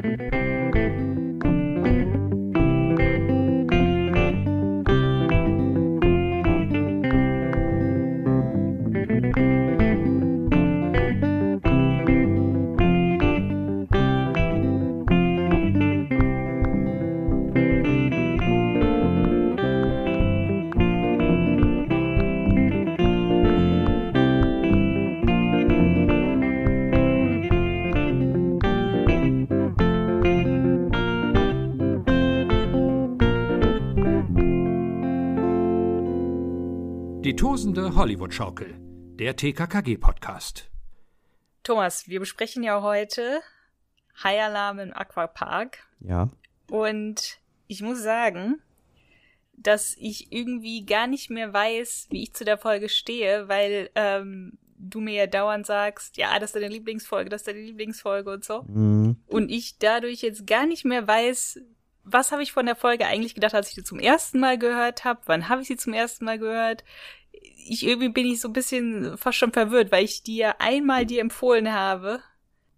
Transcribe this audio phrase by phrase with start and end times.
[0.00, 0.37] Die
[37.78, 38.74] tosende Hollywood-Schaukel,
[39.18, 40.68] der TKKG-Podcast.
[41.62, 43.40] Thomas, wir besprechen ja heute
[44.24, 45.78] High Alarm im Aquapark.
[46.00, 46.28] Ja.
[46.68, 47.38] Und
[47.68, 48.60] ich muss sagen,
[49.52, 54.58] dass ich irgendwie gar nicht mehr weiß, wie ich zu der Folge stehe, weil ähm,
[54.76, 58.44] du mir ja dauernd sagst, ja, das ist deine Lieblingsfolge, das ist deine Lieblingsfolge und
[58.44, 58.62] so.
[58.62, 59.16] Mhm.
[59.28, 61.60] Und ich dadurch jetzt gar nicht mehr weiß,
[62.10, 65.04] was habe ich von der Folge eigentlich gedacht, als ich sie zum ersten Mal gehört
[65.04, 65.20] habe?
[65.26, 66.82] Wann habe ich sie zum ersten Mal gehört?
[67.68, 71.20] Ich irgendwie bin ich so ein bisschen fast schon verwirrt, weil ich ja einmal dir
[71.20, 72.20] empfohlen habe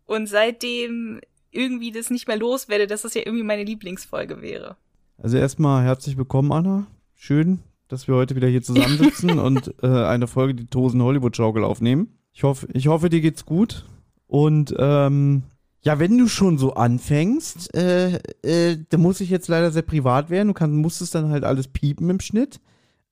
[0.06, 1.20] und seitdem
[1.52, 4.76] irgendwie das nicht mehr loswerde, dass das ja irgendwie meine Lieblingsfolge wäre.
[5.18, 6.86] Also erstmal herzlich willkommen, Anna.
[7.14, 11.64] Schön, dass wir heute wieder hier zusammensitzen und äh, eine Folge die Tosen Hollywood Schaukel
[11.64, 12.18] aufnehmen.
[12.32, 13.84] Ich hoffe, ich hoffe, dir geht's gut.
[14.26, 15.42] Und ähm,
[15.82, 20.30] ja, wenn du schon so anfängst, äh, äh, dann muss ich jetzt leider sehr privat
[20.30, 20.48] werden.
[20.48, 22.60] Du kann, musstest dann halt alles piepen im Schnitt.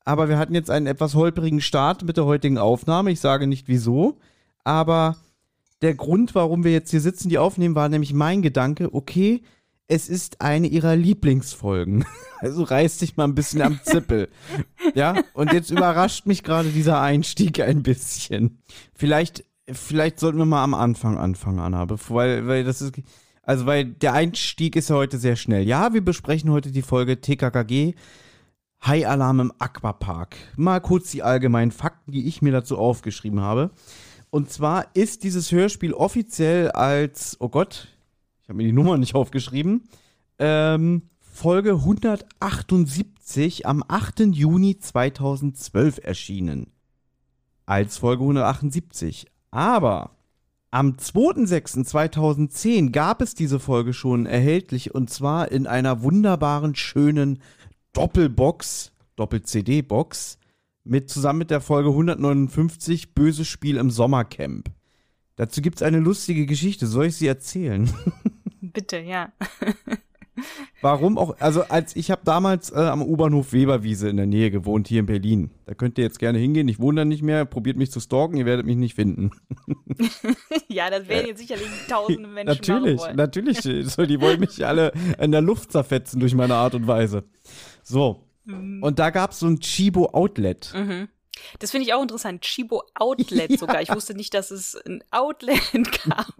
[0.09, 3.11] Aber wir hatten jetzt einen etwas holprigen Start mit der heutigen Aufnahme.
[3.11, 4.17] Ich sage nicht wieso.
[4.63, 5.17] Aber
[5.83, 9.43] der Grund, warum wir jetzt hier sitzen, die aufnehmen, war nämlich mein Gedanke, okay,
[9.87, 12.05] es ist eine ihrer Lieblingsfolgen.
[12.41, 14.29] Also reiß dich mal ein bisschen am Zippel.
[14.95, 18.63] ja, und jetzt überrascht mich gerade dieser Einstieg ein bisschen.
[18.95, 22.93] Vielleicht, vielleicht sollten wir mal am Anfang anfangen, Anna, bevor, weil, weil das ist,
[23.43, 25.67] also weil der Einstieg ist ja heute sehr schnell.
[25.67, 27.93] Ja, wir besprechen heute die Folge TKKG.
[28.85, 30.35] High Alarm im Aquapark.
[30.55, 33.71] Mal kurz die allgemeinen Fakten, die ich mir dazu aufgeschrieben habe.
[34.29, 37.87] Und zwar ist dieses Hörspiel offiziell als, oh Gott,
[38.41, 39.83] ich habe mir die Nummer nicht aufgeschrieben,
[40.37, 44.21] ähm, Folge 178 am 8.
[44.31, 46.71] Juni 2012 erschienen.
[47.65, 49.27] Als Folge 178.
[49.51, 50.11] Aber
[50.71, 57.39] am 2.6.2010 gab es diese Folge schon erhältlich und zwar in einer wunderbaren, schönen
[57.99, 60.37] Doppelbox, Doppel-CD-Box
[60.85, 64.71] mit zusammen mit der Folge 159 Böses Spiel im Sommercamp.
[65.35, 66.87] Dazu gibt es eine lustige Geschichte.
[66.87, 67.91] Soll ich sie erzählen?
[68.61, 69.33] Bitte, ja.
[70.81, 71.35] Warum auch?
[71.39, 75.05] Also als ich habe damals äh, am U-Bahnhof Weberwiese in der Nähe gewohnt hier in
[75.05, 75.51] Berlin.
[75.65, 76.69] Da könnt ihr jetzt gerne hingehen.
[76.69, 77.43] Ich wohne da nicht mehr.
[77.43, 78.37] Probiert mich zu stalken.
[78.37, 79.31] Ihr werdet mich nicht finden.
[80.69, 83.59] ja, das werden jetzt sicherlich tausende Menschen natürlich, natürlich.
[83.93, 87.25] So, die wollen mich alle in der Luft zerfetzen durch meine Art und Weise.
[87.89, 88.23] So.
[88.45, 90.71] Und da gab es so ein Chibo Outlet.
[90.73, 91.07] Mhm.
[91.59, 92.41] Das finde ich auch interessant.
[92.41, 93.81] Chibo Outlet sogar.
[93.81, 95.61] Ich wusste nicht, dass es ein Outlet
[96.05, 96.33] gab.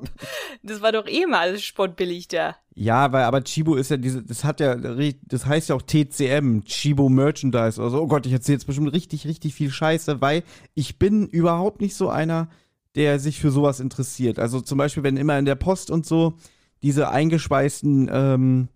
[0.63, 2.55] Das war doch eh mal alles sportbillig da.
[2.75, 6.63] Ja, weil aber Chibo ist ja diese, das hat ja, das heißt ja auch TCM,
[6.65, 8.01] Chibo Merchandise oder so.
[8.01, 10.43] Oh Gott, ich erzähle jetzt bestimmt richtig, richtig viel Scheiße, weil
[10.75, 12.49] ich bin überhaupt nicht so einer,
[12.95, 14.39] der sich für sowas interessiert.
[14.39, 16.35] Also zum Beispiel, wenn immer in der Post und so
[16.81, 18.69] diese eingeschweißten ähm,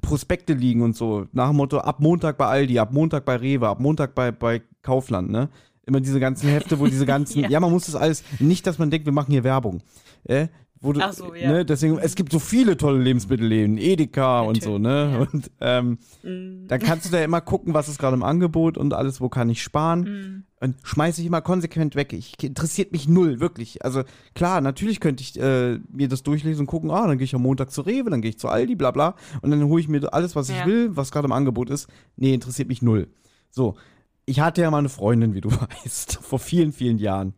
[0.00, 3.68] Prospekte liegen und so, nach dem Motto, ab Montag bei Aldi, ab Montag bei Rewe,
[3.68, 5.48] ab Montag bei, bei Kaufland, ne?
[5.84, 7.48] Immer diese ganzen Hefte, wo diese ganzen, ja.
[7.48, 7.60] Ja.
[7.60, 9.82] man muss das alles, nicht, dass man denkt, wir machen hier Werbung.
[10.24, 10.48] Äh,
[10.80, 11.50] wo du, Ach so, ja.
[11.50, 15.10] ne, deswegen, es gibt so viele tolle Lebensmittelläden, Edeka und so, ne?
[15.12, 15.18] ja.
[15.32, 16.66] Und ähm, Mm.
[16.68, 19.48] dann kannst du da immer gucken, was ist gerade im Angebot und alles, wo kann
[19.48, 20.00] ich sparen.
[20.00, 20.44] Mm.
[20.64, 22.12] Und schmeiße ich immer konsequent weg.
[22.12, 23.84] Ich interessiert mich null, wirklich.
[23.84, 24.02] Also
[24.34, 27.42] klar, natürlich könnte ich äh, mir das durchlesen und gucken, ah, dann gehe ich am
[27.42, 29.14] Montag zu Rewe, dann gehe ich zu Aldi, bla bla.
[29.42, 30.66] Und dann hole ich mir alles, was ich Ja.
[30.66, 31.88] will, was gerade im Angebot ist.
[32.16, 33.08] Nee, interessiert mich null.
[33.50, 33.76] So.
[34.24, 35.50] Ich hatte ja mal eine Freundin, wie du
[35.84, 37.34] weißt, vor vielen, vielen Jahren.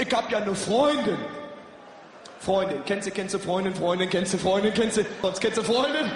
[0.00, 1.18] Ich hab ja eine Freundin.
[2.48, 5.62] Freundin, kennst du, kennst du Freundin, Freundin, kennst du Freundin, kennst du, sonst kennst du
[5.62, 6.10] Freundin?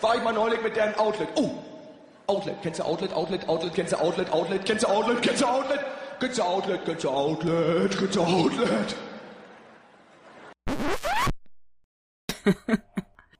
[0.00, 1.28] War ich mal neulich mit der im Outlet.
[1.34, 1.50] Oh,
[2.28, 5.46] Outlet, kennst du Outlet, Outlet, Outlet, kennst du Outlet, Outlet, kennst du Outlet, kennst du
[5.46, 5.80] Outlet,
[6.20, 8.96] kennst du Outlet, kennst du Outlet, kennst du Outlet.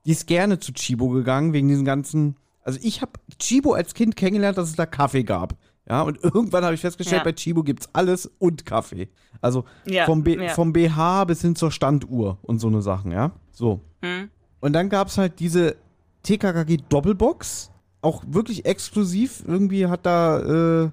[0.05, 2.35] Die ist gerne zu Chibo gegangen, wegen diesen ganzen.
[2.61, 5.55] Also ich habe Chibo als Kind kennengelernt, dass es da Kaffee gab.
[5.89, 7.23] Ja, und irgendwann habe ich festgestellt, Ja.
[7.23, 9.09] bei Chibo gibt's alles und Kaffee.
[9.41, 10.49] Also Ja, vom, B ja.
[10.53, 13.31] vom BH bis hin zur Standuhr und so eine Sachen, ja.
[13.51, 13.81] So.
[14.01, 14.29] Hm.
[14.59, 15.75] Und dann gab's halt diese
[16.23, 17.71] TKKG Doppelbox,
[18.01, 19.43] auch wirklich exklusiv.
[19.47, 20.89] Irgendwie hat da, äh,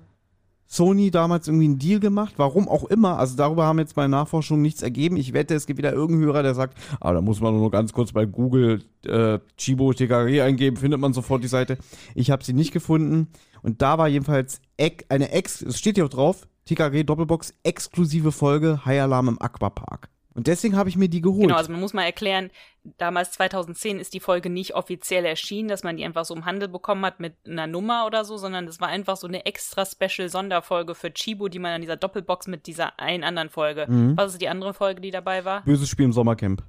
[0.69, 3.19] Sony damals irgendwie einen Deal gemacht, warum auch immer.
[3.19, 5.17] Also darüber haben jetzt meine Nachforschungen nichts ergeben.
[5.17, 7.93] Ich wette, es gibt wieder irgendeinen Hörer, der sagt, ah, da muss man nur ganz
[7.93, 11.79] kurz bei Google äh, Chibo TKG eingeben, findet man sofort die Seite.
[12.17, 13.29] Ich habe sie nicht gefunden.
[13.67, 14.61] Und da war jedenfalls
[15.09, 20.09] eine Ex, es steht hier auch drauf, TKG Doppelbox, exklusive Folge High Alarm im Aquapark.
[20.35, 21.49] Und deswegen habe ich mir die geholt.
[21.49, 22.51] Genau, also man muss mal erklären,
[22.97, 26.69] damals 2010 ist die Folge nicht offiziell erschienen, dass man die einfach so im Handel
[26.69, 30.29] bekommen hat mit einer Nummer oder so, sondern das war einfach so eine extra Special
[30.29, 33.87] Sonderfolge für Chibo, die man an dieser Doppelbox mit dieser einen anderen Folge.
[33.89, 34.17] Mhm.
[34.17, 35.65] Was ist die andere Folge, die dabei war?
[35.65, 36.63] Böses Spiel im Sommercamp.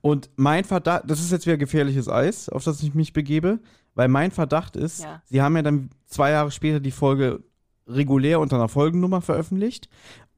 [0.00, 3.58] Und mein Verdacht, das ist jetzt wieder gefährliches Eis, auf das ich mich begebe,
[3.96, 5.20] weil mein Verdacht ist, ja.
[5.24, 7.42] sie haben ja dann zwei Jahre später die Folge
[7.88, 9.88] regulär unter einer Folgennummer veröffentlicht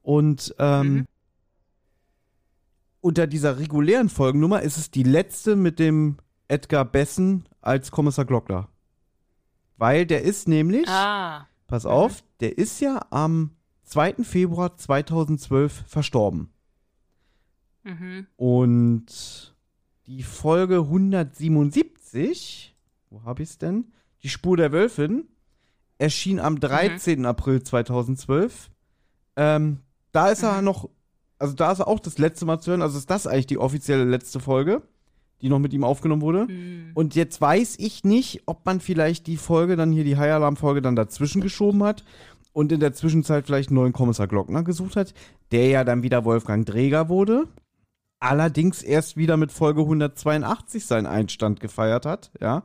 [0.01, 1.07] und ähm, mhm
[3.01, 6.19] unter dieser regulären Folgennummer ist es die letzte mit dem
[6.49, 8.69] Edgar Bessen als Kommissar Glockler.
[9.77, 11.47] Weil der ist nämlich, ah.
[11.67, 11.91] pass mhm.
[11.91, 13.53] auf, der ist ja am
[13.85, 14.25] 2.
[14.25, 16.51] Februar 2012 verstorben.
[17.85, 18.27] Mhm.
[18.37, 19.55] Und
[20.07, 22.77] die Folge 177,
[23.11, 23.93] wo habe ich es denn?
[24.23, 25.29] Die Spur der Wölfin,
[25.99, 27.21] erschien am 13.
[27.21, 27.27] Mhm.
[27.27, 28.71] April 2012.
[29.37, 29.81] Ähm,
[30.13, 30.65] da ist er mhm.
[30.65, 30.89] noch
[31.39, 32.83] also da ist er auch das letzte Mal zu hören.
[32.83, 34.83] Also ist das eigentlich die offizielle letzte Folge,
[35.41, 36.47] die noch mit ihm aufgenommen wurde.
[36.47, 36.91] Mhm.
[36.95, 40.57] Und jetzt weiß ich nicht, ob man vielleicht die Folge dann hier, die High Alarm
[40.57, 42.05] Folge dann dazwischen geschoben hat
[42.53, 45.15] und in der Zwischenzeit vielleicht einen neuen Kommissar Glockner gesucht hat,
[45.53, 47.47] der ja dann wieder Wolfgang Dräger wurde.
[48.21, 52.65] Allerdings erst wieder mit Folge 182 seinen Einstand gefeiert hat, ja.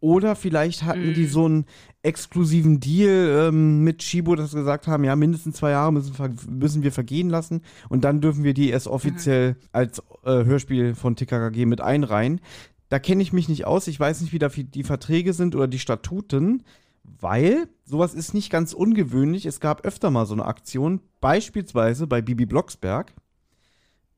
[0.00, 1.14] Oder vielleicht hatten mm.
[1.14, 1.28] die mhm.
[1.28, 1.66] so einen
[2.02, 6.14] exklusiven Deal ähm, mit Shibo, dass sie gesagt haben, ja, mindestens zwei Jahre müssen,
[6.48, 9.56] müssen wir vergehen lassen und dann dürfen wir die erst offiziell mhm.
[9.72, 12.40] als äh, Hörspiel von TKKG mit einreihen.
[12.88, 13.88] Da kenne ich mich nicht aus.
[13.88, 16.62] Ich weiß nicht, wie da die Verträge sind oder die Statuten,
[17.02, 19.44] weil sowas ist nicht ganz ungewöhnlich.
[19.44, 23.12] Es gab öfter mal so eine Aktion, beispielsweise bei Bibi Blocksberg.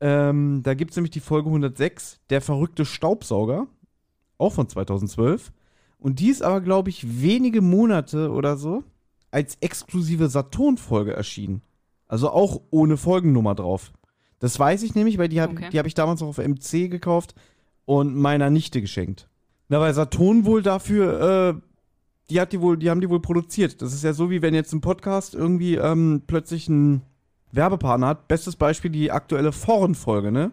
[0.01, 3.67] Ähm, da gibt es nämlich die Folge 106, Der verrückte Staubsauger,
[4.37, 5.51] auch von 2012.
[5.99, 8.83] Und die ist aber, glaube ich, wenige Monate oder so
[9.31, 11.61] als exklusive Saturn-Folge erschienen.
[12.07, 13.91] Also auch ohne Folgennummer drauf.
[14.39, 15.77] Das weiß ich nämlich, weil die habe okay.
[15.77, 17.35] hab ich damals noch auf MC gekauft
[17.85, 19.29] und meiner Nichte geschenkt.
[19.67, 21.61] Na, weil Saturn wohl dafür, äh,
[22.29, 23.81] die hat die wohl, die haben die wohl produziert.
[23.81, 27.03] Das ist ja so, wie wenn jetzt ein Podcast irgendwie ähm, plötzlich einen
[27.51, 28.27] Werbepartner hat.
[28.27, 30.51] Bestes Beispiel die aktuelle Foren-Folge, ne?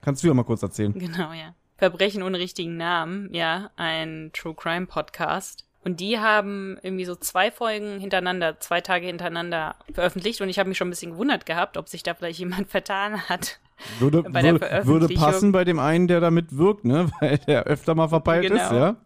[0.00, 0.92] Kannst du ja mal kurz erzählen.
[0.92, 1.54] Genau, ja.
[1.78, 5.66] Verbrechen ohne richtigen Namen, ja, ein True Crime Podcast.
[5.84, 10.40] Und die haben irgendwie so zwei Folgen hintereinander, zwei Tage hintereinander veröffentlicht.
[10.40, 13.20] Und ich habe mich schon ein bisschen gewundert gehabt, ob sich da vielleicht jemand vertan
[13.28, 13.60] hat.
[14.00, 17.08] Würde, würde, würde, passen bei dem einen, der damit wirkt, ne?
[17.20, 18.64] Weil der öfter mal verpeilt genau.
[18.64, 18.96] ist, ja.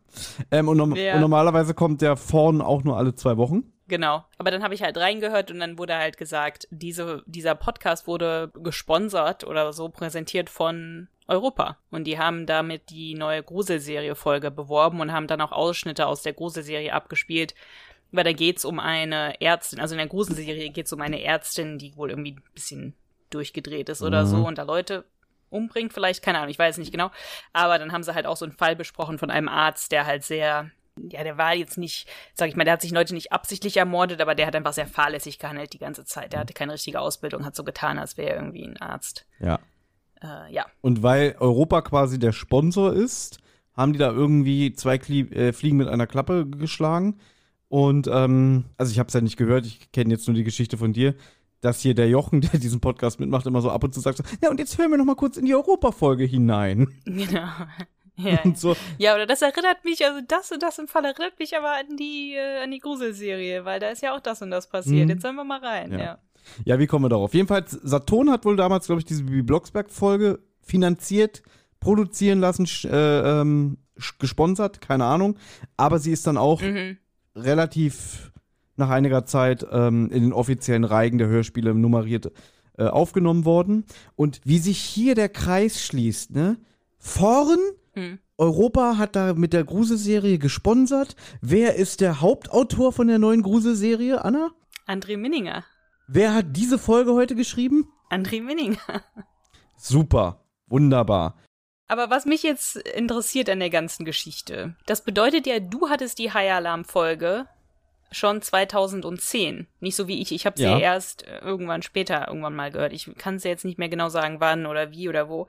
[0.51, 1.15] Ähm, und, no ja.
[1.15, 3.65] und, normalerweise kommt der vorn auch nur alle zwei Wochen.
[3.91, 4.25] Genau.
[4.39, 8.53] Aber dann habe ich halt reingehört und dann wurde halt gesagt, diese, dieser Podcast wurde
[8.55, 11.77] gesponsert oder so präsentiert von Europa.
[11.91, 16.35] Und die haben damit die neue Gruselserie-Folge beworben und haben dann auch Ausschnitte aus der
[16.35, 17.57] Gruselserie abgespielt.
[18.13, 21.97] Weil da geht's um eine Ärztin, also in der Gruselserie geht's um eine Ärztin, die
[21.97, 22.95] wohl irgendwie ein bisschen
[23.31, 24.27] durchgedreht ist oder mhm.
[24.27, 25.05] so und da Leute
[25.49, 27.11] umbringt vielleicht, keine Ahnung, ich weiß nicht genau.
[27.53, 30.23] Aber dann haben sie halt auch so einen Fall besprochen von einem Arzt, der halt
[30.23, 33.77] sehr, ja, der war jetzt nicht, sag ich mal, der hat sich Leute nicht absichtlich
[33.77, 36.33] ermordet, aber der hat einfach sehr fahrlässig gehandelt die ganze Zeit.
[36.33, 39.27] Der hatte keine richtige Ausbildung, hat so getan, als wäre er irgendwie ein Arzt.
[39.39, 39.61] Ja.
[40.23, 40.67] Äh, ja.
[40.81, 43.39] Und weil Europa quasi der Sponsor ist,
[43.75, 47.19] haben die da irgendwie zwei Klie äh, Fliegen mit einer Klappe geschlagen.
[47.69, 50.77] Und ähm, also ich habe es ja nicht gehört, ich kenne jetzt nur die Geschichte
[50.77, 51.15] von dir,
[51.61, 54.25] dass hier der Jochen, der diesen Podcast mitmacht, immer so ab und zu sagt, so,
[54.43, 56.89] ja und jetzt hören wir noch mal kurz in die Europa-Folge hinein.
[57.05, 57.49] Genau.
[58.23, 58.41] Ja.
[58.45, 58.77] Und so.
[58.99, 61.97] ja, oder das erinnert mich, also das und das im Fall erinnert mich aber an
[61.97, 65.05] die, äh, an die Gruselserie, weil da ist ja auch das und das passiert.
[65.05, 65.11] Mhm.
[65.11, 65.99] Jetzt sollen wir mal rein, ja.
[65.99, 66.19] ja.
[66.65, 67.35] Ja, wie kommen wir darauf?
[67.35, 71.43] Jedenfalls, Saturn hat wohl damals, glaube ich, diese Bibi Blocksberg-Folge finanziert,
[71.81, 73.79] produzieren lassen, äh, ähm,
[74.19, 75.39] gesponsert, keine Ahnung.
[75.77, 76.99] Aber sie ist dann auch mhm.
[77.37, 78.33] relativ
[78.77, 82.33] nach einiger Zeit ähm, in den offiziellen Reigen der Hörspiele nummeriert
[82.79, 83.85] äh, aufgenommen worden.
[84.17, 86.57] Und wie sich hier der Kreis schließt, ne?
[86.99, 87.59] Vorn,
[87.95, 88.19] mhm.
[88.39, 91.17] Europa hat da mit der Gruselserie gesponsert.
[91.41, 94.51] Wer ist der Hauptautor von der neuen Gruselserie, Anna?
[94.87, 95.65] André Minninger.
[96.09, 97.93] Wer hat diese Folge heute geschrieben?
[98.11, 99.03] André Minninger.
[99.77, 101.37] Super, wunderbar.
[101.87, 106.33] Aber was mich jetzt interessiert an der ganzen Geschichte, das bedeutet ja, du hattest die
[106.33, 107.47] High Alarm Folge
[108.13, 109.67] schon 2010.
[109.81, 110.33] Nicht so wie ich.
[110.33, 110.79] Ich habe sie ja.
[110.79, 112.93] erst irgendwann später irgendwann mal gehört.
[112.93, 115.47] Ich kann es jetzt nicht mehr genau sagen, wann oder wie oder wo.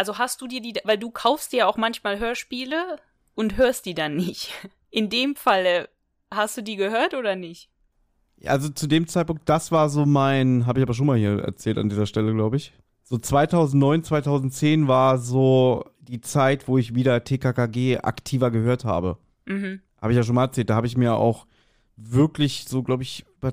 [0.00, 2.96] Also hast du dir die, weil du kaufst dir auch manchmal Hörspiele
[3.34, 4.50] und hörst die dann nicht.
[4.90, 5.90] In dem Falle
[6.30, 7.68] hast du die gehört oder nicht?
[8.46, 11.76] Also zu dem Zeitpunkt, das war so mein, habe ich aber schon mal hier erzählt
[11.76, 12.72] an dieser Stelle, glaube ich.
[13.02, 19.18] So 2009, 2010 war so die Zeit, wo ich wieder TKKG aktiver gehört habe.
[19.44, 19.82] Mhm.
[20.00, 20.70] Habe ich ja schon mal erzählt.
[20.70, 21.46] Da habe ich mir auch
[21.98, 23.52] wirklich so, glaube ich, über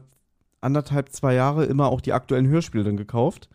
[0.61, 3.49] anderthalb, zwei Jahre immer auch die aktuellen Hörspiele dann gekauft.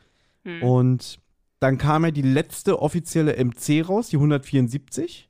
[0.44, 0.62] Hm.
[0.62, 1.21] Und
[1.62, 5.28] dann kam ja die letzte offizielle MC raus, die 174.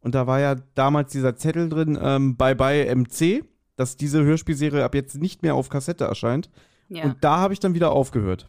[0.00, 3.44] Und da war ja damals dieser Zettel drin, ähm, Bye Bye MC,
[3.76, 6.50] dass diese Hörspielserie ab jetzt nicht mehr auf Kassette erscheint.
[6.88, 7.04] ja.
[7.04, 8.48] Und da habe ich dann wieder aufgehört.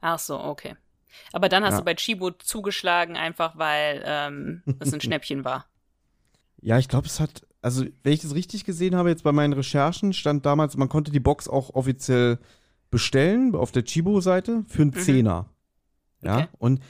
[0.00, 0.74] Ach so, okay.
[1.32, 1.78] Aber dann hast Ja.
[1.78, 5.66] du bei Chibo zugeschlagen, einfach weil ähm, es ein Schnäppchen war.
[6.60, 9.52] Ja, ich glaube, es hat, also wenn ich das richtig gesehen habe, jetzt bei meinen
[9.52, 12.38] Recherchen stand damals, man konnte die Box auch offiziell
[12.90, 15.46] bestellen auf der Chibo-Seite für einen Zehner.
[16.26, 16.36] Ja.
[16.38, 16.48] Okay.
[16.58, 16.80] und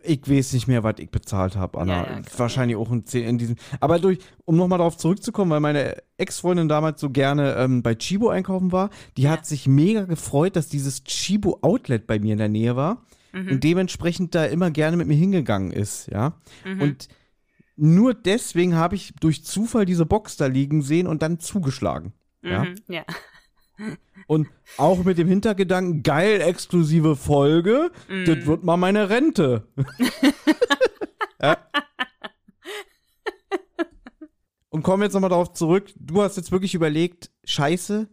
[0.00, 2.06] ich weiß nicht mehr, was ich bezahlt habe, Anna.
[2.06, 2.22] Ja, ja.
[2.36, 3.56] Wahrscheinlich auch ein Zehner in diesem.
[3.80, 8.28] Aber durch, um nochmal darauf zurückzukommen, weil meine Ex-Freundin damals so gerne ähm, bei Chibo
[8.28, 9.30] einkaufen war, die Ja.
[9.32, 13.48] hat sich mega gefreut, dass dieses Chibo-Outlet bei mir in der Nähe war Mhm.
[13.50, 16.34] und dementsprechend da immer gerne mit mir hingegangen ist, ja.
[16.64, 16.80] Mhm.
[16.80, 17.08] Und
[17.76, 22.12] nur deswegen habe ich durch Zufall diese Box da liegen sehen und dann zugeschlagen.
[22.42, 22.76] Mhm.
[22.88, 23.02] ja.
[24.26, 28.24] Und auch mit dem Hintergedanken, geil, exklusive Folge, Mhm.
[28.26, 29.66] das wird mal meine Rente.
[31.40, 31.56] ja.
[34.70, 38.06] Und kommen jetzt nochmal darauf zurück, du hast jetzt wirklich überlegt, scheiße,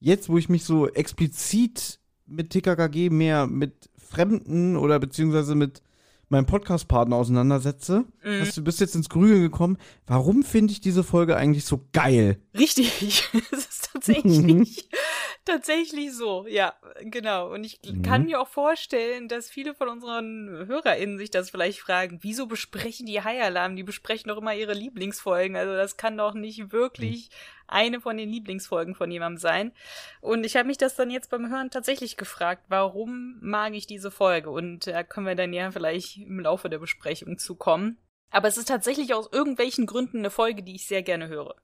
[0.00, 5.82] jetzt wo ich mich so explizit mit TKKG mehr mit Fremden oder beziehungsweise mit
[6.28, 8.40] meinem Podcast-Partner auseinandersetze, Mhm.
[8.40, 9.78] hast du bist jetzt ins Grüne gekommen.
[10.06, 12.38] Warum finde ich diese Folge eigentlich so geil?
[12.56, 13.24] Richtig.
[13.52, 14.88] Es ist tatsächlich,
[15.44, 16.46] tatsächlich so.
[16.46, 17.50] Ja, genau.
[17.52, 18.02] Und ich Mhm.
[18.02, 23.06] kann mir auch vorstellen, dass viele von unseren HörerInnen sich das vielleicht fragen, wieso besprechen
[23.06, 23.76] die High Alarm?
[23.76, 25.56] Die besprechen doch immer ihre Lieblingsfolgen.
[25.56, 27.30] Also das kann doch nicht wirklich
[27.66, 29.72] eine von den Lieblingsfolgen von jemandem sein.
[30.20, 34.10] Und ich habe mich das dann jetzt beim Hören tatsächlich gefragt, warum mag ich diese
[34.10, 34.50] Folge?
[34.50, 37.96] Und da können wir dann ja vielleicht im Laufe der Besprechung zukommen.
[38.30, 41.54] Aber es ist tatsächlich aus irgendwelchen Gründen eine Folge, die ich sehr gerne höre.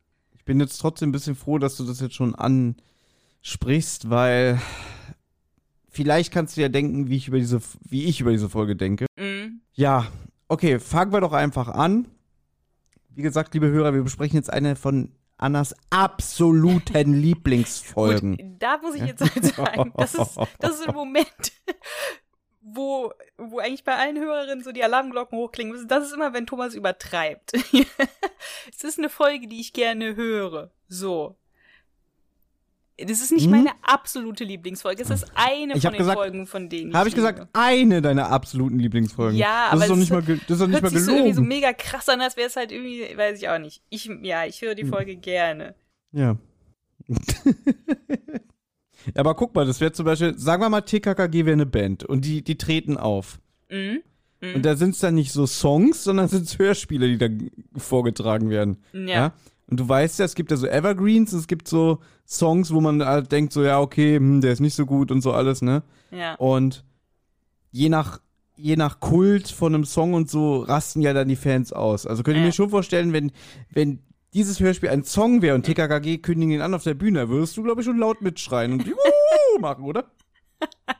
[0.41, 4.59] Ich bin jetzt trotzdem ein bisschen froh, dass du das jetzt schon ansprichst, weil
[5.91, 9.05] vielleicht kannst du ja denken, wie ich über diese, wie ich über diese Folge denke.
[9.19, 9.61] Mhm.
[9.75, 10.07] Ja,
[10.49, 12.09] okay, fangen wir doch einfach an.
[13.11, 18.39] Wie gesagt, liebe Hörer, wir besprechen jetzt eine von Annas absoluten Lieblingsfolgen.
[18.39, 21.53] Gut, da muss ich jetzt halt sagen, das ist, das ist ein Moment,
[22.63, 25.89] wo, wo eigentlich bei allen Hörerinnen so die Alarmglocken hochklingen müssen.
[25.89, 27.53] Das ist immer, wenn Thomas übertreibt.
[28.73, 30.71] es ist eine Folge, die ich gerne höre.
[30.89, 31.37] So.
[33.03, 33.51] Das ist nicht Hm?
[33.53, 35.03] meine absolute Lieblingsfolge.
[35.03, 37.49] Es ist eine Ich von den gesagt- Folgen, von denen Habe ich gesagt, liebe.
[37.55, 39.39] eine deiner absoluten Lieblingsfolgen.
[39.39, 41.11] Ja, das aber ist doch es nicht mal, das ist doch nicht mal sich so
[41.13, 41.49] irgendwie so gelogen.
[41.49, 43.83] mega krass an, als wäre es halt irgendwie, weiß ich auch nicht.
[43.89, 44.91] Ich, ja, ich höre die Hm.
[44.91, 45.75] Folge gerne.
[46.13, 46.37] Ja.
[49.15, 52.25] Aber guck mal, das wäre zum Beispiel, sagen wir mal, TKKG wäre eine Band und
[52.25, 53.41] die, die treten auf.
[53.71, 54.01] Mhm.
[54.41, 54.55] Mhm.
[54.57, 57.29] Und da sind es dann nicht so Songs, sondern sind es Hörspiele, die da
[57.81, 58.79] vorgetragen werden.
[58.93, 59.33] ja.
[59.67, 63.05] Und du weißt ja, es gibt ja so Evergreens, es gibt so Songs, wo man
[63.05, 65.85] halt denkt, so, ja, okay, hm, der ist nicht so gut und so alles, ne?
[66.11, 66.35] Ja.
[66.35, 66.85] Und
[67.71, 68.21] je nach,
[68.57, 72.05] je nach Kult von einem Song und so rasten ja dann die Fans aus.
[72.05, 72.47] Also könnt ihr Ja.
[72.47, 73.31] mir schon vorstellen, wenn,
[73.73, 74.01] wenn
[74.35, 77.63] dieses Hörspiel ein Song wäre und TKKG kündigen ihn an auf der Bühne, würdest du,
[77.63, 80.11] glaube ich, schon laut mitschreien und Wuhu machen, oder?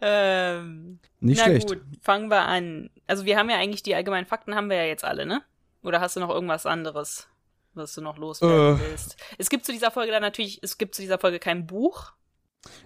[0.00, 1.68] Ähm, Nicht Na schlecht.
[1.68, 2.88] gut, fangen wir an.
[3.08, 5.42] Also wir haben ja eigentlich die allgemeinen Fakten haben wir ja jetzt alle, ne?
[5.82, 7.26] Oder hast du noch irgendwas anderes,
[7.74, 8.90] was du noch loswerden Äh.
[8.90, 9.16] willst?
[9.38, 12.12] Es gibt zu dieser Folge dann natürlich, es gibt zu dieser Folge kein Buch.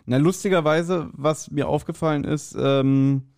[0.06, 3.34] Na, lustigerweise, was mir aufgefallen ist, ähm,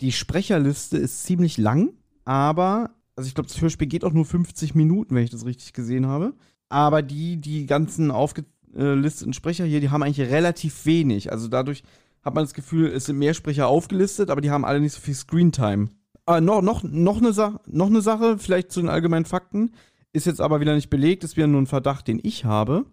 [0.00, 1.92] die Sprecherliste ist ziemlich lang,
[2.24, 5.72] aber, also ich glaube, das Hörspiel geht auch nur 50 Minuten, wenn ich das richtig
[5.72, 6.34] gesehen habe.
[6.68, 11.32] Aber die, die ganzen aufgelisteten Sprecher hier, die haben eigentlich relativ wenig.
[11.32, 11.82] Also dadurch
[12.22, 15.00] hat man das Gefühl, es sind mehr Sprecher aufgelistet, aber die haben alle nicht so
[15.00, 15.88] viel Screentime.
[16.26, 17.32] Ah, noch, noch, noch, eine
[17.66, 19.72] noch eine Sache, vielleicht zu den allgemeinen Fakten,
[20.12, 22.84] ist jetzt aber wieder nicht belegt, ist wieder nur ein Verdacht, den ich habe.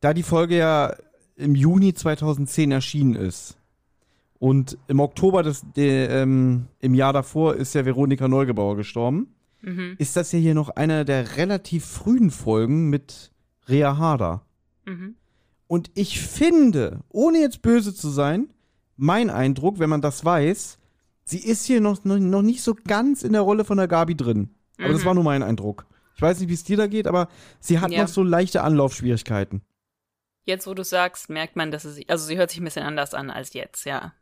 [0.00, 0.94] Da die Folge ja
[1.36, 3.56] im Juni 2010 erschienen ist.
[4.38, 9.34] Und im Oktober des, der, ähm, im Jahr davor ist ja Veronika Neugebauer gestorben.
[9.62, 9.96] Mhm.
[9.98, 13.30] Ist das ja hier noch eine der relativ frühen Folgen mit
[13.68, 14.46] Rea Harder.
[14.86, 15.16] Mhm.
[15.66, 18.52] Und ich finde, ohne jetzt böse zu sein,
[18.96, 20.78] mein Eindruck, wenn man das weiß,
[21.24, 24.16] sie ist hier noch, noch, noch nicht so ganz in der Rolle von der Gabi
[24.16, 24.50] drin.
[24.78, 25.06] Aber das Mhm.
[25.06, 25.86] war nur mein Eindruck.
[26.16, 27.28] Ich weiß nicht, wie es dir da geht, aber
[27.60, 28.02] sie hat Ja.
[28.02, 29.62] noch so leichte Anlaufschwierigkeiten.
[30.44, 33.14] Jetzt, wo du sagst, merkt man, dass es, also sie hört sich ein bisschen anders
[33.14, 34.12] an als jetzt, ja.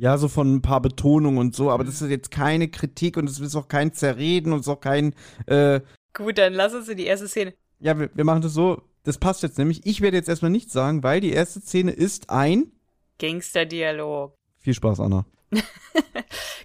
[0.00, 3.28] Ja, so von ein paar Betonungen und so, aber das ist jetzt keine Kritik und
[3.28, 5.14] es ist auch kein Zerreden und es ist auch kein,
[5.44, 5.82] äh,
[6.14, 7.52] Gut, dann lass uns in die erste Szene.
[7.80, 9.84] ja, wir, wir machen das so, das passt jetzt nämlich.
[9.84, 12.72] Ich werde jetzt erstmal nichts sagen, weil die erste Szene ist ein.
[13.18, 14.34] Gangsterdialog.
[14.60, 15.26] Viel Spaß, Anna.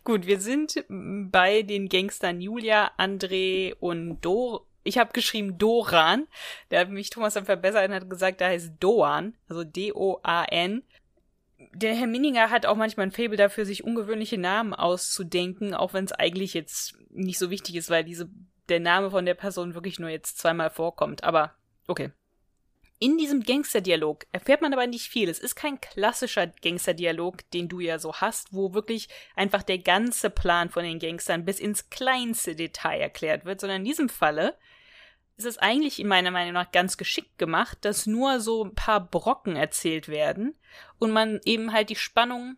[0.06, 4.66] Gut, wir sind bei den Gangstern Julia, André und Dor.
[4.86, 6.28] Ich habe geschrieben Doran.
[6.70, 10.84] Da hat mich Thomas dann verbessert und hat gesagt, da heißt Doan, also D-O-A-N.
[11.78, 16.06] Der Herr Minninger hat auch manchmal ein Faible dafür, sich ungewöhnliche Namen auszudenken, auch wenn
[16.06, 18.30] es eigentlich jetzt nicht so wichtig ist, weil diese
[18.70, 21.26] der Name von der Person wirklich nur jetzt zweimal vorkommt.
[21.26, 21.54] Aber
[21.88, 22.12] okay,
[22.98, 25.28] in diesem Gangsterdialog erfährt man aber nicht viel.
[25.28, 30.30] Es ist kein klassischer Gangsterdialog, den du ja so hast, wo wirklich einfach der ganze
[30.30, 34.56] Plan von den Gangstern bis ins kleinste Detail erklärt wird, sondern in diesem Falle
[35.38, 39.02] ist es eigentlich in meiner Meinung nach ganz geschickt gemacht, dass nur so ein paar
[39.02, 40.56] Brocken erzählt werden
[40.98, 42.58] und man eben halt die Spannung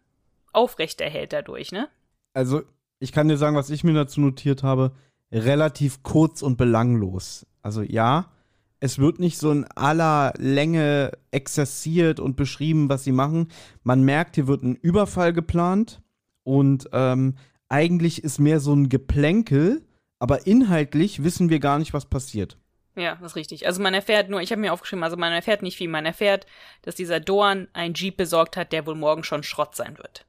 [0.54, 1.90] aufrechterhält dadurch, ne?
[2.34, 2.62] Also,
[3.00, 4.92] ich kann dir sagen, was ich mir dazu notiert habe,
[5.32, 7.46] relativ kurz und belanglos.
[7.62, 8.32] Also ja,
[8.80, 13.50] es wird nicht so in aller Länge exerziert und beschrieben, was sie machen.
[13.84, 16.02] Man merkt, hier wird ein Überfall geplant
[16.44, 17.36] und ähm,
[17.70, 19.86] eigentlich ist mehr so ein Geplänkel,
[20.20, 22.58] aber inhaltlich wissen wir gar nicht, was passiert.
[22.98, 23.68] Ja, das ist richtig.
[23.68, 25.88] Also man erfährt nur, ich habe mir aufgeschrieben, also man erfährt nicht viel.
[25.88, 26.48] Man erfährt,
[26.82, 30.26] dass dieser Dorn einen Jeep besorgt hat, der wohl morgen schon Schrott sein wird.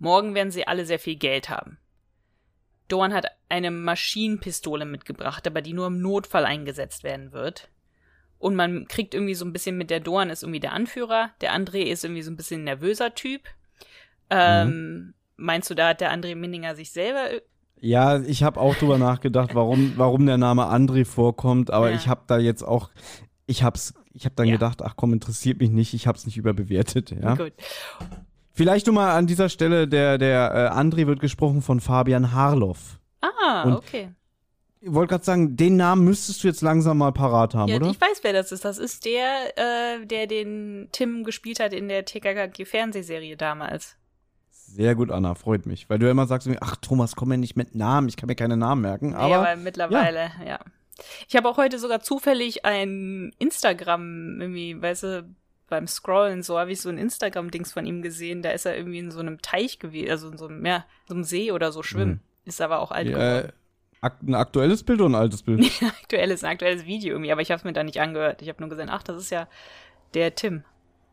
[0.00, 1.78] Morgen werden sie alle sehr viel Geld haben.
[2.88, 7.68] Dorn hat eine Maschinenpistole mitgebracht, aber die nur im Notfall eingesetzt werden wird.
[8.38, 11.54] Und man kriegt irgendwie so ein bisschen mit der Dorn ist irgendwie der Anführer, der
[11.54, 13.42] André ist irgendwie so ein bisschen ein nervöser Typ.
[14.30, 15.14] Ähm, mhm.
[15.36, 17.30] Meinst du, da hat der André Minninger sich selber
[17.80, 21.96] ja, ich habe auch drüber nachgedacht, warum, warum der Name André vorkommt, aber ja.
[21.96, 22.90] ich habe da jetzt auch,
[23.46, 24.54] ich hab's, ich habe dann ja.
[24.54, 27.34] gedacht, ach komm, interessiert mich nicht, ich habe es nicht überbewertet, ja.
[27.34, 27.52] Gut.
[28.52, 32.98] Vielleicht nur mal an dieser Stelle, der, der äh, André wird gesprochen von Fabian Harloff.
[33.20, 34.10] Ah, Und okay.
[34.80, 37.90] Ich wollte gerade sagen, den Namen müsstest du jetzt langsam mal parat haben, ja, oder?
[37.90, 38.64] Ich weiß, wer das ist.
[38.64, 43.96] Das ist der, äh, der den Tim gespielt hat in der TKKG-Fernsehserie damals.
[44.74, 45.88] Sehr gut, Anna, freut mich.
[45.88, 48.34] Weil du ja immer sagst, ach Thomas, komm mir nicht mit Namen, ich kann mir
[48.34, 49.14] keine Namen merken.
[49.14, 50.46] Aber, ja, aber mittlerweile, ja.
[50.46, 50.60] ja.
[51.26, 55.34] Ich habe auch heute sogar zufällig ein Instagram, irgendwie, weißt du,
[55.68, 58.42] beim Scrollen, so habe ich so ein Instagram-Dings von ihm gesehen.
[58.42, 61.14] Da ist er irgendwie in so einem Teich gewesen, also in so einem, ja, so
[61.14, 62.10] einem See oder so schwimmen.
[62.10, 62.20] Mhm.
[62.44, 63.52] Ist aber auch alt ja, geworden.
[64.00, 65.70] Ein aktuelles Bild oder ein altes Bild?
[66.02, 68.42] Aktuelles, ein aktuelles Video irgendwie, aber ich habe es mir da nicht angehört.
[68.42, 69.48] Ich habe nur gesehen, ach, das ist ja
[70.14, 70.64] der Tim.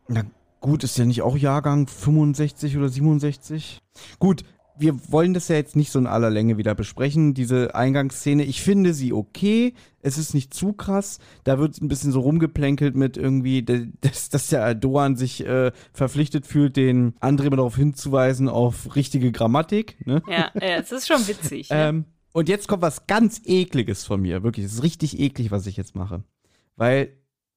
[0.08, 0.24] Na
[0.60, 3.80] gut, ist ja nicht auch Jahrgang 65 oder 67?
[4.18, 4.42] Gut,
[4.78, 8.44] wir wollen das ja jetzt nicht so in aller Länge wieder besprechen, diese Eingangsszene.
[8.44, 9.74] Ich finde sie okay.
[10.00, 11.18] Es ist nicht zu krass.
[11.44, 16.46] Da wird ein bisschen so rumgeplänkelt mit irgendwie, dass, dass der Doan sich äh, verpflichtet
[16.46, 19.96] fühlt, den André mal darauf hinzuweisen, auf richtige Grammatik.
[20.06, 20.22] Ne?
[20.28, 21.70] Ja, ja, es ist schon witzig.
[21.70, 21.76] Ne?
[21.76, 24.42] ähm, und jetzt kommt was ganz ekliges von mir.
[24.42, 26.22] Wirklich, es ist richtig eklig, was ich jetzt mache.
[26.76, 27.16] Weil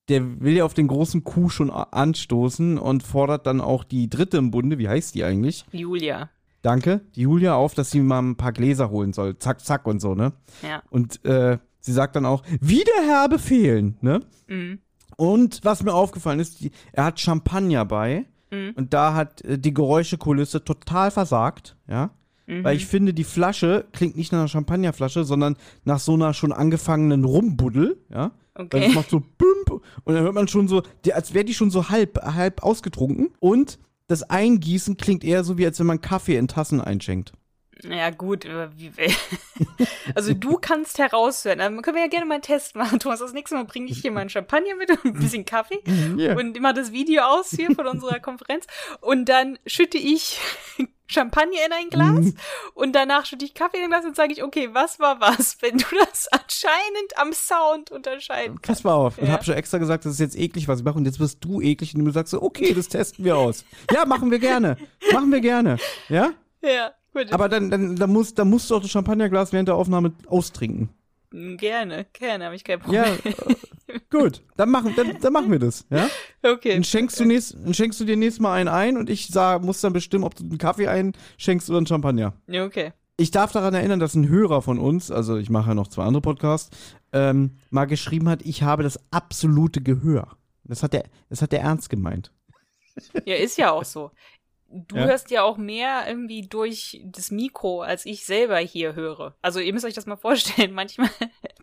[0.10, 4.38] der will ja auf den großen Kuh schon anstoßen und fordert dann auch die dritte
[4.38, 5.66] im Bunde, wie heißt die eigentlich?
[5.72, 6.30] Julia.
[6.62, 9.38] Danke, die Julia auf, dass sie mal ein paar Gläser holen soll.
[9.38, 10.34] Zack, zack und so, ne?
[10.62, 10.84] Ja.
[10.90, 14.20] Und äh, sie sagt dann auch, wie der Herr befehlen, ne?
[14.48, 14.80] Mhm.
[15.16, 18.26] Und was mir aufgefallen ist, die, er hat Champagner bei.
[18.52, 18.74] Mhm.
[18.76, 22.12] Und da hat äh, die Geräuschekulisse total versagt, ja?
[22.48, 22.64] Mhm.
[22.64, 26.52] Weil ich finde, die Flasche klingt nicht nach einer Champagnerflasche, sondern nach so einer schon
[26.52, 28.32] angefangenen Rumbuddel, ja.
[28.60, 28.88] Okay.
[28.88, 31.90] Es macht so bümp und dann hört man schon so, als wäre die schon so
[31.90, 33.30] halb, halb ausgetrunken.
[33.40, 37.32] Und das Eingießen klingt eher so, wie als wenn man Kaffee in Tassen einschenkt.
[37.84, 38.46] Ja, gut.
[40.16, 41.60] Also du kannst heraushören.
[41.60, 43.00] Dann können wir ja gerne mal einen Test machen.
[43.00, 45.82] Thomas, das nächste Mal bringe ich hier mal einen Champagner mit und ein bisschen Kaffee
[46.18, 46.36] yeah.
[46.36, 48.66] und immer das Video aus hier von unserer Konferenz.
[49.02, 50.40] Und dann schütte ich
[51.10, 52.36] Champagner in ein Glas mhm.
[52.76, 55.58] und danach schütte ich Kaffee in ein Glas und sage ich, okay, was war was,
[55.62, 58.84] wenn du das anscheinend am Sound unterscheiden kannst.
[58.84, 59.18] Pass mal auf.
[59.18, 59.24] Ja.
[59.24, 61.44] Ich habe schon extra gesagt, das ist jetzt eklig, was ich mache und jetzt wirst
[61.44, 63.66] du eklig und du sagst so, okay, das testen wir aus.
[63.92, 64.78] ja, machen wir gerne.
[65.12, 65.78] Machen wir gerne.
[66.10, 66.32] Ja?
[66.62, 67.34] Ja, gut.
[67.34, 70.90] Aber dann, dann, dann, musst, dann musst du auch das Champagnerglas während der Aufnahme austrinken.
[71.32, 73.04] Gerne, gerne, habe ich kein Problem.
[73.04, 76.10] Ja, äh, gut, dann machen, dann, dann machen wir das, ja?
[76.42, 76.74] Okay.
[76.74, 79.64] Dann schenkst, du nächst, dann schenkst du dir nächstes Mal einen ein und ich sag,
[79.64, 82.34] muss dann bestimmen, ob du einen Kaffee einschenkst oder einen Champagner.
[82.48, 82.94] Okay.
[83.18, 86.04] Ich darf daran erinnern, dass ein Hörer von uns, also ich mache ja noch zwei
[86.04, 86.76] andere Podcasts,
[87.14, 90.36] ähm, mal geschrieben hat, ich habe das absolute Gehör.
[90.64, 92.32] Das hat der, das hat der ernst gemeint.
[93.26, 94.12] Ja, ist ja auch so
[94.72, 95.06] du ja.
[95.06, 99.36] hörst ja auch mehr irgendwie durch das Mikro, als ich selber hier höre.
[99.42, 100.74] Also ihr müsst euch das mal vorstellen.
[100.74, 101.10] Manchmal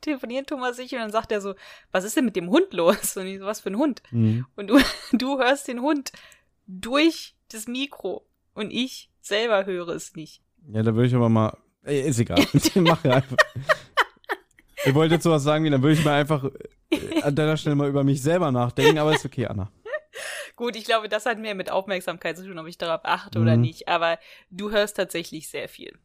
[0.00, 1.54] telefoniert Thomas sich und dann sagt er so,
[1.92, 3.16] was ist denn mit dem Hund los?
[3.16, 4.02] Und ich so, was für ein Hund?
[4.10, 4.46] Mhm.
[4.56, 4.78] Und du,
[5.12, 6.12] du hörst den Hund
[6.66, 10.42] durch das Mikro und ich selber höre es nicht.
[10.72, 12.44] Ja, da würde ich aber mal, ist egal.
[12.52, 13.36] ich mache einfach.
[14.84, 16.44] Ihr wollt jetzt sowas sagen wie, dann würde ich mal einfach,
[16.90, 19.70] äh, an deiner Stelle mal über mich selber nachdenken, aber ist okay, Anna.
[20.56, 23.56] Gut, ich glaube, das hat mehr mit Aufmerksamkeit zu tun, ob ich darauf achte oder
[23.56, 23.62] Mhm.
[23.62, 23.88] nicht.
[23.88, 24.18] Aber
[24.50, 25.98] du hörst tatsächlich sehr viel.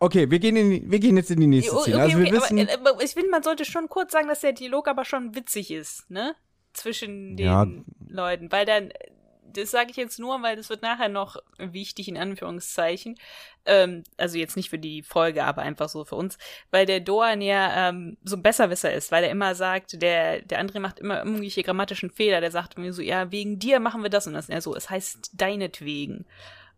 [0.00, 2.02] Okay, wir gehen, in, wir gehen jetzt in die nächste Okay, Szene.
[2.02, 4.40] Also wir okay, wissen, aber, äh, aber ich finde, man sollte schon kurz sagen, dass
[4.40, 6.34] der Dialog aber schon witzig ist, ne?
[6.72, 7.66] Zwischen den Ja.
[8.08, 8.50] Leuten.
[8.50, 9.10] Weil dann, äh,
[9.52, 13.18] das sage ich jetzt nur, weil das wird nachher noch wichtig, in Anführungszeichen.
[13.64, 16.38] Ähm, also jetzt nicht für die Folge, aber einfach so für uns.
[16.70, 20.58] Weil der Doan ja ähm, so ein Besserwisser ist, weil er immer sagt, der, der
[20.58, 22.40] andere macht immer irgendwelche grammatischen Fehler.
[22.40, 24.48] Der sagt mir so, ja, wegen dir machen wir das und das.
[24.48, 26.26] Und er so, es heißt deinetwegen.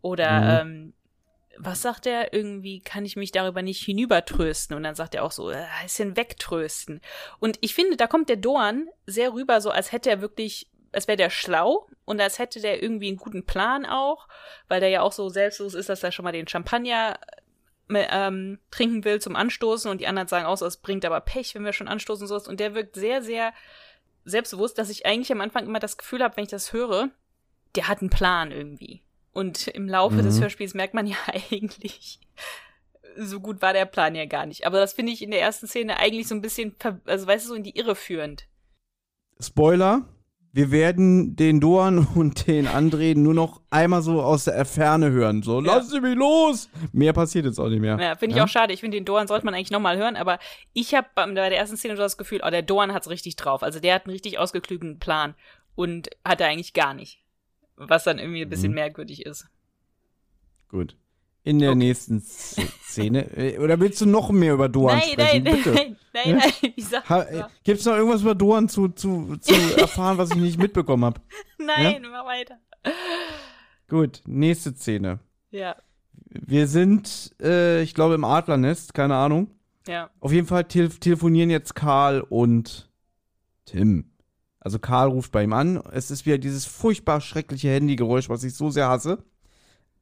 [0.02, 0.92] Oder, ähm,
[1.58, 2.32] was sagt er?
[2.32, 4.76] Irgendwie kann ich mich darüber nicht hinübertrösten.
[4.76, 7.00] Und dann sagt er auch so, äh, heißt hinwegtrösten.
[7.38, 11.08] Und ich finde, da kommt der Dorn sehr rüber, so als hätte er wirklich, als
[11.08, 14.28] wäre der schlau und als hätte der irgendwie einen guten Plan auch,
[14.68, 17.18] weil der ja auch so selbstlos ist, dass er schon mal den Champagner
[17.90, 21.20] äh, ähm, trinken will zum Anstoßen und die anderen sagen auch so, es bringt aber
[21.20, 22.48] Pech, wenn wir schon anstoßen und sowas.
[22.48, 23.52] Und der wirkt sehr, sehr
[24.24, 27.10] selbstbewusst, dass ich eigentlich am Anfang immer das Gefühl habe, wenn ich das höre,
[27.74, 29.02] der hat einen Plan irgendwie.
[29.32, 30.42] Und im Laufe des Mhm.
[30.42, 31.16] Hörspiels merkt man ja
[31.50, 32.20] eigentlich,
[33.16, 34.66] so gut war der Plan ja gar nicht.
[34.66, 37.48] Aber das finde ich in der ersten Szene eigentlich so ein bisschen, also weißt du,
[37.50, 38.46] so in die Irre führend.
[39.40, 40.08] Spoiler,
[40.56, 45.42] wir werden den Doan und den André nur noch einmal so aus der Ferne hören.
[45.42, 45.66] So, Ja.
[45.76, 46.70] lass sie mich los!
[46.92, 47.98] Mehr passiert jetzt auch nicht mehr.
[48.00, 48.44] Ja, finde ich Ja?
[48.44, 48.72] auch schade.
[48.72, 50.38] Ich finde, den Doan sollte man eigentlich nochmal hören, aber
[50.72, 53.62] ich habe bei der ersten Szene so das Gefühl, oh, der Doan hat's richtig drauf.
[53.64, 55.34] Also der hat einen richtig ausgeklügelten Plan
[55.74, 57.20] und hat er eigentlich gar nicht.
[57.76, 58.76] Was dann irgendwie ein bisschen Mhm.
[58.76, 59.48] merkwürdig ist.
[60.68, 60.96] Gut.
[61.46, 61.78] In der Okay.
[61.78, 63.36] nächsten Sz- Szene.
[63.36, 65.44] äh, Oder willst du noch mehr über Doan nein, sprechen?
[65.44, 65.70] nein, Bitte.
[65.74, 66.36] nein, nein, Ja?
[66.36, 70.36] nein, ich Ha, äh, gibt's noch irgendwas über Doan zu, zu, zu erfahren, was ich
[70.38, 71.20] nicht mitbekommen habe?
[71.58, 72.58] nein, mach weiter.
[73.88, 75.20] Gut, nächste Szene.
[75.50, 75.76] Ja,
[76.30, 79.48] Wir sind, äh, ich glaube, im Adlernest, keine Ahnung.
[79.86, 80.08] ja.
[80.20, 82.90] Auf jeden Fall tel telefonieren jetzt Karl und
[83.66, 84.10] Tim.
[84.60, 85.76] Also Karl ruft bei ihm an.
[85.92, 89.22] Es ist wieder dieses furchtbar schreckliche Handygeräusch, was ich so sehr hasse.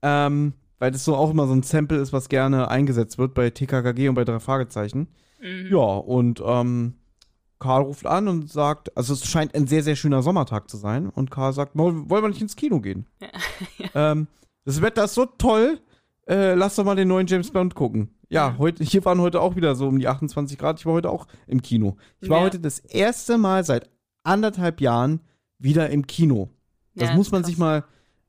[0.03, 0.53] Ähm,
[0.83, 4.09] weil das so auch immer so ein Sample ist, was gerne eingesetzt wird bei TKKG
[4.09, 5.07] und bei drei Fragezeichen.
[5.41, 5.69] Mhm.
[5.71, 6.95] Ja, und ähm,
[7.61, 11.09] Karl ruft an und sagt, also es scheint ein sehr, sehr schöner Sommertag zu sein.
[11.09, 13.07] Und Karl sagt, wollen wir nicht ins Kino gehen?
[13.95, 14.27] ähm,
[14.65, 15.79] das Wetter ist so toll,
[16.27, 18.11] äh, lass doch mal den neuen James Bond gucken.
[18.29, 18.59] Ja, Ja.
[18.59, 20.81] heute, hier waren heute auch wieder so um die 28 Grad.
[20.81, 21.97] Ich war heute auch im Kino.
[22.21, 22.45] Ich war Ja.
[22.45, 23.89] heute das erste Mal seit
[24.25, 25.21] anderthalb Jahren
[25.59, 26.49] wieder im Kino.
[26.97, 27.51] Das Ja, muss man krass.
[27.51, 27.85] sich mal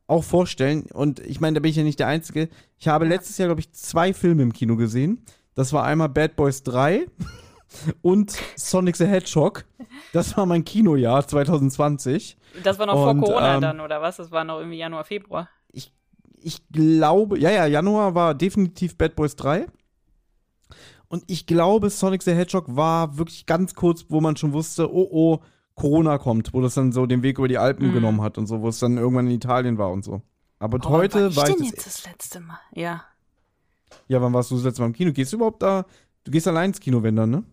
[0.07, 0.87] auch vorstellen.
[0.93, 2.49] Und ich meine, da bin ich ja nicht der Einzige.
[2.77, 5.23] Ich habe letztes Jahr, glaube ich, zwei Filme im Kino gesehen.
[5.55, 7.05] Das war einmal Bad Boys 3
[8.01, 9.65] und Sonic the Hedgehog.
[10.11, 12.37] Das war mein Kinojahr 2020.
[12.63, 14.17] Das war noch Und, vor Corona ähm, dann, oder was?
[14.17, 15.49] Das war noch irgendwie Januar, Februar.
[16.45, 19.65] Ich glaube, ja, ja, Januar war definitiv Bad Boys 3.
[21.07, 25.07] Und ich glaube, Sonic the Hedgehog war wirklich ganz kurz, wo man schon wusste, oh
[25.11, 25.39] oh,
[25.75, 27.93] Corona kommt, wo das dann so den Weg über die Alpen Mhm.
[27.93, 30.21] genommen hat und so, wo es dann irgendwann in Italien war und so.
[30.59, 32.59] Aber Oh, heute wann war ich ich denn jetzt das letzte Mal?
[32.73, 33.03] Ja.
[34.07, 35.11] Ja, wann warst du das letzte Mal im Kino?
[35.11, 35.85] Gehst du überhaupt da?
[36.23, 37.43] Du gehst allein ins Kino, wenn dann, ne?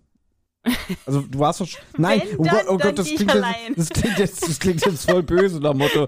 [1.07, 3.89] Also du warst doch sch- Nein, Wenn oh Gott, oh Gott, das klingt, jetzt, das,
[3.89, 6.07] klingt jetzt, das klingt jetzt voll böse nach Motto.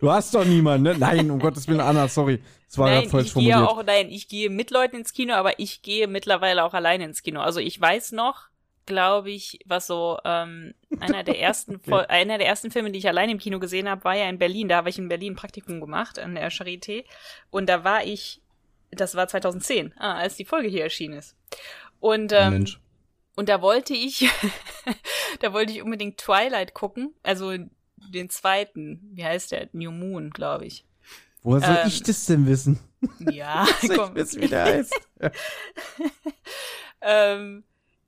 [0.00, 0.98] Du hast doch niemanden, ne?
[0.98, 2.42] Nein, um Gottes Willen, Anna, sorry.
[2.68, 3.70] Das war nein, gerade falsch ich gehe formuliert.
[3.70, 7.22] auch, nein, ich gehe mit Leuten ins Kino, aber ich gehe mittlerweile auch alleine ins
[7.22, 7.40] Kino.
[7.40, 8.48] Also ich weiß noch,
[8.86, 13.08] glaube ich, was so ähm, einer der ersten Fol- einer der ersten Filme, die ich
[13.08, 14.68] alleine im Kino gesehen habe, war ja in Berlin.
[14.68, 17.04] Da habe ich in Berlin ein Praktikum gemacht an der Charité
[17.50, 18.40] und da war ich,
[18.90, 21.36] das war 2010, ah, als die Folge hier erschienen ist.
[22.00, 22.80] Und ähm, Mensch.
[23.36, 24.28] und da wollte ich,
[25.40, 27.52] da wollte ich unbedingt Twilight gucken, also
[28.10, 29.68] den zweiten, wie heißt der?
[29.72, 30.84] New Moon, glaube ich.
[31.42, 32.78] Woher soll ähm, ich das denn wissen?
[33.30, 34.14] Ja, Soll ich komm.
[34.14, 34.94] wissen, wie der heißt?
[37.00, 37.64] ähm,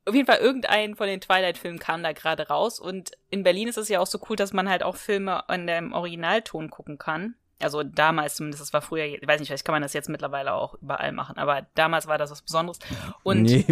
[0.07, 3.77] auf jeden Fall irgendein von den Twilight-Filmen kam da gerade raus und in Berlin ist
[3.77, 7.35] es ja auch so cool, dass man halt auch Filme in dem Originalton gucken kann.
[7.59, 10.53] Also damals zumindest, das war früher, ich weiß nicht, vielleicht kann man das jetzt mittlerweile
[10.53, 12.77] auch überall machen, aber damals war das was Besonderes.
[13.23, 13.65] Und nee,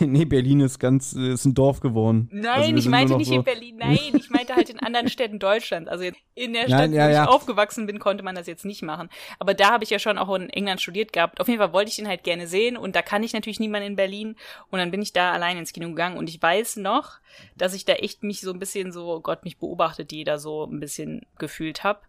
[0.00, 2.28] nee, Berlin ist ganz, ist ein Dorf geworden.
[2.30, 5.08] Also Nein, wir ich meinte nicht so, in Berlin, nein, ich meinte halt in anderen
[5.08, 5.88] Städten Deutschlands.
[5.88, 7.24] Also in der Stadt, Nein, ja, wo ich ja.
[7.26, 9.08] aufgewachsen bin, konnte man das jetzt nicht machen.
[9.38, 11.40] Aber da habe ich ja schon auch in England studiert gehabt.
[11.40, 13.88] Auf jeden Fall wollte ich den halt gerne sehen und da kann ich natürlich niemanden
[13.88, 14.36] in Berlin.
[14.70, 17.12] Und dann bin ich da allein ins Kino gegangen und ich weiß noch,
[17.56, 20.64] dass ich da echt mich so ein bisschen so, Gott, mich beobachtet, die da so
[20.64, 22.00] ein bisschen gefühlt habe.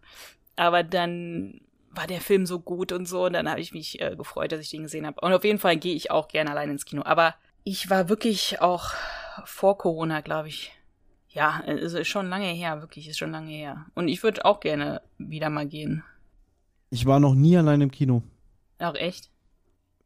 [0.56, 4.16] Aber dann war der Film so gut und so und dann habe ich mich äh,
[4.16, 5.20] gefreut, dass ich den gesehen habe.
[5.20, 7.02] Und auf jeden Fall gehe ich auch gerne allein ins Kino.
[7.04, 8.92] Aber ich war wirklich auch
[9.44, 10.72] vor Corona, glaube ich.
[11.28, 13.86] Ja, es ist schon lange her, wirklich, ist schon lange her.
[13.94, 16.04] Und ich würde auch gerne wieder mal gehen.
[16.90, 18.22] Ich war noch nie allein im Kino.
[18.78, 19.30] Auch echt?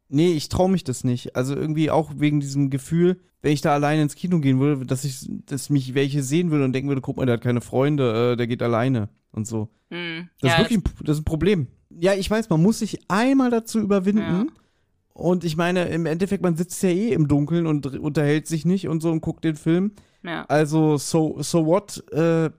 [0.09, 1.37] Nee, ich traue mich das nicht.
[1.37, 5.05] Also irgendwie auch wegen diesem Gefühl, wenn ich da alleine ins Kino gehen würde, dass
[5.05, 8.33] ich, dass mich welche sehen würde und denken würde, guck mal, der hat keine Freunde,
[8.33, 9.69] äh, der geht alleine und so.
[9.91, 10.29] Hm.
[10.41, 11.67] Das ja, ist wirklich ein, das ist ein Problem.
[11.91, 14.21] Ja, ich weiß, man muss sich einmal dazu überwinden.
[14.23, 14.47] Ja.
[15.13, 18.89] Und ich meine, im Endeffekt, man sitzt ja eh im Dunkeln und unterhält sich nicht
[18.89, 19.93] und so und guckt den Film.
[20.23, 20.45] ja.
[20.47, 22.05] Also, so, so what?
[22.13, 22.51] Äh,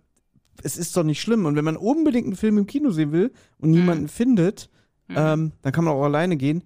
[0.62, 1.46] es ist doch nicht schlimm.
[1.46, 4.70] Und wenn man unbedingt einen Film im Kino sehen will und niemanden findet,
[5.10, 5.16] Mhm.
[5.18, 6.64] ähm, dann kann man auch alleine gehen.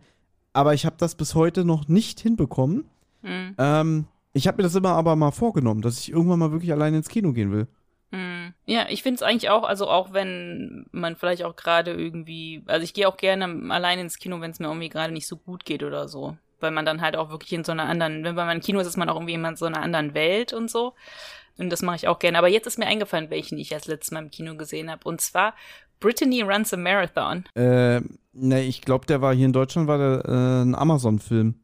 [0.54, 2.86] Aber ich habe das bis heute noch nicht hinbekommen.
[3.24, 3.56] Hm.
[3.58, 6.98] Ähm, ich habe mir das immer aber mal vorgenommen, dass ich irgendwann mal wirklich alleine
[6.98, 7.68] ins Kino gehen will.
[8.12, 8.54] Hm.
[8.66, 12.84] Ja, ich finde es eigentlich auch, also auch wenn man vielleicht auch gerade irgendwie, also
[12.84, 15.66] ich gehe auch gerne alleine ins Kino, wenn es mir irgendwie gerade nicht so gut
[15.66, 16.38] geht oder so.
[16.60, 18.88] Weil man dann halt auch wirklich in so einer anderen, wenn man im Kino ist,
[18.88, 20.94] ist man auch irgendwie in so einer anderen Welt und so.
[21.58, 22.38] Und das mache ich auch gerne.
[22.38, 25.08] Aber jetzt ist mir eingefallen, welchen ich als letztes Mal im Kino gesehen habe.
[25.08, 25.54] Und zwar
[26.04, 27.46] Brittany Runs a Marathon.
[27.56, 28.02] Äh,
[28.34, 31.56] ne, ich glaube, der war hier in Deutschland, war der äh, ein Amazon-Film.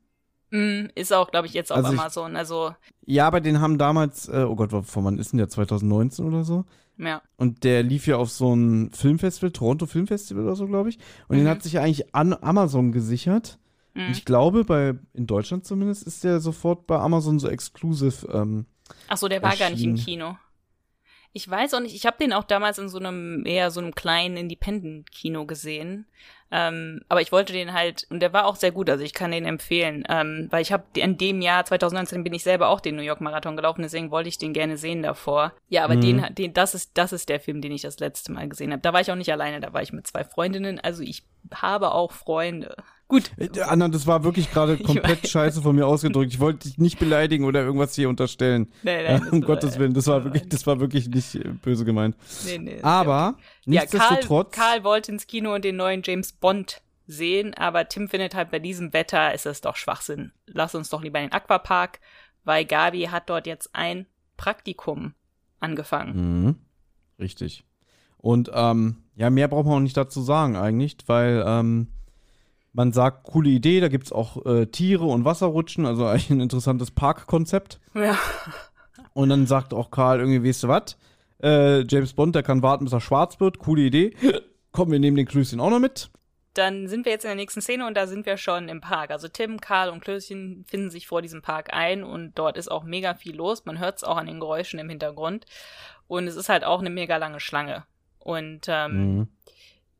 [0.52, 2.36] Mm, ist auch, glaube ich, jetzt auf Also ich- Amazon.
[2.36, 2.74] Also,
[3.06, 5.50] Ja, aber den haben damals, äh, oh Gott, von wann ist denn der?
[5.50, 6.66] 2019 oder so?
[6.98, 7.22] ja.
[7.38, 10.98] Und der lief ja auf so ein Filmfestival, Toronto Filmfestival oder so, glaube ich.
[11.28, 11.50] Und den Mhm.
[11.50, 13.60] hat sich ja eigentlich an Amazon gesichert.
[13.96, 14.12] Und Mm.
[14.12, 18.28] ich glaube, bei, in Deutschland zumindest, ist der sofort bei Amazon so exclusive.
[18.34, 18.66] Ähm,
[19.08, 19.96] Ach so, der war gar nicht im erschienen.
[20.26, 20.38] Kino.
[21.32, 23.94] Ich weiß auch nicht, ich habe den auch damals in so einem eher so einem
[23.94, 26.08] kleinen Independent-Kino gesehen.
[26.52, 29.30] Ähm, aber ich wollte den halt, und der war auch sehr gut, also ich kann
[29.30, 32.96] den empfehlen, ähm, weil ich habe in dem Jahr 2019 bin ich selber auch den
[32.96, 35.54] New York Marathon gelaufen, deswegen wollte ich den gerne sehen davor.
[35.68, 36.02] Ja, aber Mhm.
[36.02, 38.82] den, den, das ist, das ist der Film, den ich das letzte Mal gesehen habe.
[38.82, 41.92] Da war ich auch nicht alleine, da war ich mit zwei Freundinnen, also ich habe
[41.92, 42.76] auch Freunde.
[43.10, 43.32] Gut.
[43.38, 46.32] äh, Anna, das war wirklich gerade komplett scheiße von mir ausgedrückt.
[46.32, 48.72] Ich wollte dich nicht beleidigen oder irgendwas hier unterstellen.
[48.84, 51.50] Nein, nein, das um war- Gottes Willen, das war wirklich, das war wirklich nicht äh,
[51.50, 52.16] böse gemeint.
[52.46, 54.56] Nee, nee, Aber Ja, Karl, nichtsdestotrotz.
[54.56, 58.60] Karl wollte ins Kino und den neuen James Bond sehen, aber Tim findet halt bei
[58.60, 60.32] diesem Wetter ist es doch Schwachsinn.
[60.46, 62.00] Lass uns doch lieber in den Aquapark,
[62.44, 64.06] weil Gabi hat dort jetzt ein
[64.38, 65.16] Praktikum
[65.60, 66.44] angefangen.
[66.46, 66.56] Mhm.
[67.20, 67.64] Richtig.
[68.18, 71.88] Und ähm, ja, mehr braucht man auch nicht dazu sagen eigentlich, weil ähm,
[72.74, 76.40] man sagt, coole Idee, da gibt es auch äh, Tiere und Wasserrutschen, also eigentlich ein
[76.42, 77.80] interessantes Parkkonzept.
[77.96, 78.18] Ja.
[79.14, 80.98] Und dann sagt auch Karl irgendwie, weißt du was?
[81.42, 84.16] Äh, James Bond, der kann warten, bis er schwarz wird, coole Idee.
[84.72, 86.10] Komm, wir nehmen den Klößchen auch noch mit.
[86.54, 89.12] Dann sind wir jetzt in der nächsten Szene und da sind wir schon im Park.
[89.12, 92.84] Also Tim, Karl und Klößchen finden sich vor diesem Park ein und dort ist auch
[92.84, 93.66] mega viel los.
[93.66, 95.46] Man hört es auch an den Geräuschen im Hintergrund.
[96.08, 97.86] Und es ist halt auch eine mega lange Schlange.
[98.20, 99.28] Und ähm, Mhm.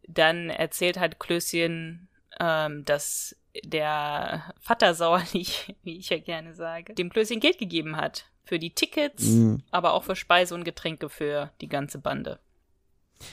[0.08, 2.09] dann erzählt halt Klößchen,
[2.40, 8.26] ähm, dass der Vater sauerlich, wie ich ja gerne sage, dem Klößchen Geld gegeben hat.
[8.46, 9.62] Für die Tickets, Mhm.
[9.70, 12.40] aber auch für Speise und Getränke für die ganze Bande.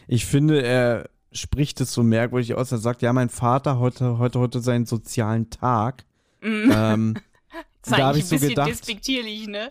[0.06, 2.70] Ich finde, er spricht es so merkwürdig aus.
[2.70, 6.04] Er sagt, ja, mein Vater heute, heute, heute seinen sozialen Tag.
[6.42, 6.72] Mhm.
[6.74, 7.14] Ähm,
[7.82, 8.68] Das ist da habe ich so ein bisschen gedacht.
[8.68, 9.70] despektierlich, ne?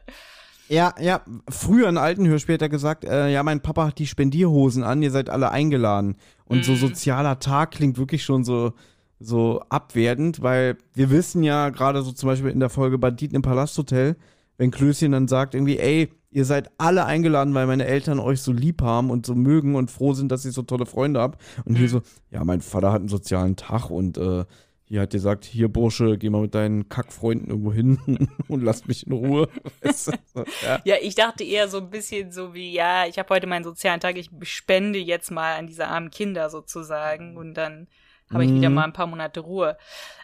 [0.69, 4.07] Ja, ja, früher in alten Hörspiel hat er gesagt, äh, ja, mein Papa hat die
[4.07, 6.15] Spendierhosen an, ihr seid alle eingeladen.
[6.45, 6.77] Und so Mhm.
[6.77, 8.73] sozialer Tag klingt wirklich schon so,
[9.19, 13.41] so abwertend, weil wir wissen ja gerade so zum Beispiel in der Folge Banditen im
[13.41, 14.15] Palasthotel,
[14.57, 18.51] wenn Klößchen dann sagt irgendwie, ey, ihr seid alle eingeladen, weil meine Eltern euch so
[18.51, 21.41] lieb haben und so mögen und froh sind, dass ich so tolle Freunde hab.
[21.63, 21.89] Und hier Mhm.
[21.91, 24.43] so, ja, mein Vater hat einen sozialen Tag und äh,
[24.87, 27.97] hier hat gesagt, hier Bursche, geh mal mit deinen Kackfreunden irgendwo hin
[28.49, 29.47] und lass mich in Ruhe.
[29.81, 30.11] Weißt du?
[30.33, 30.79] So, ja.
[30.83, 33.99] Ja, ich dachte eher so ein bisschen so wie, ja, ich habe heute meinen sozialen
[34.01, 37.87] Tag, ich spende jetzt mal an diese armen Kinder sozusagen und dann
[38.31, 38.75] habe ich wieder Mhm.
[38.75, 39.77] mal ein paar Monate Ruhe.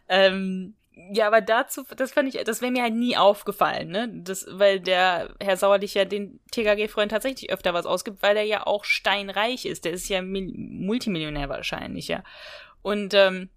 [0.07, 0.75] Ähm,
[1.13, 4.09] ja, aber dazu, das fand ich, das wäre mir halt nie aufgefallen, ne?
[4.23, 8.67] Das, weil der Herr Sauerlich ja den TKG-Freund tatsächlich öfter was ausgibt, weil er ja
[8.67, 9.85] auch steinreich ist.
[9.85, 12.23] Der ist ja Mil Multimillionär wahrscheinlich, ja.
[12.81, 13.49] Und ähm,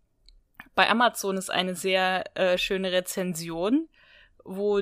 [0.75, 3.89] bei Amazon ist eine sehr äh, schöne Rezension,
[4.45, 4.81] wo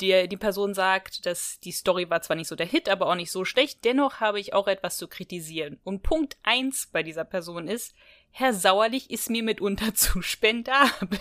[0.00, 3.14] die, die Person sagt, dass die Story war zwar nicht so der Hit, aber auch
[3.14, 5.78] nicht so schlecht, dennoch habe ich auch etwas zu kritisieren.
[5.84, 7.94] Und Punkt eins bei dieser Person ist,
[8.32, 11.18] Herr Sauerlich ist mir mitunter zu spendabel.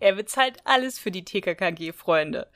[0.00, 2.46] er bezahlt alles für die TKKG-Freunde.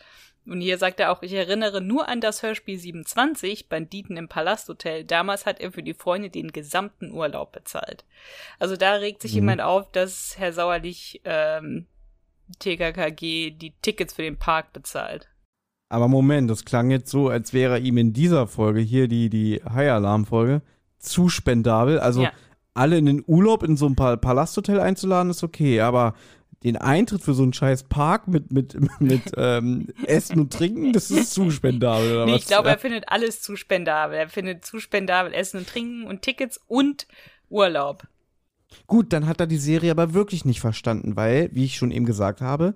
[0.47, 5.05] Und hier sagt er auch, ich erinnere nur an das Hörspiel 27, Banditen im Palasthotel.
[5.05, 8.05] Damals hat er für die Freunde den gesamten Urlaub bezahlt.
[8.59, 9.37] Also da regt sich Mhm.
[9.37, 11.87] jemand auf, dass Herr Sauerlich ähm,
[12.59, 15.29] TKKG die Tickets für den Park bezahlt.
[15.89, 19.61] Aber Moment, das klang jetzt so, als wäre ihm in dieser Folge hier die, die
[19.65, 20.63] High Alarm Folge
[20.99, 21.99] zu spendabel.
[21.99, 22.33] Also Ja.
[22.75, 26.15] Alle in den Urlaub in so ein Pa- Palasthotel einzuladen ist okay, aber
[26.63, 31.11] den Eintritt für so einen scheiß Park mit, mit, mit ähm, Essen und Trinken, das
[31.11, 32.13] ist zu spendabel.
[32.13, 32.43] Oder Nee, was?
[32.43, 34.17] ich glaube, er findet alles zu spendabel.
[34.17, 37.07] Er findet zu spendabel Essen und Trinken und Tickets und
[37.49, 38.07] Urlaub.
[38.87, 42.05] Gut, dann hat er die Serie aber wirklich nicht verstanden, weil, wie ich schon eben
[42.07, 42.75] gesagt habe,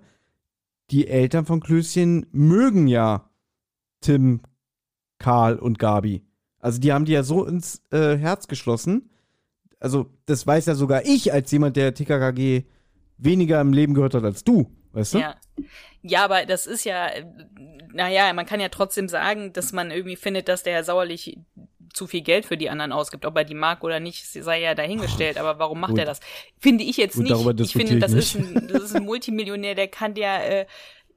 [0.91, 3.31] die Eltern von Klößchen mögen ja
[4.01, 4.41] Tim,
[5.19, 6.23] Karl und Gabi.
[6.59, 9.11] Also die haben die ja so ins äh, Herz geschlossen.
[9.85, 12.65] Also das weiß ja sogar ich als jemand, der TKKG
[13.19, 15.19] weniger im Leben gehört hat als du, weißt du?
[15.19, 15.37] Ja.
[16.01, 17.11] Ja, aber das ist ja,
[17.93, 21.39] naja, man kann ja trotzdem sagen, dass man irgendwie findet, dass der Herr Sauerlich
[21.93, 23.27] zu viel Geld für die anderen ausgibt.
[23.27, 25.39] Ob er die mag oder nicht, sei ja dahingestellt.
[25.39, 26.01] Aber warum macht Gut.
[26.01, 26.21] er das?
[26.59, 27.61] Finde ich jetzt Gut, nicht.
[27.61, 30.67] Ich finde, das ich ist, ein, das ist ein Multimillionär, der kann der äh,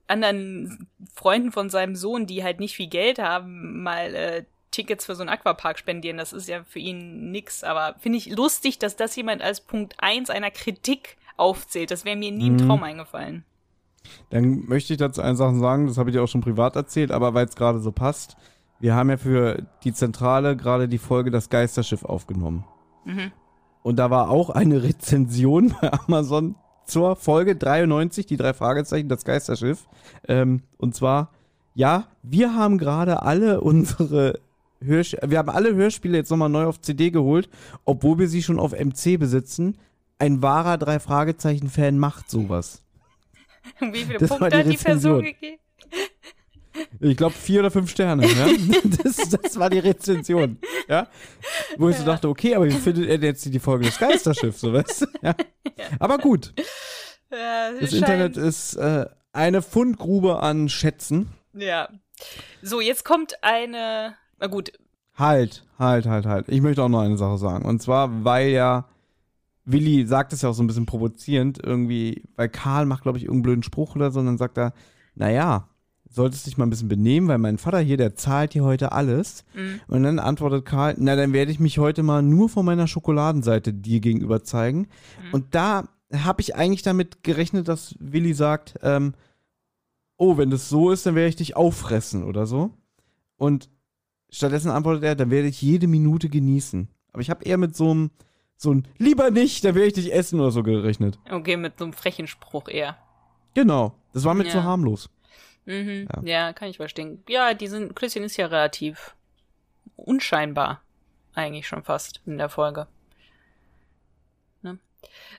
[0.08, 5.15] anderen Freunden von seinem Sohn, die halt nicht viel Geld haben, mal äh, Tickets für
[5.15, 6.17] so einen Aquapark spendieren.
[6.17, 7.63] Das ist ja für ihn nix.
[7.63, 11.91] Aber finde ich lustig, dass das jemand als Punkt eins einer Kritik aufzählt.
[11.91, 12.60] Das wäre mir nie Mhm.
[12.60, 13.43] im Traum eingefallen.
[14.30, 17.12] Dann möchte ich dazu eine Sache sagen, das habe ich dir auch schon privat erzählt,
[17.12, 18.38] aber weil es gerade so passt.
[18.80, 22.63] Wir haben ja für die Zentrale gerade die Folge Das Geisterschiff aufgenommen.
[23.06, 23.32] Mhm.
[23.84, 29.25] Und da war auch eine Rezension bei Amazon zur Folge 93, die drei Fragezeichen, das
[29.25, 29.88] Geisterschiff.
[30.27, 31.32] Ähm, und zwar,
[31.73, 34.39] ja, wir haben gerade alle unsere
[34.84, 37.50] Hörsch wir haben alle Hörspiele jetzt nochmal neu auf CD geholt,
[37.86, 39.78] obwohl wir sie schon auf MC besitzen.
[40.20, 42.84] Ein wahrer drei Fragezeichen-Fan macht sowas.
[43.80, 45.60] Wie viele Das Punkte die hat die Person gegeben?
[47.00, 48.26] Ich glaube vier oder fünf Sterne.
[48.28, 48.48] Ja?
[49.04, 50.60] Das, das war die Rezension.
[50.88, 51.08] Ja?
[51.78, 54.60] Wo ich so dachte, okay, aber wie findet er denn jetzt die Folge des Geisterschiffs?
[54.62, 55.06] So, weißt du?
[55.22, 55.36] ja.
[56.00, 56.54] Aber gut,
[57.32, 61.30] Ja, das Internet ist äh, eine Fundgrube an Schätzen.
[61.54, 61.90] Ja.
[62.62, 64.16] So, jetzt kommt eine.
[64.39, 64.71] Na gut,
[65.17, 66.47] Halt, halt, halt, halt.
[66.47, 67.65] Ich möchte auch noch eine Sache sagen.
[67.65, 68.86] Und zwar, weil ja
[69.65, 73.26] Willi sagt es ja auch so ein bisschen provozierend, irgendwie, weil Karl macht, glaube ich,
[73.26, 74.73] irgendeinen blöden Spruch oder so, und dann sagt er,
[75.15, 75.67] naja,
[76.10, 79.43] solltest dich mal ein bisschen benehmen, weil mein Vater hier, der zahlt hier heute alles.
[79.56, 79.82] Mhm.
[79.88, 83.73] Und dann antwortet Karl, na, dann werde ich mich heute mal nur von meiner Schokoladenseite
[83.73, 84.80] dir gegenüber zeigen.
[84.80, 85.34] Mhm.
[85.34, 89.15] Und da habe ich eigentlich damit gerechnet, dass Willi sagt, ähm,
[90.15, 92.71] oh, wenn das so ist, dann werde ich dich auffressen oder so.
[93.36, 93.69] Und
[94.30, 96.88] stattdessen antwortet er, dann werde ich jede Minute genießen.
[97.13, 98.12] Aber ich habe eher mit so einem,
[98.58, 101.20] so ein, lieber nicht, dann werde ich dich essen oder so gerechnet.
[101.32, 102.98] okay, mit so einem frechen Spruch eher.
[103.54, 103.96] Genau.
[104.13, 104.52] Das war mir Ja.
[104.52, 105.10] zu harmlos.
[105.66, 106.08] Mhm.
[106.16, 106.22] Ja.
[106.48, 106.54] Ja.
[106.54, 107.24] kann ich verstehen.
[107.28, 109.16] Ja, die sind, Klößchen ist ja relativ
[109.96, 110.82] unscheinbar.
[111.34, 112.88] Eigentlich schon fast in der Folge.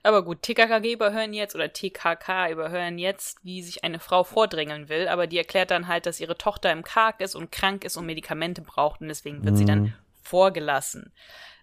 [0.02, 5.08] Aber gut, TKKG überhören jetzt, oder TKK überhören jetzt, wie sich eine Frau vordrängeln will,
[5.08, 8.06] aber die erklärt dann halt, dass ihre Tochter im Karg ist und krank ist und
[8.06, 9.68] Medikamente braucht und deswegen wird sie Mhm.
[9.68, 11.12] dann vorgelassen.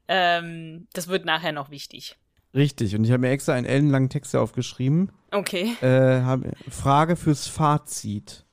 [0.07, 2.17] Ähm, das wird nachher noch wichtig.
[2.53, 2.95] Richtig.
[2.95, 5.11] Und ich habe mir extra einen ellenlangen Text aufgeschrieben.
[5.31, 5.73] Okay.
[5.81, 8.45] Äh, hab, Frage fürs Fazit.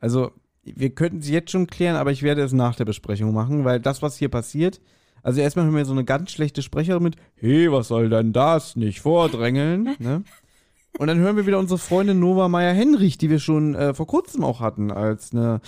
[0.00, 0.32] Also,
[0.64, 3.80] wir könnten sie jetzt schon klären, aber ich werde es nach der Besprechung machen, weil
[3.80, 4.80] das, was hier passiert,
[5.22, 8.76] also erstmal hören wir so eine ganz schlechte Sprecherin mit, hey, was soll denn das?
[8.76, 10.24] Nicht vordrängeln, ne?
[10.98, 14.44] Und dann hören wir wieder unsere Freundin Nova Meyer-Henrich, die wir schon äh, vor kurzem
[14.44, 15.62] auch hatten, als eine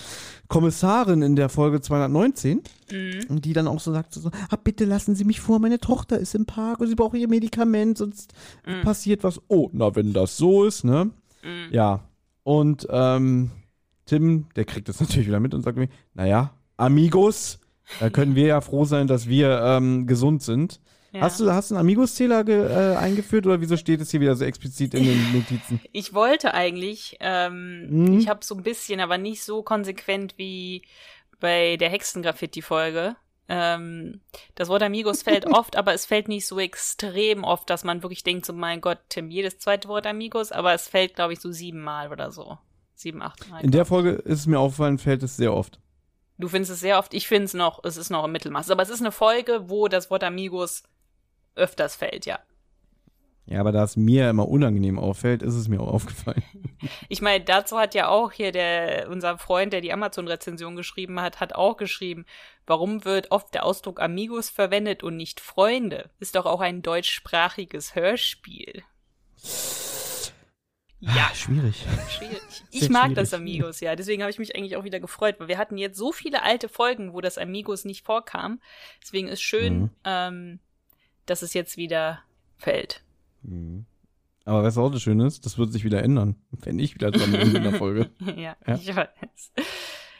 [0.49, 2.61] Kommissarin in der Folge 219.
[2.91, 3.25] Mhm.
[3.29, 6.19] Und die dann auch so sagt, so, ah, bitte lassen Sie mich vor, meine Tochter
[6.19, 8.33] ist im Park und sie braucht ihr Medikament, sonst
[8.67, 8.83] Mhm.
[8.83, 9.41] passiert was.
[9.47, 11.05] Oh, na, wenn das so ist, ne?
[11.43, 11.73] Mhm.
[11.73, 12.01] Ja.
[12.43, 13.49] Und ähm,
[14.05, 17.59] Tim, der kriegt das natürlich wieder mit und sagt mir, naja, Amigos,
[17.99, 20.79] da können wir ja froh sein, dass wir ähm, gesund sind.
[21.11, 21.21] Ja.
[21.21, 24.43] Hast du hast du einen Amigos-Zähler äh, eingeführt oder wieso steht es hier wieder so
[24.43, 25.79] explizit in den Notizen?
[25.93, 28.19] Ich wollte eigentlich, ähm, Mhm.
[28.19, 30.81] ich habe so ein bisschen, aber nicht so konsequent wie
[31.39, 33.15] bei der Hexengraffiti-Folge.
[33.47, 34.21] Ähm,
[34.55, 38.23] das Wort Amigos fällt oft, aber es fällt nicht so extrem oft, dass man wirklich
[38.23, 41.51] denkt, so mein Gott, Tim, jedes zweite Wort Amigos, aber es fällt, glaube ich, so
[41.51, 42.57] siebenmal oder so.
[42.95, 43.63] Sieben, acht Mal.
[43.63, 45.79] In der Folge ist es mir aufgefallen, fällt es sehr oft.
[46.37, 48.69] Du findest es sehr oft, ich finde es noch, es ist noch im Mittelmaß.
[48.69, 50.83] Aber es ist eine Folge, wo das Wort Amigos
[51.55, 52.39] öfters fällt, ja.
[53.47, 56.43] Ja, aber da es mir immer unangenehm auffällt, ist es mir auch aufgefallen.
[57.09, 61.39] Ich meine, dazu hat ja auch hier der, unser Freund, der die Amazon-Rezension geschrieben hat,
[61.39, 62.25] hat auch geschrieben,
[62.67, 66.11] warum wird oft der Ausdruck Amigos verwendet und nicht Freunde?
[66.19, 68.83] Ist doch auch ein deutschsprachiges Hörspiel.
[71.01, 71.85] Ja, Ah, schwierig.
[72.09, 72.39] schwierig.
[72.71, 73.15] Sehr Ich mag schwierig.
[73.17, 73.95] das Amigos, ja.
[73.95, 76.69] Deswegen habe ich mich eigentlich auch wieder gefreut, weil wir hatten jetzt so viele alte
[76.69, 78.59] Folgen, wo das Amigos nicht vorkam.
[79.03, 79.89] Deswegen ist schön, Mhm.
[80.05, 80.59] ähm,
[81.25, 82.21] dass es jetzt wieder
[82.57, 83.03] fällt.
[83.43, 83.85] Mhm.
[84.45, 85.45] Aber was auch das Schöne ist?
[85.45, 88.09] Das wird sich wieder ändern, wenn ich wieder dran bin in der Folge.
[88.37, 88.75] ja, Ja.
[88.75, 89.51] ich weiß.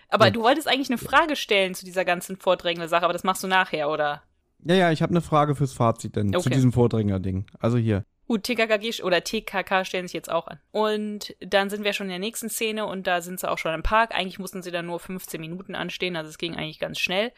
[0.09, 0.31] Aber Ja.
[0.31, 3.89] du wolltest eigentlich eine Frage stellen zu dieser ganzen Vordrängler-Sache, aber das machst du nachher,
[3.89, 4.23] oder?
[4.63, 6.49] Ja, ja, ich habe eine Frage fürs Fazit denn zu Okay.
[6.49, 7.45] diesem Vordränger-Ding.
[7.59, 8.03] Also hier.
[8.27, 10.59] Gut, TKKG oder TKK stellen sich jetzt auch an.
[10.71, 13.73] Und dann sind wir schon in der nächsten Szene und da sind sie auch schon
[13.73, 14.15] im Park.
[14.15, 17.31] Eigentlich mussten sie da nur 15 Minuten anstehen, also es ging eigentlich ganz schnell.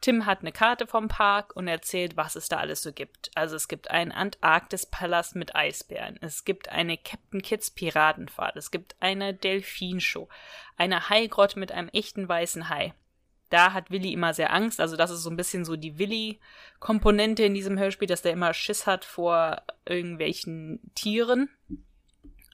[0.00, 3.30] Tim hat eine Karte vom Park und erzählt, was es da alles so gibt.
[3.34, 6.18] Also es gibt einen Antarktis-Palast mit Eisbären.
[6.22, 8.56] Es gibt eine Captain Kids Piratenfahrt.
[8.56, 10.30] Es gibt eine Delfinshow.
[10.78, 12.94] Eine Haigrotte mit einem echten weißen Hai.
[13.50, 14.80] Da hat Willi immer sehr Angst.
[14.80, 18.54] Also das ist so ein bisschen so die Willi-Komponente in diesem Hörspiel, dass der immer
[18.54, 21.50] Schiss hat vor irgendwelchen Tieren.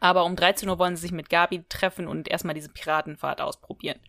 [0.01, 4.01] Aber um 13 Uhr wollen sie sich mit Gabi treffen und erstmal diese Piratenfahrt ausprobieren.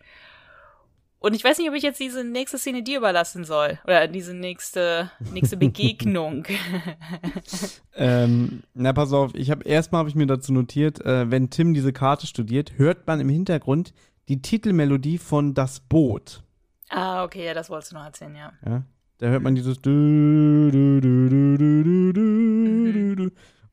[1.20, 3.78] Und ich weiß nicht, ob ich jetzt diese nächste Szene dir überlassen soll.
[3.84, 6.44] Oder diese nächste, nächste Begegnung.
[7.96, 11.74] ähm, na, pass auf, ich habe erstmal habe ich mir dazu notiert, äh, wenn Tim
[11.74, 13.92] diese Karte studiert, hört man im Hintergrund
[14.28, 16.44] die Titelmelodie von Das Boot.
[16.90, 18.52] Ah, okay, ja, das wolltest du noch erzählen, ja.
[18.66, 18.82] ja?
[19.18, 19.78] Da hört man dieses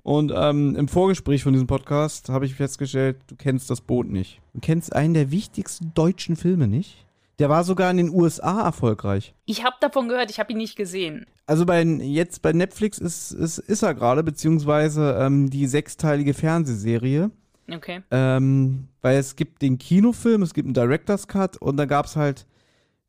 [0.06, 4.40] und ähm, im Vorgespräch von diesem Podcast habe ich festgestellt, du kennst das Boot nicht.
[4.54, 7.06] Du kennst einen der wichtigsten deutschen Filme nicht.
[7.40, 9.34] Der war sogar in den USA erfolgreich.
[9.46, 11.26] Ich habe davon gehört, ich habe ihn nicht gesehen.
[11.48, 17.32] Also bei, jetzt bei Netflix ist, ist, ist er gerade, beziehungsweise ähm, die sechsteilige Fernsehserie.
[17.72, 18.02] Okay.
[18.12, 22.16] Ähm, weil es gibt den Kinofilm, es gibt einen Director's Cut und da gab es
[22.16, 22.46] halt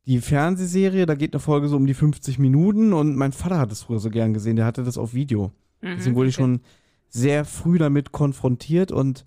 [0.07, 3.73] die Fernsehserie, da geht eine Folge so um die 50 Minuten und mein Vater hat
[3.73, 5.53] es früher so gern gesehen, der hatte das auf Video.
[5.83, 6.43] Mhm, Deswegen wurde ich okay.
[6.45, 6.61] schon
[7.09, 9.25] sehr früh damit konfrontiert und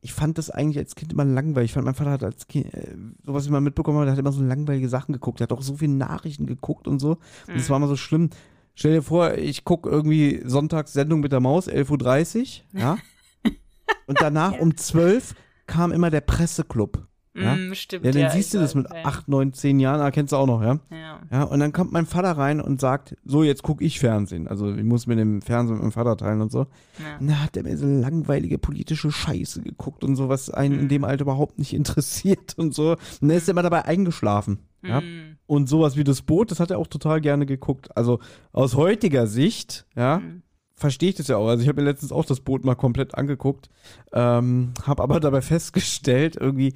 [0.00, 1.70] ich fand das eigentlich als Kind immer langweilig.
[1.70, 2.94] Ich fand, mein Vater hat als Kind, äh,
[3.24, 5.40] sowas ich mal mitbekommen habe, der hat immer so langweilige Sachen geguckt.
[5.40, 7.12] Der hat auch so viele Nachrichten geguckt und so.
[7.48, 7.70] Und es Mhm.
[7.70, 8.28] war immer so schlimm.
[8.74, 12.98] Stell dir vor, ich gucke irgendwie Sonntags Sendung mit der Maus, 11.30 Uhr, ja.
[14.06, 15.36] und danach um 12 Uhr
[15.66, 17.06] kam immer der Presseclub.
[17.36, 18.04] Ja, Mm, stimmt.
[18.04, 19.04] ja dann ja, siehst du das mit ja.
[19.04, 20.78] 8, 9, 10 Jahren, ah, kennst du auch noch, ja?
[20.90, 21.18] Ja.
[21.32, 24.46] Ja, und dann kommt mein Vater rein und sagt, so, jetzt gucke ich Fernsehen.
[24.46, 26.66] Also ich muss mir den Fernsehen mit meinem Vater teilen und so.
[26.98, 27.16] Ja.
[27.18, 30.88] Und da hat er mir so langweilige politische Scheiße geguckt und so, was einen in
[30.88, 32.92] dem Alter überhaupt nicht interessiert und so.
[32.92, 34.58] Und dann ist er immer dabei eingeschlafen.
[34.84, 35.00] Ja?
[35.00, 37.96] Mm, Und sowas wie das Boot, das hat er auch total gerne geguckt.
[37.96, 38.20] Also
[38.52, 40.42] aus heutiger Sicht, ja, Mhm.
[40.76, 41.48] verstehe ich das ja auch.
[41.48, 43.70] Also ich habe mir letztens auch das Boot mal komplett angeguckt,
[44.12, 46.74] ähm, habe aber dabei festgestellt, irgendwie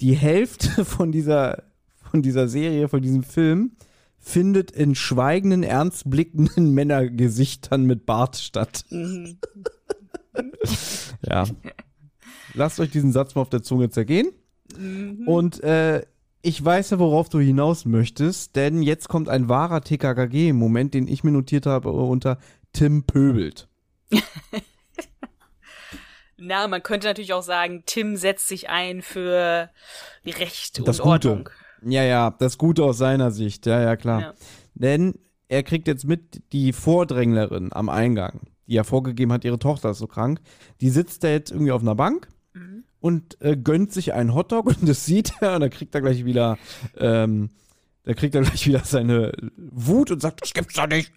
[0.00, 1.64] die Hälfte von dieser,
[2.10, 3.72] von dieser Serie, von diesem Film,
[4.18, 8.84] findet in schweigenden, ernst blickenden Männergesichtern mit Bart statt.
[8.90, 9.38] Mhm.
[11.26, 11.44] Ja.
[12.54, 14.28] Lasst euch diesen Satz mal auf der Zunge zergehen.
[14.78, 15.26] Mhm.
[15.26, 16.02] Und äh,
[16.42, 21.24] ich weiß ja, worauf du hinaus möchtest, denn jetzt kommt ein wahrer TKKG-Moment, den ich
[21.24, 22.38] mir notiert habe unter
[22.72, 23.68] Tim pöbelt.
[26.38, 29.68] Na, man könnte natürlich auch sagen, Tim setzt sich ein für
[30.24, 31.28] Recht Das und Gute.
[31.30, 31.50] Ordnung.
[31.82, 34.20] Ja, ja, das Gute aus seiner Sicht, ja, ja, klar.
[34.20, 34.34] Ja.
[34.74, 35.14] Denn
[35.48, 39.98] er kriegt jetzt mit, die Vordränglerin am Eingang, die ja vorgegeben hat, ihre Tochter ist
[39.98, 40.40] so krank,
[40.80, 42.84] die sitzt da jetzt irgendwie auf einer Bank Mhm.
[43.00, 46.24] und äh, gönnt sich einen Hotdog und das sieht er und da kriegt er gleich
[46.24, 46.56] wieder,
[46.96, 47.50] ähm,
[48.04, 51.12] da kriegt er gleich wieder seine Wut und sagt, das gibt's doch nicht.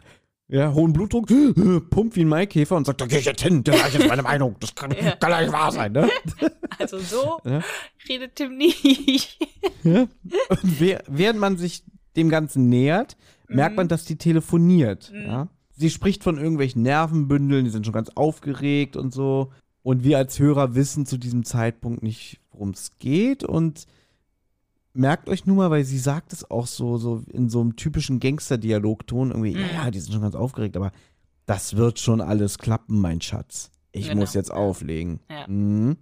[0.51, 1.27] Ja, hohen Blutdruck,
[1.89, 4.21] pumpt wie ein Maikäfer und sagt, da geh ich jetzt hin, das ist jetzt meine
[4.21, 5.11] Meinung, das kann, Ja.
[5.15, 6.09] kann nicht wahr sein, ne?
[6.77, 7.61] Also so Ja.
[8.09, 9.39] redet Tim nicht.
[9.83, 10.01] Ja?
[10.49, 11.83] Und wer- während man sich
[12.17, 13.15] dem Ganzen nähert,
[13.47, 15.11] merkt man, dass die telefoniert.
[15.15, 15.47] Ja?
[15.75, 19.51] Sie spricht von irgendwelchen Nervenbündeln, die sind schon ganz aufgeregt und so.
[19.83, 23.43] Und wir als Hörer wissen zu diesem Zeitpunkt nicht, worum es geht.
[23.43, 23.87] Und
[24.93, 28.19] merkt euch nur mal, weil sie sagt es auch so, so in so einem typischen
[28.19, 30.91] Gangster-Dialogton irgendwie, ja, ja, die sind schon ganz aufgeregt, aber
[31.45, 33.71] das wird schon alles klappen, mein Schatz.
[33.91, 35.19] Ich Genau, muss jetzt auflegen.
[35.29, 35.47] Ja.
[35.47, 35.97] Mhm.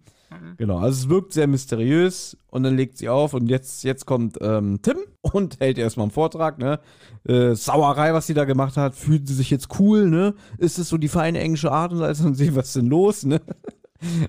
[0.58, 4.38] Genau, also es wirkt sehr mysteriös und dann legt sie auf und jetzt, jetzt kommt
[4.42, 6.80] ähm, Tim und hält erstmal einen Vortrag, ne?
[7.28, 10.36] Äh, Sauerei, was sie da gemacht hat, fühlt sie sich jetzt cool, ne?
[10.60, 13.26] Ist es so die feine englische Art und Weise und sie, was ist denn los,
[13.26, 13.42] ne?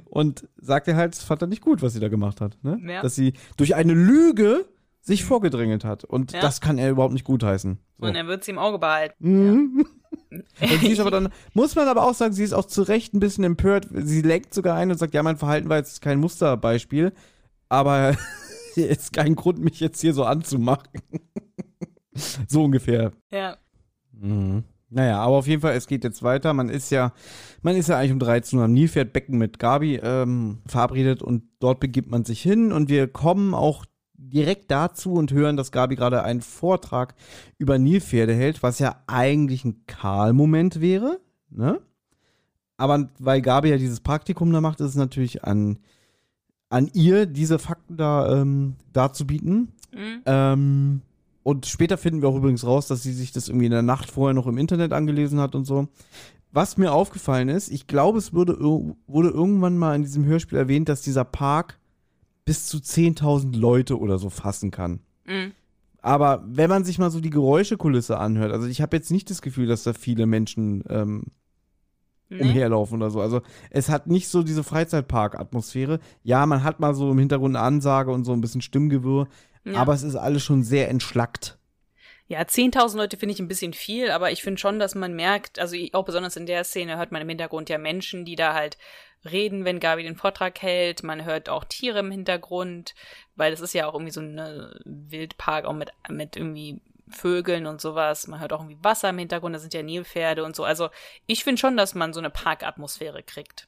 [0.06, 2.80] Und sagt er halt, das fand er nicht gut, was sie da gemacht hat, ne?
[2.86, 3.02] Ja.
[3.02, 4.66] Dass sie durch eine Lüge
[5.00, 6.40] sich vorgedrängelt hat und Ja.
[6.40, 7.78] das kann er überhaupt nicht gutheißen.
[7.98, 8.06] So.
[8.06, 9.14] Und er wird sie im Auge behalten.
[9.20, 9.86] Mhm.
[10.30, 13.14] Und sie ist aber dann, muss man aber auch sagen, sie ist auch zu Recht
[13.14, 13.88] ein bisschen empört.
[13.92, 17.12] Sie lenkt sogar ein und sagt, ja, mein Verhalten war jetzt kein Musterbeispiel,
[17.68, 18.16] aber
[18.76, 20.88] ist kein Grund, mich jetzt hier so anzumachen.
[22.48, 23.12] so ungefähr.
[23.30, 23.56] Ja.
[24.12, 24.64] Mhm.
[24.91, 26.53] Naja, aber auf jeden Fall, es geht jetzt weiter.
[26.53, 27.12] Man ist ja,
[27.62, 31.78] man ist ja eigentlich um 13 Uhr am Nilpferdbecken mit Gabi ähm, verabredet und dort
[31.78, 33.84] begibt man sich hin und wir kommen auch
[34.14, 37.14] direkt dazu und hören, dass Gabi gerade einen Vortrag
[37.57, 41.20] über Nilpferde hält, was ja eigentlich ein Karl-Moment wäre,
[41.51, 41.80] ne?
[42.76, 45.78] Aber weil Gabi ja dieses Praktikum da macht, ist es natürlich an,
[46.70, 49.72] an ihr, diese Fakten da ähm, darzubieten.
[49.93, 50.22] Mhm.
[50.24, 51.03] Ähm,
[51.43, 54.11] und später finden wir auch übrigens raus, dass sie sich das irgendwie in der Nacht
[54.11, 55.88] vorher noch im Internet angelesen hat und so.
[56.53, 58.59] Was mir aufgefallen ist, ich glaube, es wurde,
[59.07, 61.78] wurde irgendwann mal in diesem Hörspiel erwähnt, dass dieser Park
[62.45, 65.01] bis zu 10.000 Leute oder so fassen kann.
[65.26, 65.53] Mhm.
[66.03, 69.43] Aber wenn man sich mal so die Geräuschekulisse anhört, also ich habe jetzt nicht das
[69.43, 71.24] Gefühl, dass da viele Menschen ähm,
[72.30, 72.43] Nee?
[72.43, 73.20] umherlaufen oder so.
[73.20, 75.99] Also es hat nicht so diese Freizeitpark-Atmosphäre.
[76.22, 79.26] Ja, man hat mal so im Hintergrund eine Ansage und so ein bisschen Stimmgewirr,
[79.64, 79.74] Ja.
[79.74, 81.58] aber es ist alles schon sehr entschlackt.
[82.28, 85.58] Ja, 10.000 Leute finde ich ein bisschen viel, aber ich finde schon, dass man merkt,
[85.58, 88.78] also auch besonders in der Szene hört man im Hintergrund ja Menschen, die da halt
[89.24, 91.02] reden, wenn Gabi den Vortrag hält.
[91.02, 92.94] Man hört auch Tiere im Hintergrund,
[93.34, 94.38] weil es ist ja auch irgendwie so ein
[94.84, 98.28] Wildpark, auch mit, mit irgendwie Vögeln und sowas.
[98.28, 100.64] Man hört auch irgendwie Wasser im Hintergrund, da sind ja Nilpferde und so.
[100.64, 100.88] Also
[101.26, 103.66] ich finde schon, dass man so eine Parkatmosphäre kriegt.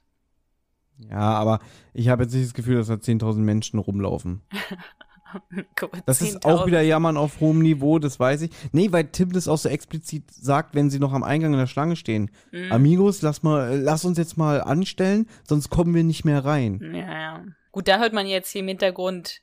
[1.11, 1.61] Ja, aber
[1.93, 4.43] ich habe jetzt nicht das Gefühl, dass da 10.000 Menschen rumlaufen.
[6.07, 6.45] Das ist 10.000.
[6.53, 8.51] auch wieder Jammern auf hohem Niveau, das weiß ich.
[8.73, 11.67] Nee, weil Tim das auch so explizit sagt, wenn sie noch am Eingang in der
[11.67, 12.31] Schlange stehen.
[12.51, 12.73] Mhm.
[12.73, 16.81] Amigos, lass mal, lass uns jetzt mal anstellen, sonst kommen wir nicht mehr rein.
[16.95, 17.45] Ja, ja.
[17.71, 19.41] Gut, da hört man jetzt hier im Hintergrund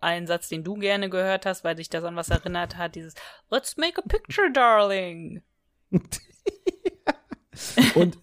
[0.00, 2.94] einen Satz, den du gerne gehört hast, weil dich das an was erinnert hat.
[2.94, 3.14] Dieses
[3.50, 5.42] Let's make a picture, darling.
[7.94, 8.18] Und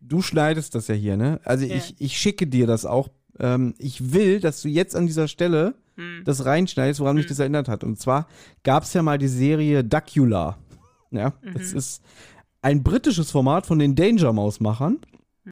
[0.00, 1.40] du schneidest das ja hier, ne?
[1.44, 1.74] Also Ja.
[1.76, 3.08] ich, ich schicke dir das auch.
[3.38, 6.22] Ähm, ich will, dass du jetzt an dieser Stelle Hm.
[6.24, 7.84] das reinschneidest, woran mich das erinnert hat.
[7.84, 8.26] Und zwar
[8.62, 10.56] gab es ja mal die Serie Duckula.
[11.10, 11.52] Ja, Mhm.
[11.54, 12.02] das ist
[12.62, 14.98] ein britisches Format von den Danger Mouse-Machern.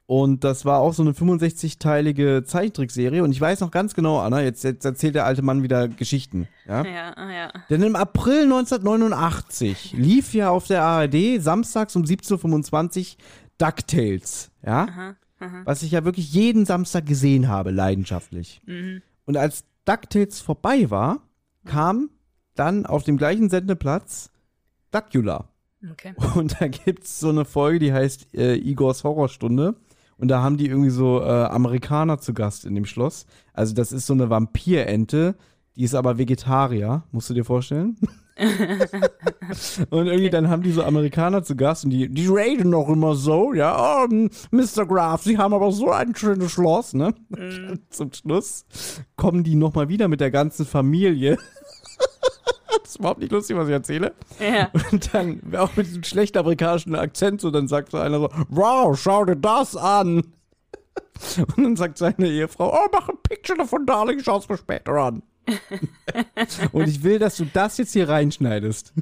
[0.05, 3.23] Und das war auch so eine 65-teilige Zeichentrickserie.
[3.23, 6.47] Und ich weiß noch ganz genau, Anna, jetzt, jetzt erzählt der alte Mann wieder Geschichten.
[6.67, 6.85] Ja?
[6.85, 7.51] Ja, ah, ja.
[7.71, 13.17] Denn im April 1989 lief ja auf der ARD samstags um 17.25 Uhr
[13.57, 14.51] DuckTales.
[14.63, 14.83] Ja?
[14.87, 15.61] Aha, aha.
[15.65, 18.61] Was ich ja wirklich jeden Samstag gesehen habe, leidenschaftlich.
[18.65, 19.01] Mhm.
[19.25, 21.21] Und als DuckTales vorbei war,
[21.65, 22.09] kam
[22.55, 24.31] dann auf dem gleichen Sendeplatz
[24.91, 25.49] Duckula.
[25.91, 26.13] Okay.
[26.35, 29.75] Und da gibt's so eine Folge, die heißt äh, Igors Horrorstunde.
[30.17, 33.27] Und da haben die irgendwie so äh, Amerikaner zu Gast in dem Schloss.
[33.53, 35.35] Also das ist so eine Vampirente,
[35.75, 37.97] die ist aber Vegetarier, musst du dir vorstellen.
[39.89, 43.15] und irgendwie dann haben die so Amerikaner zu Gast und die, die reden noch immer
[43.15, 44.07] so, ja, oh,
[44.51, 44.85] Mr.
[44.85, 47.13] Graf, sie haben aber so ein schönes Schloss, ne?
[47.89, 48.65] Zum Schluss
[49.15, 51.37] kommen die nochmal wieder mit der ganzen Familie.
[52.83, 54.13] das ist überhaupt nicht lustig, was ich erzähle.
[54.39, 54.69] Ja.
[54.91, 58.97] Und dann, auch mit diesem schlechten amerikanischen Akzent, so, dann sagt so einer so, wow,
[58.97, 60.33] schau dir das an.
[61.55, 65.23] Und dann sagt seine Ehefrau, oh, mach ein Picture davon, Darling, schau's mir später an.
[66.71, 68.93] Und ich will, dass du das jetzt hier reinschneidest.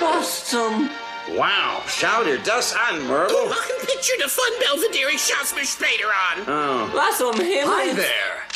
[0.00, 0.90] Was zum...
[1.36, 3.36] Wow, schau dir das an, Myrtle.
[3.48, 5.12] Mach ein Picture davon, Belvedere.
[5.12, 6.42] Ich schaff's mir später an.
[6.46, 6.96] Oh.
[6.96, 7.96] Was um Hi Himmel...
[7.96, 8.48] there.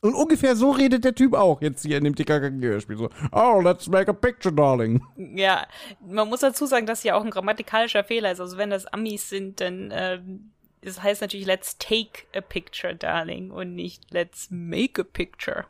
[0.00, 2.96] Und ungefähr so redet der Typ auch jetzt hier in dem TKKG-Hörspiel.
[2.96, 5.02] So, oh, let's make a picture, darling.
[5.16, 5.66] Ja,
[6.00, 8.40] man muss dazu sagen, dass ja auch ein grammatikalischer Fehler ist.
[8.40, 10.52] Also wenn das Amis sind, dann ähm,
[10.82, 15.66] das heißt natürlich let's take a picture, darling, und nicht let's make a picture.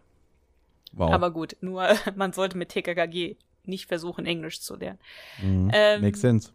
[0.93, 1.13] Wow.
[1.13, 4.99] Aber gut, nur man sollte mit TKKG nicht versuchen, Englisch zu lernen.
[5.43, 5.71] Mhm.
[5.73, 6.53] Ähm, Makes sense.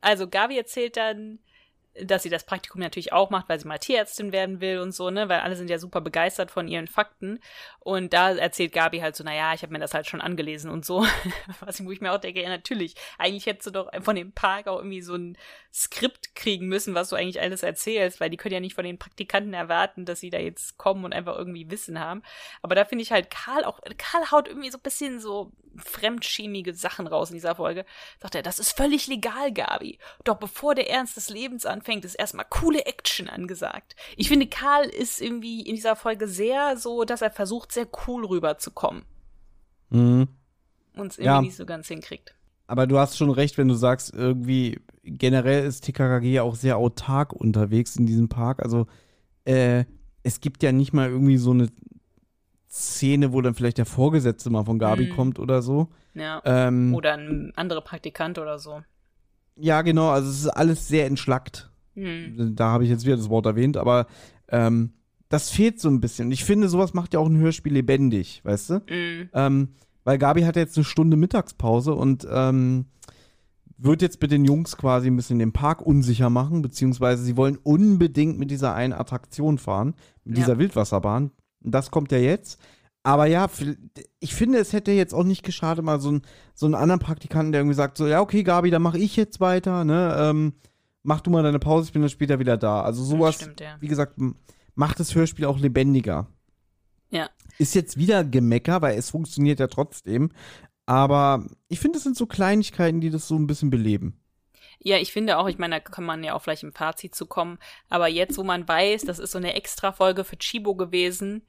[0.00, 1.38] Also Gabi erzählt dann,
[2.02, 5.10] dass sie das Praktikum natürlich auch macht, weil sie mal Tierärztin werden will und so,
[5.10, 7.40] ne, weil alle sind ja super begeistert von ihren Fakten.
[7.78, 10.84] Und da erzählt Gabi halt so, naja, ich habe mir das halt schon angelesen und
[10.84, 11.06] so.
[11.60, 14.32] Was ich, wo ich mir auch denke, ja, natürlich, eigentlich hättest du doch von dem
[14.32, 15.38] Park auch irgendwie so ein
[15.72, 18.98] Skript kriegen müssen, was du eigentlich alles erzählst, weil die können ja nicht von den
[18.98, 22.22] Praktikanten erwarten, dass sie da jetzt kommen und einfach irgendwie Wissen haben.
[22.62, 26.74] Aber da finde ich halt Karl auch, Karl haut irgendwie so ein bisschen so fremdschämige
[26.74, 27.84] Sachen raus in dieser Folge.
[28.20, 29.98] Sagt er, das ist völlig legal, Gabi.
[30.22, 33.94] Doch bevor der Ernst des Lebens anfängt, ist erstmal coole Action angesagt.
[34.16, 38.24] Ich finde, Karl ist irgendwie in dieser Folge sehr so, dass er versucht, sehr cool
[38.26, 39.04] rüberzukommen
[39.90, 40.28] Mhm.
[40.96, 41.40] und es irgendwie Ja.
[41.42, 42.34] nicht so ganz hinkriegt.
[42.66, 46.78] Aber du hast schon recht, wenn du sagst, irgendwie generell ist TKKG ja auch sehr
[46.78, 48.62] autark unterwegs in diesem Park.
[48.62, 48.86] Also
[49.44, 49.84] äh,
[50.22, 51.68] es gibt ja nicht mal irgendwie so eine
[52.70, 55.10] Szene, wo dann vielleicht der Vorgesetzte mal von Gabi Mhm.
[55.10, 55.88] kommt oder so.
[56.14, 56.40] Ja.
[56.44, 58.82] Ähm, Oder ein anderer Praktikant oder so.
[59.56, 61.70] ja, genau, also es ist alles sehr entschlackt.
[61.94, 62.54] Hm.
[62.56, 64.06] Da habe ich jetzt wieder das Wort erwähnt, aber
[64.48, 64.92] ähm,
[65.28, 66.30] das fehlt so ein bisschen.
[66.32, 68.82] Ich finde, sowas macht ja auch ein Hörspiel lebendig, weißt du?
[68.88, 69.28] Hm.
[69.32, 69.68] Ähm,
[70.04, 72.86] weil Gabi hat jetzt eine Stunde Mittagspause und ähm,
[73.78, 77.58] wird jetzt mit den Jungs quasi ein bisschen den Park unsicher machen, beziehungsweise sie wollen
[77.62, 80.44] unbedingt mit dieser einen Attraktion fahren, mit Ja.
[80.44, 81.30] dieser Wildwasserbahn.
[81.60, 82.60] Das kommt ja jetzt.
[83.02, 83.48] Aber ja,
[84.20, 86.22] ich finde, es hätte jetzt auch nicht geschadet, mal so, ein,
[86.54, 89.40] so einen anderen Praktikanten, der irgendwie sagt, so, ja, okay, Gabi, dann mache ich jetzt
[89.40, 90.16] weiter, ne?
[90.18, 90.52] Ähm,
[91.04, 92.82] mach du mal deine Pause, ich bin dann später wieder da.
[92.82, 93.76] Also sowas, stimmt, ja.
[93.80, 94.18] wie gesagt,
[94.74, 96.26] macht das Hörspiel auch lebendiger.
[97.10, 97.30] Ja.
[97.58, 100.32] Ist jetzt wieder Gemecker, weil es funktioniert ja trotzdem.
[100.86, 104.20] Aber ich finde, es sind so Kleinigkeiten, die das so ein bisschen beleben.
[104.80, 107.26] Ja, ich finde auch, ich meine, da kann man ja auch vielleicht im Fazit zu
[107.26, 111.46] kommen, aber jetzt, wo man weiß, das ist so eine extra Folge für Chibo gewesen,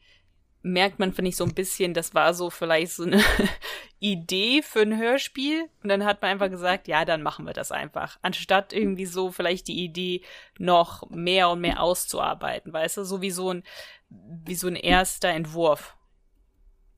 [0.66, 3.22] merkt man, finde ich, so ein bisschen, das war so vielleicht so eine
[4.00, 5.66] Idee für ein Hörspiel.
[5.84, 8.18] Und dann hat man einfach gesagt, ja, dann machen wir das einfach.
[8.24, 10.22] Anstatt irgendwie so vielleicht die Idee
[10.58, 13.64] noch mehr und mehr auszuarbeiten, weißt du, so wie so ein,
[14.10, 15.96] wie so ein erster Entwurf.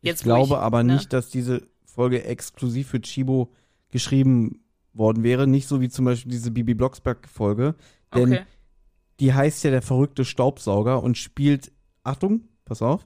[0.01, 0.93] Jetzt, ich glaube ich, aber ne?
[0.93, 3.51] nicht, dass diese Folge exklusiv für Chibo
[3.91, 4.63] geschrieben
[4.93, 5.45] worden wäre.
[5.45, 7.75] Nicht so wie zum Beispiel diese Bibi Blocksberg-Folge.
[8.15, 8.45] Denn okay.
[9.19, 13.05] die heißt ja der verrückte Staubsauger und spielt, Achtung, pass auf,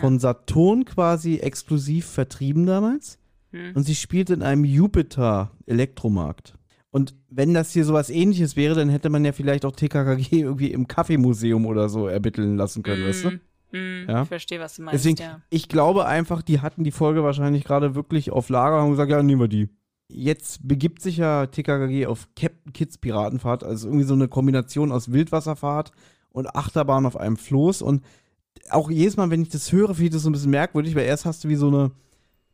[0.00, 3.18] von Saturn quasi exklusiv vertrieben damals.
[3.52, 3.72] Hm.
[3.74, 6.54] Und sie spielt in einem Jupiter-Elektromarkt.
[6.90, 10.72] Und wenn das hier sowas ähnliches wäre, dann hätte man ja vielleicht auch TKKG irgendwie
[10.72, 13.30] im Kaffeemuseum oder so ermitteln lassen können, mm, weißt du?
[13.76, 14.22] Mm, ja?
[14.22, 15.04] Ich verstehe, was du meinst.
[15.04, 15.40] Deswegen, ja.
[15.50, 19.10] ich glaube einfach, die hatten die Folge wahrscheinlich gerade wirklich auf Lager und haben gesagt,
[19.10, 19.68] ja, nehmen wir die.
[20.10, 25.12] Jetzt begibt sich ja TKKG auf Captain Kids Piratenfahrt, also irgendwie so eine Kombination aus
[25.12, 25.92] Wildwasserfahrt
[26.30, 28.02] und Achterbahn auf einem Floß und
[28.70, 31.06] auch jedes Mal, wenn ich das höre, finde ich das so ein bisschen merkwürdig, weil
[31.06, 31.90] erst hast du wie so eine,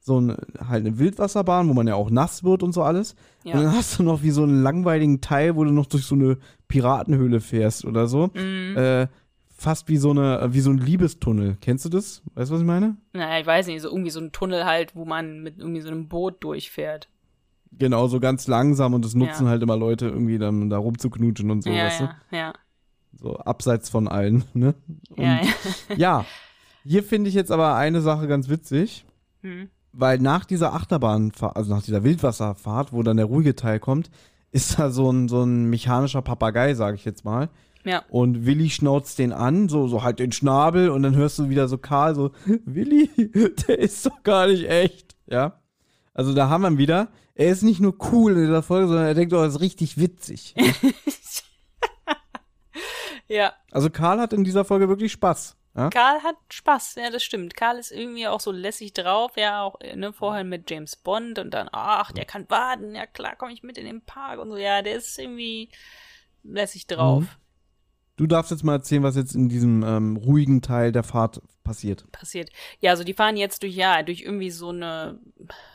[0.01, 0.37] so eine,
[0.69, 3.17] halt eine Wildwasserbahn, wo man ja auch nass wird und so alles.
[3.43, 3.55] Ja.
[3.55, 6.15] Und dann hast du noch wie so einen langweiligen Teil, wo du noch durch so
[6.15, 6.39] eine
[6.69, 8.31] Piratenhöhle fährst oder so.
[8.35, 8.77] Mhm.
[8.77, 9.09] Äh,
[9.57, 11.57] fast wie so eine, wie so ein Liebestunnel.
[11.61, 12.23] Kennst du das?
[12.35, 12.97] Weißt du, was ich meine?
[13.13, 15.89] Naja, ich weiß nicht, so irgendwie so ein Tunnel halt, wo man mit irgendwie so
[15.89, 17.09] einem Boot durchfährt.
[17.79, 19.51] Genau, so ganz langsam und das nutzen ja.
[19.51, 22.37] halt immer Leute irgendwie dann da rumzuknutschen und so, ja, weißt ja, du?
[22.37, 22.53] Ja.
[23.17, 24.75] So abseits von allen, ne?
[25.11, 25.41] Und, ja,
[25.89, 25.97] ja.
[25.97, 26.27] ja,
[26.85, 29.05] hier finde ich jetzt aber eine Sache ganz witzig,
[29.43, 29.69] hm.
[29.93, 34.11] weil nach dieser Achterbahnfahrt, also nach dieser Wildwasserfahrt, wo dann der ruhige Teil kommt,
[34.53, 37.49] ist da so ein, so ein mechanischer Papagei, sage ich jetzt mal.
[37.85, 38.03] Ja.
[38.09, 41.69] Und Willi schnauzt den an, so, so halt den Schnabel und dann hörst du wieder
[41.69, 42.31] so Karl so,
[42.65, 43.11] Willi,
[43.69, 45.61] der ist doch gar nicht echt, ja.
[46.15, 47.09] Also da haben wir ihn wieder.
[47.35, 49.99] Er ist nicht nur cool in dieser Folge, sondern er denkt doch, er ist richtig
[49.99, 50.55] witzig.
[53.29, 53.55] Ja.
[53.71, 55.57] Also Karl hat in dieser Folge wirklich Spaß.
[55.77, 55.91] Ja?
[55.91, 57.57] Karl hat Spaß, ja, das stimmt.
[57.57, 61.53] Karl ist irgendwie auch so lässig drauf, ja, auch ne, vorher mit James Bond und
[61.53, 64.57] dann, ach, der kann baden, ja klar, komme ich mit in den Park und so,
[64.57, 65.71] ja, der ist irgendwie
[66.45, 67.23] lässig drauf.
[67.23, 67.29] Mhm.
[68.17, 72.05] Du darfst jetzt mal erzählen, was jetzt in diesem ähm, ruhigen Teil der Fahrt passiert.
[72.13, 72.51] Passiert.
[72.79, 75.19] Ja, also die fahren jetzt durch, ja, durch irgendwie so eine,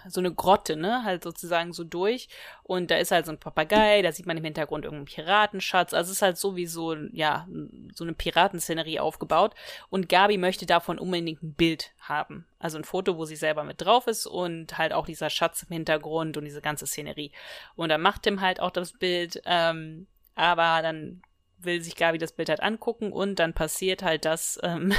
[0.08, 2.30] so eine Grotte, ne, halt sozusagen so durch.
[2.64, 5.94] Und da ist halt so ein Papagei, da sieht man im Hintergrund irgendeinen Piratenschatz.
[5.94, 7.46] Also es ist halt so wie so, ja,
[7.94, 9.54] so eine Piratenszenerie aufgebaut.
[9.90, 12.46] Und Gabi möchte davon unbedingt ein Bild haben.
[12.58, 15.74] Also ein Foto, wo sie selber mit drauf ist und halt auch dieser Schatz im
[15.74, 17.34] Hintergrund und diese ganze Szenerie.
[17.76, 21.22] Und dann macht Tim halt auch das Bild, ähm, aber dann
[21.62, 24.94] will sich Gabi das Bild halt angucken und dann passiert halt das, ähm,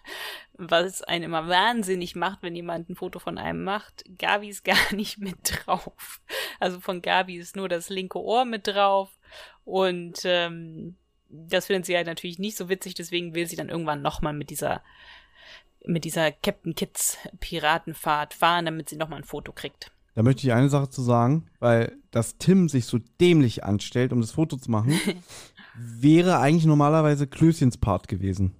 [0.54, 4.04] was einen immer wahnsinnig macht, wenn jemand ein Foto von einem macht.
[4.18, 6.20] Gabi ist gar nicht mit drauf.
[6.60, 9.10] Also von Gabi ist nur das linke Ohr mit drauf
[9.64, 10.96] und ähm,
[11.28, 14.50] das findet sie halt natürlich nicht so witzig, deswegen will sie dann irgendwann nochmal mit
[14.50, 14.82] dieser
[15.84, 19.90] mit dieser Captain Kids Piratenfahrt fahren, damit sie nochmal ein Foto kriegt.
[20.14, 24.20] Da möchte ich eine Sache zu sagen, weil dass Tim sich so dämlich anstellt, um
[24.20, 24.92] das Foto zu machen,
[25.76, 28.54] wäre eigentlich normalerweise Klößchens Part gewesen.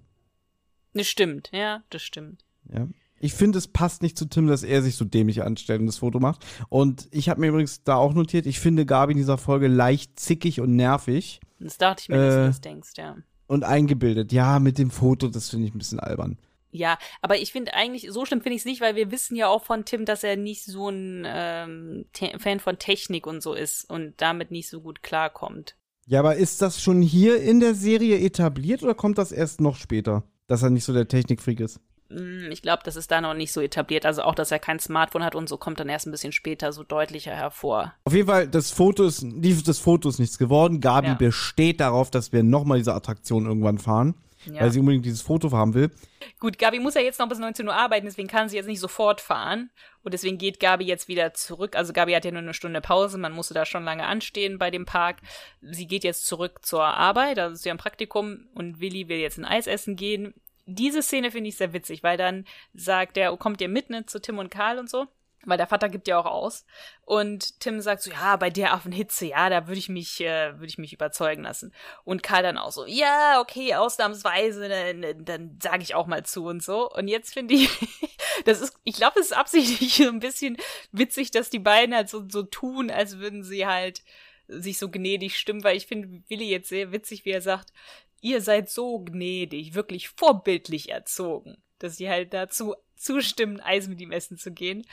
[0.94, 2.44] Das stimmt, ja, das stimmt.
[2.72, 2.86] Ja.
[3.20, 5.98] Ich finde, es passt nicht zu Tim, dass er sich so dämlich anstellt und das
[5.98, 6.44] Foto macht.
[6.68, 10.18] Und ich habe mir übrigens da auch notiert, ich finde Gabi in dieser Folge leicht
[10.18, 11.40] zickig und nervig.
[11.60, 13.16] Das dachte ich mir, äh, dass du äh, das denkst, ja.
[13.46, 14.32] Und eingebildet.
[14.32, 16.36] Ja, mit dem Foto, das finde ich ein bisschen albern.
[16.72, 19.46] Ja, aber ich finde eigentlich, so schlimm finde ich es nicht, weil wir wissen ja
[19.46, 22.06] auch von Tim, dass er nicht so ein ähm,
[22.38, 25.76] Fan von Technik und so ist und damit nicht so gut klarkommt.
[26.12, 29.76] Ja, aber ist das schon hier in der Serie etabliert oder kommt das erst noch
[29.76, 31.80] später, dass er nicht so der Technikfreak ist?
[32.10, 34.04] Hm, ich glaube, das ist da noch nicht so etabliert.
[34.04, 36.70] Also auch, dass er kein Smartphone hat und so kommt dann erst ein bisschen später
[36.74, 37.94] so deutlicher hervor.
[38.04, 39.24] Auf jeden Fall, das Foto ist,
[39.66, 40.82] das Foto ist nichts geworden.
[40.82, 41.14] Gabi ja.
[41.14, 44.14] besteht darauf, dass wir nochmal diese Attraktion irgendwann fahren
[44.46, 44.60] ja.
[44.60, 45.90] weil sie unbedingt dieses Foto haben will.
[46.38, 48.80] Gut, Gabi muss ja jetzt noch bis 19 Uhr arbeiten, deswegen kann sie jetzt nicht
[48.80, 49.70] sofort fahren.
[50.02, 51.76] Und deswegen geht Gabi jetzt wieder zurück.
[51.76, 54.70] Also Gabi hat ja nur eine Stunde Pause, man musste da schon lange anstehen bei
[54.70, 55.18] dem Park.
[55.60, 59.38] Sie geht jetzt zurück zur Arbeit, also ist ja ein Praktikum und Willi will jetzt
[59.38, 60.34] ein Eis essen gehen.
[60.66, 64.20] Diese Szene finde ich sehr witzig, weil dann sagt er, kommt ihr mit, ne, zu
[64.20, 65.08] Tim und Karl und so.
[65.44, 66.64] Weil der Vater gibt ja auch aus.
[67.04, 70.66] Und Tim sagt so, ja, bei der Affenhitze, ja, da würde ich mich, äh, würde
[70.66, 71.74] ich mich überzeugen lassen.
[72.04, 76.44] Und Karl dann auch so, ja, okay, ausnahmsweise, dann, dann sage ich auch mal zu
[76.46, 76.90] und so.
[76.90, 77.68] Und jetzt finde ich,
[78.44, 80.56] das ist, ich glaube, es ist absichtlich so ein bisschen
[80.92, 84.02] witzig, dass die beiden halt so, so tun, als würden sie halt
[84.48, 87.72] sich so gnädig stimmen, weil ich finde Willi jetzt sehr witzig, wie er sagt,
[88.20, 94.12] ihr seid so gnädig, wirklich vorbildlich erzogen, dass sie halt dazu zustimmen, Eis mit ihm
[94.12, 94.86] essen zu gehen.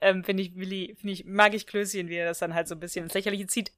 [0.00, 2.74] Ähm, finde ich, Willi, finde ich, mag ich Klößchen, wie er das dann halt so
[2.74, 3.72] ein bisschen ins Lächerliche zieht.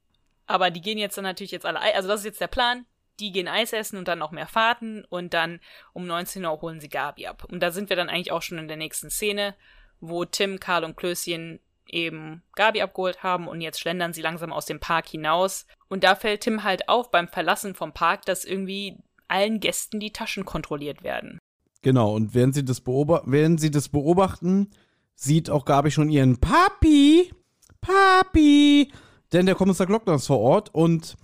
[0.46, 2.86] Aber die gehen jetzt dann natürlich jetzt alle, Ei- also das ist jetzt der Plan.
[3.20, 5.60] Die gehen Eis essen und dann noch mehr Fahrten und dann
[5.92, 7.44] um 19 Uhr holen sie Gabi ab.
[7.50, 9.54] Und da sind wir dann eigentlich auch schon in der nächsten Szene,
[10.00, 11.58] wo Tim, Karl und Klößchen
[11.88, 15.66] eben Gabi abgeholt haben und jetzt schlendern sie langsam aus dem Park hinaus.
[15.88, 18.96] Und da fällt Tim halt auf beim Verlassen vom Park, dass irgendwie
[19.26, 21.38] allen Gästen die Taschen kontrolliert werden.
[21.82, 24.70] Genau, und während sie das, beoba während sie das beobachten,
[25.18, 27.32] sieht auch Gabi schon ihren Papi.
[27.80, 28.92] Papi.
[29.32, 31.16] Denn der Kommissar Glockner ist vor Ort und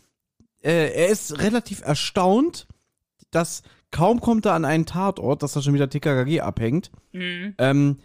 [0.62, 2.66] äh, er ist relativ erstaunt,
[3.30, 6.90] dass kaum kommt er an einen Tatort, dass da schon wieder TKKG abhängt.
[7.12, 7.54] Mhm.
[7.58, 7.98] Ähm,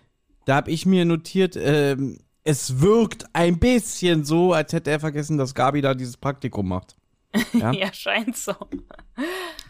[0.45, 5.37] da habe ich mir notiert, ähm, es wirkt ein bisschen so, als hätte er vergessen,
[5.37, 6.95] dass Gabi da dieses Praktikum macht.
[7.53, 7.71] Ja.
[7.71, 8.53] Ja, scheint so.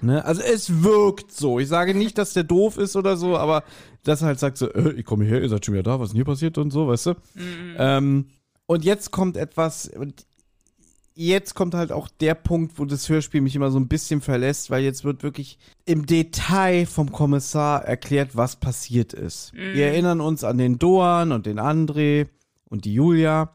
[0.01, 0.23] Ne?
[0.23, 1.59] Also es wirkt so.
[1.59, 3.63] Ich sage nicht, dass der doof ist oder so, aber
[4.03, 6.07] dass er halt sagt so, äh, ich komme hierher, ihr seid schon wieder da, was
[6.07, 7.13] ist denn hier passiert und so, weißt du?
[7.77, 8.25] Ähm,
[8.65, 10.25] und jetzt kommt etwas, und
[11.15, 14.69] jetzt kommt halt auch der Punkt, wo das Hörspiel mich immer so ein bisschen verlässt,
[14.69, 19.51] weil jetzt wird wirklich im Detail vom Kommissar erklärt, was passiert ist.
[19.73, 22.27] Wir erinnern uns an den Doan und den André
[22.69, 23.51] und die Julia.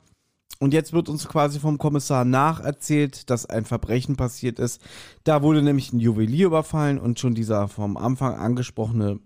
[0.61, 4.81] Und jetzt wird uns quasi vom Kommissar nacherzählt, dass ein Verbrechen passiert ist.
[5.25, 9.21] Da wurde nämlich ein Juwelier überfallen und schon dieser vom Anfang angesprochene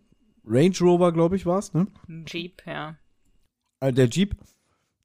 [0.49, 1.87] Range Rover, glaube ich, war es, ne?
[2.27, 2.97] Jeep, ja.
[3.81, 4.37] Äh, der Jeep.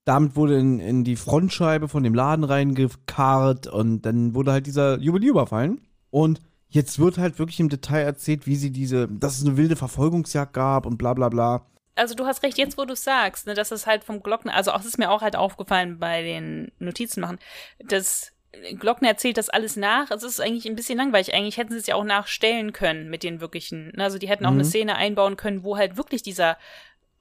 [0.06, 5.00] Damit wurde in, in die Frontscheibe von dem Laden reingekarrt und dann wurde halt dieser
[5.00, 5.80] Juwelier überfallen.
[6.10, 9.78] Und jetzt wird halt wirklich im Detail erzählt, wie sie diese, dass es eine wilde
[9.78, 11.66] Verfolgungsjagd gab und bla bla bla.
[11.96, 14.72] Also du hast recht, jetzt wo du sagst, ne, dass es halt vom Glockner, also
[14.72, 17.38] auch das ist mir auch halt aufgefallen bei den Notizen machen,
[17.80, 18.34] dass
[18.80, 20.12] Glockner erzählt das alles nach.
[20.12, 21.34] Also es ist eigentlich ein bisschen langweilig.
[21.34, 23.92] Eigentlich hätten sie es ja auch nachstellen können mit den wirklichen.
[23.96, 26.58] ne, Also die hätten auch eine Szene einbauen können, wo halt wirklich dieser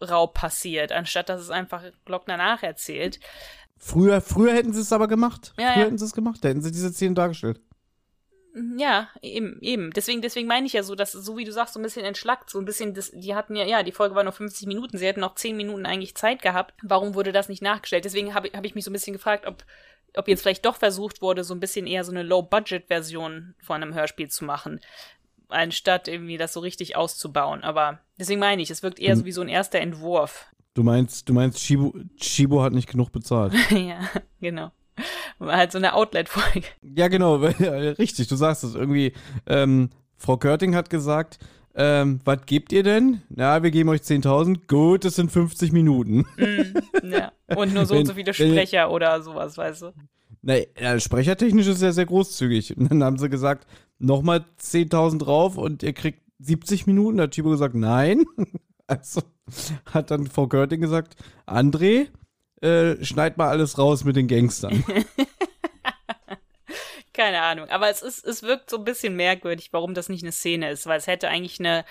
[0.03, 3.21] Raub passiert, anstatt dass es einfach Glockner nacherzählt.
[3.79, 5.55] Früher, früher hätten sie es aber gemacht.
[5.59, 5.87] Ja, früher ja.
[5.87, 6.39] hätten sie es gemacht.
[6.43, 7.61] Da hätten sie diese Szene dargestellt.
[8.77, 9.93] Ja, eben, eben.
[9.93, 12.51] Deswegen, deswegen meine ich ja so, dass so wie du sagst, so ein bisschen entschlackt,
[12.51, 15.07] so ein bisschen, das, die hatten ja, ja, die Folge war nur 50 Minuten, sie
[15.07, 16.75] hätten noch 10 Minuten eigentlich Zeit gehabt.
[16.83, 18.05] Warum wurde das nicht nachgestellt?
[18.05, 19.65] Deswegen habe hab ich mich so ein bisschen gefragt, ob,
[20.17, 23.95] ob jetzt vielleicht doch versucht wurde, so ein bisschen eher so eine Low-Budget-Version von einem
[23.95, 24.81] Hörspiel zu machen,
[25.49, 27.63] anstatt irgendwie das so richtig auszubauen.
[27.63, 30.47] Aber deswegen meine ich, es wirkt eher so wie so ein erster Entwurf.
[30.75, 33.53] Du meinst, du meinst, Chibo, Chibo hat nicht genug bezahlt.
[33.71, 34.01] ja,
[34.41, 34.71] genau.
[35.39, 36.67] War halt so eine Outlet-Folge.
[36.83, 38.75] ja, genau, ja, richtig, du sagst es.
[38.75, 39.13] Irgendwie,
[39.47, 41.39] ähm, Frau Körting hat gesagt,
[41.75, 43.23] ähm, was gebt ihr denn?
[43.29, 44.67] Na, wir geben euch 10.000.
[44.69, 46.27] Gut, das sind 50 Minuten.
[47.03, 47.33] Ja.
[47.57, 49.93] Und nur so und Wenn- so viele wenn- Sprecher oder sowas, weißt du.
[50.43, 52.77] Na, ja, sprechertechnisch ist er sehr großzügig.
[52.77, 53.67] Und dann haben sie gesagt,
[53.99, 57.19] nochmal 10.000 drauf und ihr kriegt 70 Minuten.
[57.19, 58.25] Da hat Chibo gesagt, nein.
[58.89, 59.23] Also
[59.87, 61.17] hat dann Frau Körting gesagt,
[61.47, 62.09] André,
[62.61, 64.85] äh, schneid mal alles raus mit den Gangstern.
[67.13, 67.69] Keine Ahnung.
[67.69, 70.87] Aber es ist, es wirkt so ein bisschen merkwürdig, warum das nicht eine Szene ist,
[70.87, 71.85] weil es hätte eigentlich eine,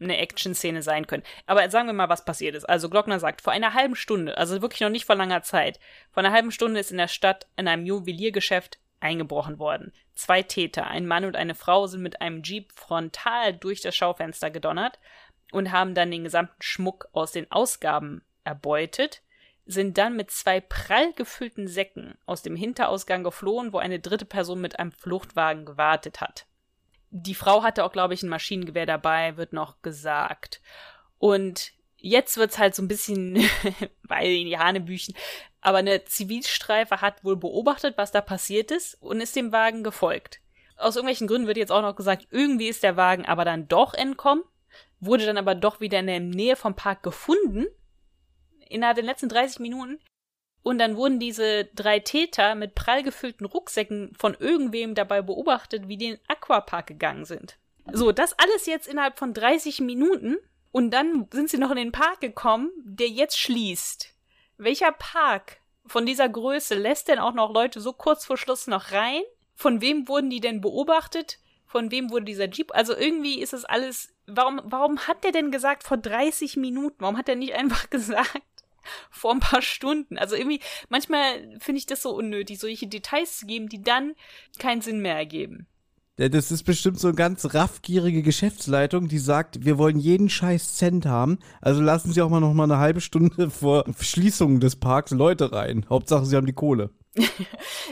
[0.00, 1.24] eine Action-Szene sein können.
[1.46, 2.64] Aber sagen wir mal, was passiert ist.
[2.64, 5.78] Also Glockner sagt, vor einer halben Stunde, also wirklich noch nicht vor langer Zeit,
[6.10, 9.92] vor einer halben Stunde ist in der Stadt in einem Juweliergeschäft eingebrochen worden.
[10.14, 14.50] Zwei Täter, ein Mann und eine Frau, sind mit einem Jeep frontal durch das Schaufenster
[14.50, 14.98] gedonnert
[15.50, 19.22] und haben dann den gesamten Schmuck aus den Ausgaben erbeutet,
[19.72, 24.60] sind dann mit zwei prall gefüllten Säcken aus dem Hinterausgang geflohen, wo eine dritte Person
[24.60, 26.46] mit einem Fluchtwagen gewartet hat.
[27.10, 30.62] Die Frau hatte auch, glaube ich, ein Maschinengewehr dabei, wird noch gesagt.
[31.18, 33.36] Und jetzt wird's halt so ein bisschen,
[34.02, 35.14] weil in die Hanebüchen,
[35.60, 40.40] aber eine Zivilstreife hat wohl beobachtet, was da passiert ist und ist dem Wagen gefolgt.
[40.76, 43.94] Aus irgendwelchen Gründen wird jetzt auch noch gesagt, irgendwie ist der Wagen aber dann doch
[43.94, 44.42] entkommen,
[45.00, 47.66] wurde dann aber doch wieder in der Nähe vom Park gefunden,
[48.72, 49.98] innerhalb der letzten 30 Minuten.
[50.62, 55.96] Und dann wurden diese drei Täter mit prall gefüllten Rucksäcken von irgendwem dabei beobachtet, wie
[55.96, 57.58] die in den Aquapark gegangen sind.
[57.90, 60.36] So, das alles jetzt innerhalb von 30 Minuten.
[60.70, 64.14] Und dann sind sie noch in den Park gekommen, der jetzt schließt.
[64.56, 68.92] Welcher Park von dieser Größe lässt denn auch noch Leute so kurz vor Schluss noch
[68.92, 69.22] rein?
[69.54, 71.38] Von wem wurden die denn beobachtet?
[71.66, 72.74] Von wem wurde dieser Jeep?
[72.74, 74.14] Also irgendwie ist das alles.
[74.26, 76.96] Warum, warum hat der denn gesagt vor 30 Minuten?
[77.00, 78.42] Warum hat er nicht einfach gesagt
[79.10, 80.18] vor ein paar Stunden?
[80.18, 84.14] Also irgendwie, manchmal finde ich das so unnötig, solche Details zu geben, die dann
[84.58, 85.66] keinen Sinn mehr ergeben.
[86.18, 90.76] Ja, das ist bestimmt so eine ganz raffgierige Geschäftsleitung, die sagt, wir wollen jeden scheiß
[90.76, 94.76] Cent haben, also lassen Sie auch mal noch mal eine halbe Stunde vor Schließung des
[94.76, 95.86] Parks Leute rein.
[95.88, 96.90] Hauptsache, Sie haben die Kohle.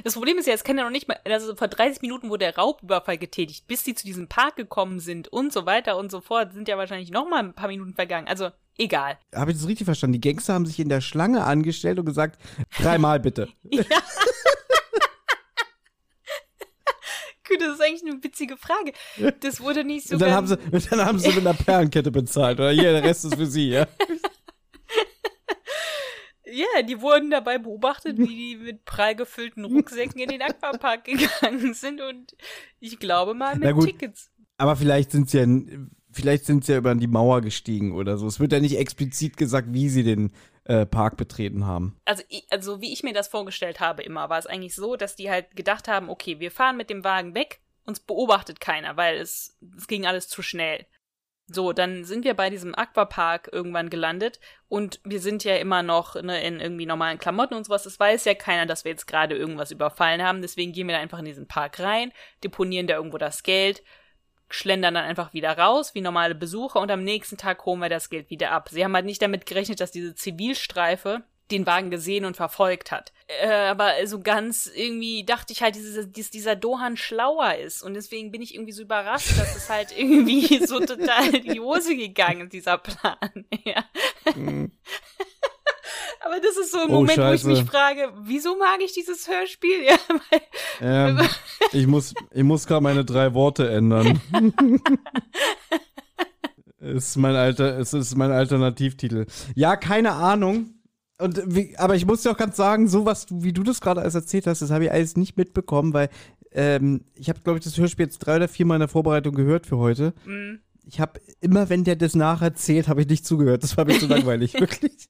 [0.05, 2.47] Das Problem ist ja, es kann ja noch nicht mal, also vor 30 Minuten wurde
[2.47, 6.21] der Raubüberfall getätigt, bis sie zu diesem Park gekommen sind und so weiter und so
[6.21, 8.29] fort, sind ja wahrscheinlich noch mal ein paar Minuten vergangen.
[8.29, 8.51] Also,
[8.81, 9.19] egal.
[9.35, 10.21] Habe ich das richtig verstanden?
[10.21, 12.41] Die Gangster haben sich in der Schlange angestellt und gesagt,
[12.79, 13.49] dreimal bitte.
[17.61, 18.93] das ist eigentlich eine witzige Frage.
[19.41, 20.57] Das wurde nicht so Und dann haben, sie,
[20.91, 22.59] dann haben sie mit einer Perlenkette bezahlt.
[22.59, 23.87] Oder hier, der Rest ist für sie, ja.
[26.53, 31.75] Ja, die wurden dabei beobachtet, wie die mit prall gefüllten Rucksäcken in den Aquapark gegangen
[31.75, 32.35] sind und
[32.81, 33.87] ich glaube mal mit gut.
[33.87, 34.33] Tickets.
[34.57, 35.47] Aber vielleicht sind sie ja,
[36.13, 38.27] vielleicht sind sie ja über die Mauer gestiegen oder so.
[38.27, 40.33] Es wird ja nicht explizit gesagt, wie sie den
[40.65, 41.97] äh, Park betreten haben.
[42.05, 45.31] Also, also wie ich mir das vorgestellt habe immer, war es eigentlich so, dass die
[45.31, 49.59] halt gedacht haben, okay, wir fahren mit dem Wagen weg, uns beobachtet keiner, weil es,
[49.77, 50.87] es ging alles zu schnell.
[51.53, 54.39] So, dann sind wir bei diesem Aquapark irgendwann gelandet
[54.69, 57.83] und wir sind ja immer noch ne, in irgendwie normalen Klamotten und sowas.
[57.83, 60.43] Das weiß ja keiner, dass wir jetzt gerade irgendwas überfallen haben.
[60.43, 62.13] Deswegen gehen wir da einfach in diesen Park rein,
[62.45, 63.83] deponieren da irgendwo das Geld,
[64.51, 68.11] schlendern dann einfach wieder raus, wie normale Besucher und am nächsten Tag holen wir das
[68.11, 68.69] Geld wieder ab.
[68.71, 73.13] Sie haben halt nicht damit gerechnet, dass diese Zivilstreife den Wagen gesehen und verfolgt hat.
[73.27, 77.83] Äh, aber so ganz irgendwie dachte ich halt, diese, dies, dieser Dohan schlauer ist.
[77.83, 81.61] Und deswegen bin ich irgendwie so überrascht, dass es halt irgendwie so total in die
[81.61, 83.47] Hose gegangen ist, dieser Plan.
[83.65, 83.85] ja.
[84.25, 84.71] aber
[86.43, 87.49] das ist so ein Oh, Moment, wo ich Scheiße.
[87.49, 89.71] mich frage, wieso mag ich dieses Hörspiel?
[89.89, 89.99] Ja,
[90.31, 91.29] weil Ähm,
[91.73, 94.21] ich muss, ich muss gerade meine drei Worte ändern.
[96.81, 99.27] ist mein alter, es ist mein Alternativtitel.
[99.55, 100.75] Ja, keine Ahnung.
[101.19, 104.01] Und wie, aber ich muss dir auch ganz sagen, so was, wie du das gerade
[104.01, 106.09] alles erzählt hast, das habe ich alles nicht mitbekommen, weil
[106.53, 109.67] ähm, ich habe, glaube ich, das Hörspiel jetzt drei oder viermal in der Vorbereitung gehört
[109.67, 110.15] für heute.
[110.25, 110.61] Mhm.
[110.87, 113.63] Ich habe immer, wenn der das nacherzählt, habe ich nicht zugehört.
[113.63, 115.09] Das war mir zu langweilig, wirklich.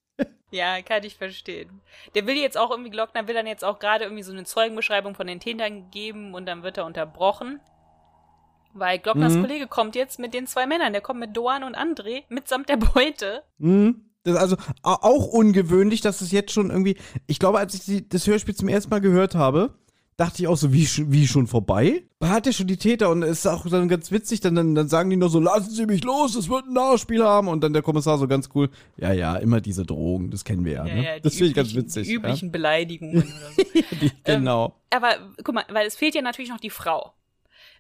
[0.51, 1.81] Ja, kann ich verstehen.
[2.15, 5.15] Der will jetzt auch irgendwie, Glockner will dann jetzt auch gerade irgendwie so eine Zeugenbeschreibung
[5.15, 7.61] von den Tätern geben und dann wird er unterbrochen.
[8.73, 9.43] Weil Glockners Mhm.
[9.43, 10.93] Kollege kommt jetzt mit den zwei Männern.
[10.93, 13.43] Der kommt mit Doan und André mitsamt der Beute.
[13.59, 14.05] Mhm.
[14.23, 16.97] Das ist also au- auch ungewöhnlich, dass es jetzt schon irgendwie.
[17.27, 19.75] Ich glaube, als ich das Hörspiel zum ersten Mal gehört habe,
[20.21, 22.03] dachte ich auch so, wie, schon- wie schon vorbei?
[22.23, 24.89] Hat ja schon die Täter und es ist auch dann ganz witzig, dann, dann, dann
[24.89, 27.49] sagen die nur so, lassen Sie mich los, es wird ein Nachspiel haben.
[27.49, 28.69] Und dann der Kommissar so ganz cool,
[28.99, 30.85] ja, ja, immer diese Drohungen, das kennen wir ja.
[30.85, 31.17] ne?
[31.17, 32.07] die das finde ich ganz witzig.
[32.07, 33.63] Die üblichen Beleidigungen oder so.
[33.73, 33.83] ja?
[34.01, 34.75] die, genau.
[34.91, 37.15] Aber guck mal, weil es fehlt ja natürlich noch die Frau.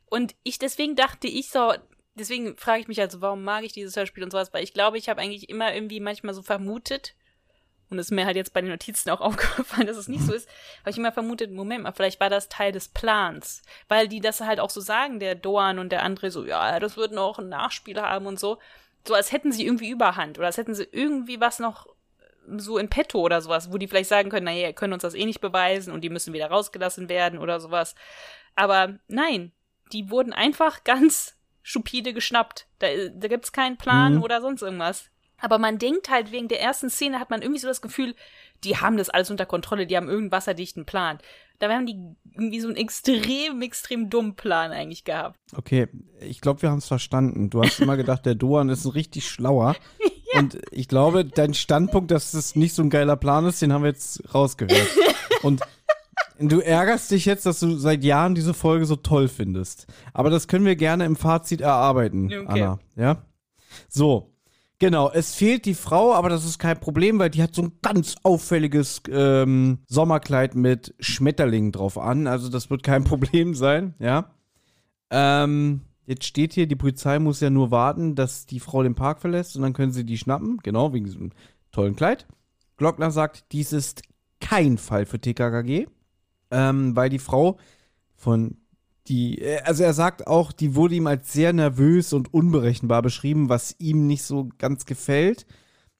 [0.06, 1.74] Und ich, deswegen dachte ich so,
[2.14, 4.96] deswegen frage ich mich also, warum mag ich dieses Hörspiel und sowas, weil ich glaube,
[4.96, 7.14] ich habe eigentlich immer irgendwie manchmal so vermutet,
[7.90, 10.32] und es ist mir halt jetzt bei den Notizen auch aufgefallen, dass es nicht so
[10.32, 10.48] ist,
[10.80, 13.62] habe ich immer vermutet, Moment mal, vielleicht war das Teil des Plans.
[13.88, 16.96] Weil die das halt auch so sagen, der Doan und der André so, ja, das
[16.96, 18.58] wird noch ein Nachspiel haben und so.
[19.06, 21.86] So als hätten sie irgendwie Überhand oder als hätten sie irgendwie was noch
[22.56, 25.14] so in petto oder sowas, wo die vielleicht sagen können, naja, ihr könnt uns das
[25.14, 27.94] eh nicht beweisen und die müssen wieder rausgelassen werden oder sowas.
[28.56, 29.52] Aber nein,
[29.92, 32.66] die wurden einfach ganz stupide geschnappt.
[32.78, 34.22] Da, da gibt's keinen Plan Mhm.
[34.22, 35.10] oder sonst irgendwas.
[35.40, 38.14] Aber man denkt halt, wegen der ersten Szene hat man irgendwie so das Gefühl,
[38.64, 41.18] die haben das alles unter Kontrolle, die haben irgendeinen wasserdichten Plan.
[41.58, 41.96] Dabei haben die
[42.32, 45.38] irgendwie so einen extrem, extrem dummen Plan eigentlich gehabt.
[45.56, 45.88] Okay,
[46.20, 47.50] ich glaube, wir haben es verstanden.
[47.50, 49.76] Du hast immer gedacht, der Doan ist ein richtig schlauer.
[50.34, 53.82] Und ich glaube, dein Standpunkt, dass es nicht so ein geiler Plan ist, den haben
[53.82, 54.88] wir jetzt rausgehört.
[55.42, 55.60] Und
[56.38, 59.86] du ärgerst dich jetzt, dass du seit Jahren diese Folge so toll findest.
[60.14, 62.44] Aber das können wir gerne im Fazit erarbeiten, Okay.
[62.46, 62.78] Anna.
[62.96, 63.22] Ja?
[63.88, 64.29] So.
[64.80, 67.72] Genau, es fehlt die Frau, aber das ist kein Problem, weil die hat so ein
[67.82, 72.26] ganz auffälliges ähm, Sommerkleid mit Schmetterlingen drauf an.
[72.26, 74.30] Also das wird kein Problem sein, ja.
[75.10, 79.20] Ähm, jetzt steht hier, die Polizei muss ja nur warten, dass die Frau den Park
[79.20, 80.56] verlässt und dann können sie die schnappen.
[80.62, 81.32] Genau, wegen diesem
[81.72, 82.26] tollen Kleid.
[82.78, 84.00] Glockner sagt, dies ist
[84.40, 85.88] kein Fall für TKKG,
[86.50, 87.58] ähm, weil die Frau
[88.16, 88.56] von
[89.08, 93.48] die, äh, also er sagt auch, die wurde ihm als sehr nervös und unberechenbar beschrieben,
[93.48, 95.46] was ihm nicht so ganz gefällt.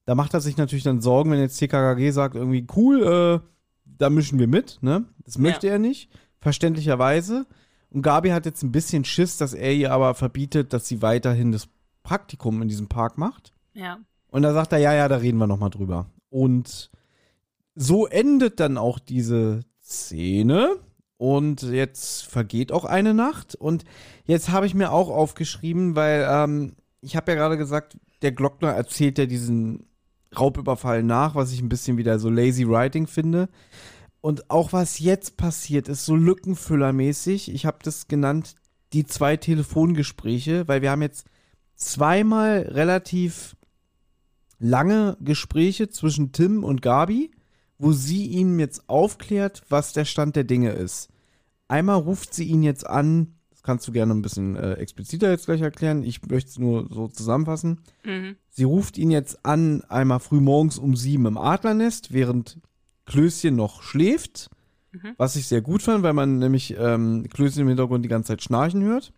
[0.05, 3.47] Da macht er sich natürlich dann Sorgen, wenn jetzt TKKG sagt, irgendwie cool, äh,
[3.85, 5.05] da mischen wir mit, ne?
[5.25, 7.47] Das möchte er nicht, verständlicherweise.
[7.91, 11.53] Und Gabi hat jetzt ein bisschen Schiss, dass er ihr aber verbietet, dass sie weiterhin
[11.53, 11.69] das
[12.03, 13.53] Praktikum in diesem Park macht.
[13.75, 13.99] Ja.
[14.29, 16.07] Und da sagt er, ja, ja, da reden wir nochmal drüber.
[16.29, 16.91] Und
[17.75, 20.77] so endet dann auch diese Szene.
[21.21, 23.55] Und jetzt vergeht auch eine Nacht.
[23.55, 23.85] Und
[24.25, 28.71] jetzt habe ich mir auch aufgeschrieben, weil ähm, ich habe ja gerade gesagt, der Glockner
[28.71, 29.85] erzählt ja diesen
[30.35, 33.51] Raubüberfall nach, was ich ein bisschen wieder so lazy writing finde.
[34.23, 37.53] Und auch was jetzt passiert, ist so lückenfüllermäßig.
[37.53, 38.55] Ich habe das genannt,
[38.95, 41.27] die zwei Telefongespräche, weil wir haben jetzt
[41.75, 43.57] zweimal relativ
[44.59, 47.31] lange Gespräche zwischen Tim und Gabi,
[47.81, 51.09] wo sie ihm jetzt aufklärt, was der Stand der Dinge ist.
[51.67, 55.47] Einmal ruft sie ihn jetzt an, das kannst du gerne ein bisschen äh, expliziter jetzt
[55.47, 57.81] gleich erklären, ich möchte es nur so zusammenfassen.
[58.05, 58.37] Mhm.
[58.51, 62.59] Sie ruft ihn jetzt an, einmal früh morgens um sieben im Adlernest, während
[63.07, 64.51] Klößchen noch schläft.
[65.17, 68.43] Was ich sehr gut fand, weil man nämlich ähm, Klößchen im Hintergrund die ganze Zeit
[68.43, 69.13] schnarchen hört.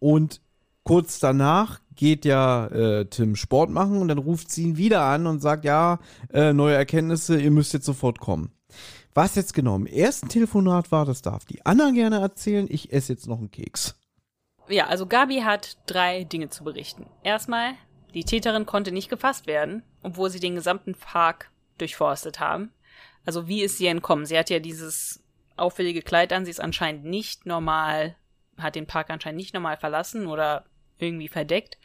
[0.00, 0.40] Und
[0.88, 5.26] kurz danach geht ja äh, Tim Sport machen und dann ruft sie ihn wieder an
[5.26, 5.98] und sagt, ja,
[6.32, 8.52] äh, neue Erkenntnisse, ihr müsst jetzt sofort kommen.
[9.12, 12.66] Was jetzt genau im ersten Telefonat war, das darf die Anna gerne erzählen.
[12.70, 13.96] Ich esse jetzt noch einen Keks.
[14.68, 17.04] Ja, also Gabi hat drei Dinge zu berichten.
[17.22, 17.72] Erstmal,
[18.14, 22.72] die Täterin konnte nicht gefasst werden, obwohl sie den gesamten Park durchforstet haben.
[23.26, 24.24] Also wie ist sie entkommen?
[24.24, 25.22] Sie hat ja dieses
[25.58, 28.16] auffällige Kleid an, sie ist anscheinend nicht normal,
[28.56, 30.64] hat den Park anscheinend nicht normal verlassen oder
[30.98, 31.78] irgendwie verdeckt.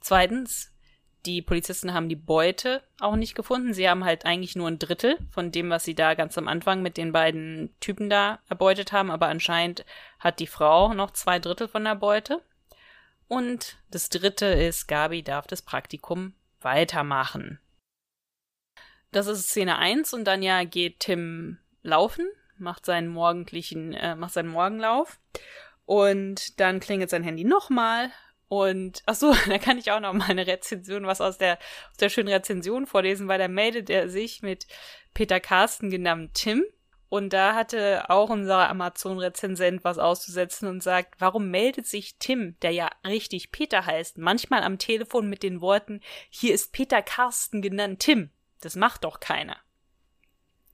[0.00, 0.72] Zweitens,
[1.26, 3.74] die Polizisten haben die Beute auch nicht gefunden.
[3.74, 6.80] Sie haben halt eigentlich nur ein Drittel von dem, was sie da ganz am Anfang
[6.80, 9.84] mit den beiden Typen da erbeutet haben, aber anscheinend
[10.18, 12.42] hat die Frau noch zwei Drittel von der Beute.
[13.28, 17.60] Und das dritte ist, Gabi darf das Praktikum weitermachen.
[19.12, 24.32] Das ist Szene 1 und dann ja geht Tim laufen, macht seinen morgendlichen, äh, macht
[24.32, 25.20] seinen Morgenlauf
[25.84, 28.10] und dann klingelt sein Handy nochmal
[28.50, 31.54] und ach so, da kann ich auch noch mal eine Rezension, was aus der
[31.92, 34.66] aus der schönen Rezension vorlesen, weil da meldet er sich mit
[35.14, 36.64] Peter Carsten genannt Tim
[37.08, 42.72] und da hatte auch unser Amazon-Rezensent was auszusetzen und sagt, warum meldet sich Tim, der
[42.72, 48.00] ja richtig Peter heißt, manchmal am Telefon mit den Worten, hier ist Peter Carsten genannt
[48.00, 48.30] Tim.
[48.60, 49.58] Das macht doch keiner.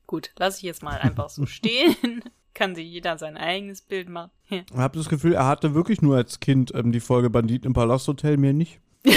[0.06, 2.24] Gut, lasse ich jetzt mal einfach so stehen.
[2.56, 4.30] Kann sich jeder sein eigenes Bild machen.
[4.48, 4.62] Ja.
[4.70, 7.74] Ich habe das Gefühl, er hatte wirklich nur als Kind ähm, die Folge Banditen im
[7.74, 8.80] Palasthotel, mir nicht.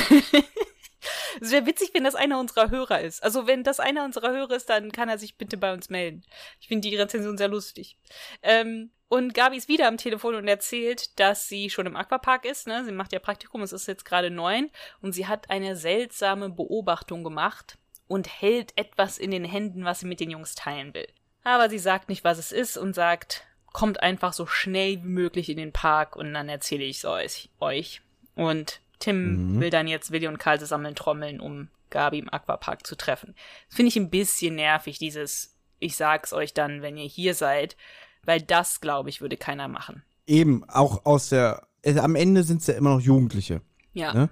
[1.41, 3.23] Es wäre witzig, wenn das einer unserer Hörer ist.
[3.23, 6.23] Also wenn das einer unserer Hörer ist, dann kann er sich bitte bei uns melden.
[6.59, 7.97] Ich finde die Rezension sehr lustig.
[8.41, 12.67] Ähm, und Gabi ist wieder am Telefon und erzählt, dass sie schon im Aquapark ist.
[12.67, 12.83] Ne?
[12.83, 14.69] Sie macht ja Praktikum, es ist jetzt gerade neun.
[15.01, 17.77] Und sie hat eine seltsame Beobachtung gemacht
[18.09, 21.07] und hält etwas in den Händen, was sie mit den Jungs teilen will.
[21.43, 25.49] Aber sie sagt nicht, was es ist und sagt, kommt einfach so schnell wie möglich
[25.49, 28.01] in den Park und dann erzähle ich es euch.
[28.35, 32.95] Und Tim will dann jetzt Willi und Karl zusammen trommeln, um Gabi im Aquapark zu
[32.95, 33.33] treffen.
[33.67, 37.77] Das finde ich ein bisschen nervig, dieses, ich sag's euch dann, wenn ihr hier seid,
[38.23, 40.03] weil das, glaube ich, würde keiner machen.
[40.27, 41.67] Eben, auch aus der.
[41.81, 43.61] Äh, am Ende sind es ja immer noch Jugendliche.
[43.93, 44.13] Ja.
[44.13, 44.29] Ne?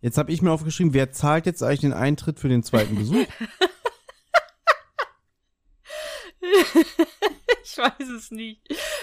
[0.00, 3.26] Jetzt habe ich mir aufgeschrieben, wer zahlt jetzt eigentlich den Eintritt für den zweiten Besuch?
[7.64, 8.60] ich weiß es nicht.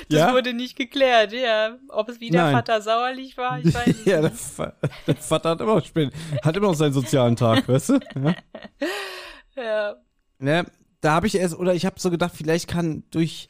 [0.10, 0.34] Das Ja?
[0.34, 1.78] wurde nicht geklärt, ja.
[1.90, 2.54] Ob es wieder Nein.
[2.56, 4.42] Vater sauerlich war, ich weiß es ja, der, nicht.
[4.42, 4.74] Fa
[5.08, 6.12] der Vater hat immer noch spät,
[6.44, 8.00] hat immer noch seinen sozialen Tag, weißt du?
[8.24, 8.36] Ja.
[9.58, 9.96] Ja.
[10.38, 10.66] Ne,
[11.00, 13.48] da habe ich erst, oder ich habe so gedacht, vielleicht kann durch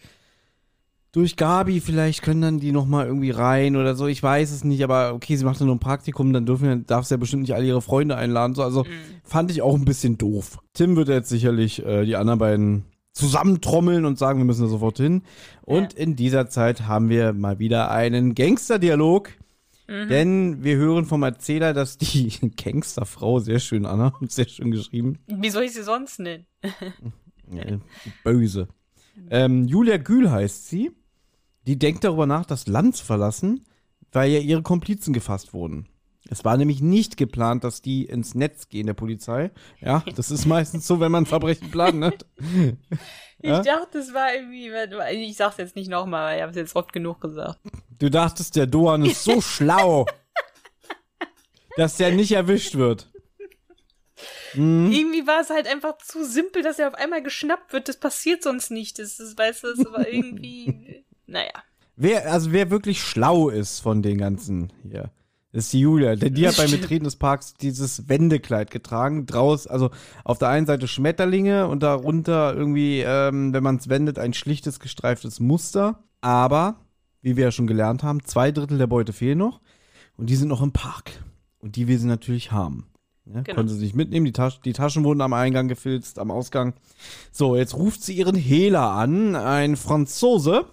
[1.13, 4.05] durch Gabi, vielleicht können dann die noch mal irgendwie rein oder so.
[4.05, 6.75] Ich weiß es nicht, aber okay, sie macht ja nur ein Praktikum, dann dürfen ja,
[6.75, 8.53] darf sie ja bestimmt nicht alle ihre Freunde einladen.
[8.53, 8.85] So, also
[9.23, 10.59] fand ich auch ein bisschen doof.
[10.73, 12.85] Tim wird jetzt sicherlich äh, die anderen beiden
[13.15, 15.23] zusammentrommeln und sagen, wir müssen da sofort hin.
[15.63, 19.31] Und in dieser Zeit haben wir mal wieder einen Gangsterdialog.
[19.87, 22.31] Denn wir hören vom Erzähler, dass die
[22.63, 26.47] Gangsterfrau, sehr schön, Anna, sehr schön geschrieben, Wie soll ich sie sonst nennen?
[28.23, 28.67] böse.
[29.29, 30.91] Ähm, Julia Gül heißt sie.
[31.67, 33.65] Die denkt darüber nach, das Land zu verlassen,
[34.11, 35.87] weil ja ihre Komplizen gefasst wurden.
[36.29, 39.51] Es war nämlich nicht geplant, dass die ins Netz gehen, der Polizei.
[39.79, 42.13] Ja, das ist meistens so, wenn man Verbrechen plant, ne?
[43.39, 43.61] Ich Ja?
[43.61, 44.71] dachte, es war irgendwie,
[45.23, 47.59] ich sag's jetzt nicht nochmal, weil ich habe es jetzt oft genug gesagt.
[47.99, 50.05] Du dachtest, der Doan ist so schlau,
[51.77, 53.11] dass der nicht erwischt wird.
[54.55, 54.91] Mhm.
[54.91, 57.89] Irgendwie war es halt einfach zu simpel, dass er auf einmal geschnappt wird.
[57.89, 58.97] Das passiert sonst nicht.
[58.97, 61.51] Das ist, weißt du, das war irgendwie, naja.
[61.97, 65.11] Wer, also wer wirklich schlau ist von den ganzen hier,
[65.55, 66.15] ist die Julia.
[66.15, 69.25] Denn die hat beim Betreten des Parks dieses Wendekleid getragen.
[69.25, 69.89] Draus, also
[70.23, 74.79] auf der einen Seite Schmetterlinge und darunter irgendwie, ähm, wenn man es wendet, ein schlichtes
[74.79, 76.03] gestreiftes Muster.
[76.21, 76.75] Aber,
[77.21, 79.61] wie wir ja schon gelernt haben, zwei Drittel der Beute fehlen noch.
[80.17, 81.11] Und die sind noch im Park.
[81.59, 82.87] Und die will sie natürlich haben.
[83.25, 83.55] Ja, Genau.
[83.55, 84.25] Konnte sie nicht mitnehmen.
[84.25, 86.73] Die, Tasch die Taschen wurden am Eingang gefilzt, am Ausgang.
[87.31, 90.65] So, jetzt ruft sie ihren Hehler an, ein Franzose.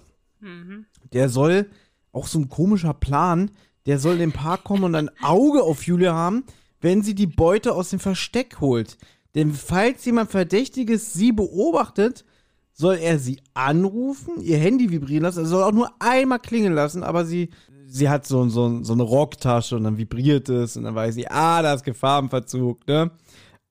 [1.13, 1.71] Der soll,
[2.13, 3.51] auch so ein komischer Plan,
[3.87, 6.45] der soll in den Park kommen und ein Auge auf Julia haben,
[6.81, 8.97] wenn sie die Beute aus dem Versteck holt.
[9.35, 12.25] Denn falls jemand Verdächtiges sie beobachtet,
[12.73, 15.41] soll er sie anrufen, ihr Handy vibrieren lassen.
[15.41, 17.51] Er soll auch nur einmal klingeln lassen, aber sie,
[17.87, 21.29] sie hat so, so, so eine Rocktasche und dann vibriert es und dann weiß sie,
[21.29, 23.11] ah, da ist Gefahr im Verzug, ne?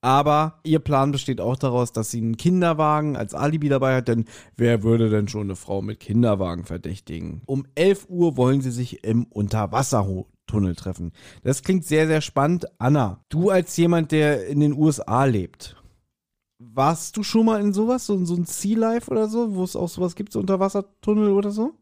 [0.02, 4.26] Aber ihr Plan besteht auch daraus, dass sie einen Kinderwagen als Alibi dabei hat, denn
[4.58, 7.44] wer würde denn schon eine Frau mit Kinderwagen verdächtigen?
[7.46, 11.12] Um 11 Uhr wollen sie sich im Unterwassertunnel treffen.
[11.44, 12.66] Das klingt sehr, sehr spannend.
[12.80, 15.78] Anna, du als jemand, der in den USA lebt,
[16.64, 19.76] Warst du schon mal in sowas, so, so ein Sea Life oder so, wo es
[19.76, 21.74] auch sowas gibt, so Unterwassertunnel oder so?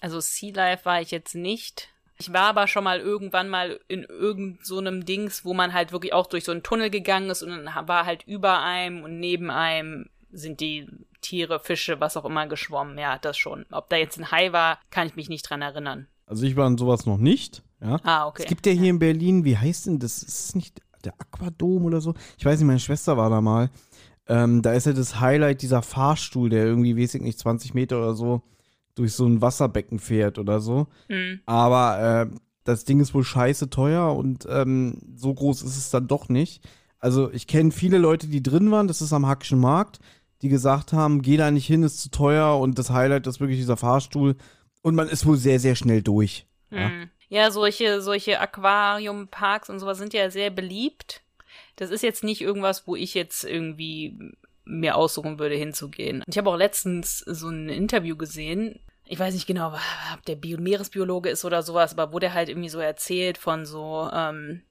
[0.00, 1.88] Also Sea Life war ich jetzt nicht.
[2.18, 5.92] Ich war aber schon mal irgendwann mal in irgend so einem Dings, wo man halt
[5.92, 9.20] wirklich auch durch so einen Tunnel gegangen ist und dann war halt über einem und
[9.20, 10.86] neben einem sind die
[11.20, 12.98] Tiere, Fische, was auch immer geschwommen.
[12.98, 13.66] Ja, das schon.
[13.70, 16.06] Ob da jetzt ein Hai war, kann ich mich nicht dran erinnern.
[16.26, 17.62] Also ich war in sowas noch nicht.
[17.80, 18.00] Ja.
[18.02, 18.42] Ah, okay.
[18.42, 20.22] Es gibt ja hier in Berlin, wie heißt denn das?
[20.22, 22.14] Ist es nicht der Aquadom oder so?
[22.38, 23.70] Ich weiß nicht, meine Schwester war da mal.
[24.28, 27.98] Ähm, da ist ja das Highlight dieser Fahrstuhl, der irgendwie, weiß ich nicht, 20 Meter
[27.98, 28.42] oder so
[28.96, 30.88] durch so ein Wasserbecken fährt oder so.
[31.08, 31.40] Hm.
[31.46, 36.08] Aber äh, das Ding ist wohl scheiße teuer und ähm, so groß ist es dann
[36.08, 36.64] doch nicht.
[36.98, 40.00] Also ich kenne viele Leute, die drin waren, das ist am Hackischen Markt,
[40.42, 43.58] die gesagt haben, geh da nicht hin, ist zu teuer und das Highlight ist wirklich
[43.58, 44.36] dieser Fahrstuhl.
[44.82, 46.46] Und man ist wohl sehr, sehr schnell durch.
[46.70, 46.88] Ja.
[46.88, 47.10] Hm.
[47.28, 51.22] Ja, solche, solche Aquariumparks und sowas sind ja sehr beliebt.
[51.74, 54.16] Das ist jetzt nicht irgendwas, wo ich jetzt irgendwie
[54.64, 56.22] mir aussuchen würde, hinzugehen.
[56.26, 58.80] Ich habe auch letztens so ein Interview gesehen.
[59.08, 59.72] Ich weiß nicht genau,
[60.14, 63.64] ob der Bio Meeresbiologe ist oder sowas, aber wo der halt irgendwie so erzählt von
[63.64, 64.62] so, ähm,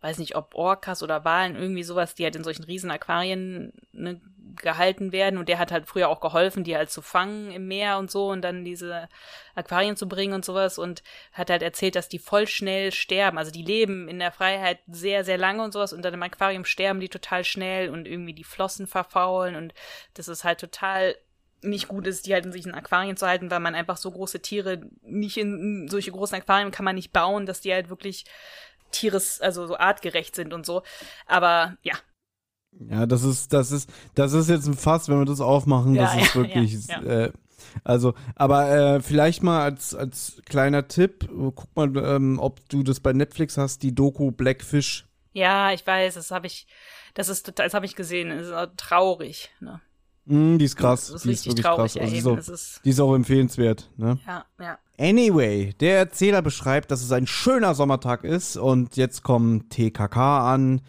[0.00, 4.20] weiß nicht, ob Orcas oder Walen, irgendwie sowas, die halt in solchen riesen Aquarien ne,
[4.56, 5.38] gehalten werden.
[5.38, 8.30] Und der hat halt früher auch geholfen, die halt zu fangen im Meer und so
[8.30, 9.08] und dann diese
[9.54, 10.78] Aquarien zu bringen und sowas.
[10.78, 13.38] Und hat halt erzählt, dass die voll schnell sterben.
[13.38, 15.92] Also die leben in der Freiheit sehr, sehr lange und sowas.
[15.92, 19.54] Und dann im Aquarium sterben die total schnell und irgendwie die Flossen verfaulen.
[19.54, 19.74] Und
[20.14, 21.14] das ist halt total
[21.62, 24.10] nicht gut ist, die halt in sich in Aquarien zu halten, weil man einfach so
[24.10, 28.24] große Tiere nicht in solche großen Aquarien kann man nicht bauen, dass die halt wirklich
[28.90, 30.82] Tieres, also so artgerecht sind und so.
[31.26, 31.94] Aber ja.
[32.88, 36.02] Ja, das ist, das ist, das ist jetzt ein Fass, wenn wir das aufmachen, Ja,
[36.04, 37.32] das ist ja, wirklich, ja, Äh,
[37.84, 43.00] also, aber äh, vielleicht mal als, als kleiner Tipp, guck mal, ähm, ob du das
[43.00, 45.06] bei Netflix hast, die Doku Blackfish.
[45.32, 46.66] Ja, ich weiß, das habe ich,
[47.14, 49.80] das ist total, das habe ich gesehen, das ist traurig, ne?
[50.26, 52.02] Mm, die ist krass, Das ist die ist richtig wirklich traurig, krass.
[52.02, 54.18] Also, die, ist auch, ist, die ist auch empfehlenswert, ne?
[54.26, 54.78] ja, ja.
[54.98, 60.82] Anyway, der Erzähler beschreibt, dass es ein schöner Sommertag ist und jetzt kommt TKK an.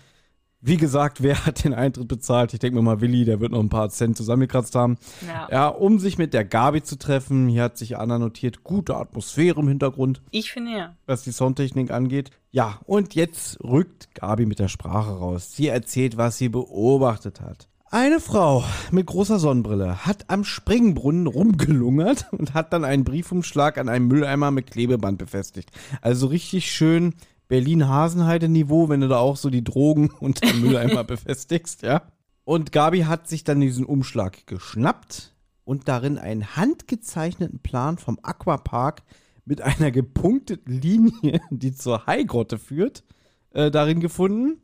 [0.59, 2.53] Wie gesagt, wer hat den Eintritt bezahlt?
[2.53, 4.97] Ich denke mir mal, Willi, der wird noch ein paar Cent zusammengekratzt haben.
[5.25, 5.47] Ja.
[5.49, 7.47] Ja, um sich mit der Gabi zu treffen.
[7.47, 10.95] Hier hat sich Anna notiert, gute Atmosphäre im Hintergrund, Ich finde ja.
[11.05, 12.31] was die Soundtechnik angeht.
[12.51, 15.55] Ja, und jetzt rückt Gabi mit der Sprache raus.
[15.55, 17.69] Sie erzählt, was sie beobachtet hat.
[17.93, 23.89] Eine Frau mit großer Sonnenbrille hat am Springbrunnen rumgelungert und hat dann einen Briefumschlag an
[23.89, 25.71] einem Mülleimer mit Klebeband befestigt.
[25.99, 27.15] Also richtig schön
[27.49, 32.03] Berlin-Hasenheide-Niveau, wenn du da auch so die Drogen unter den Mülleimer befestigst, ja.
[32.45, 35.33] Und Gabi hat sich dann diesen Umschlag geschnappt
[35.65, 39.03] und darin einen handgezeichneten Plan vom Aquapark
[39.43, 43.03] mit einer gepunkteten Linie, die zur Haigrotte führt,
[43.49, 44.61] äh, darin gefunden.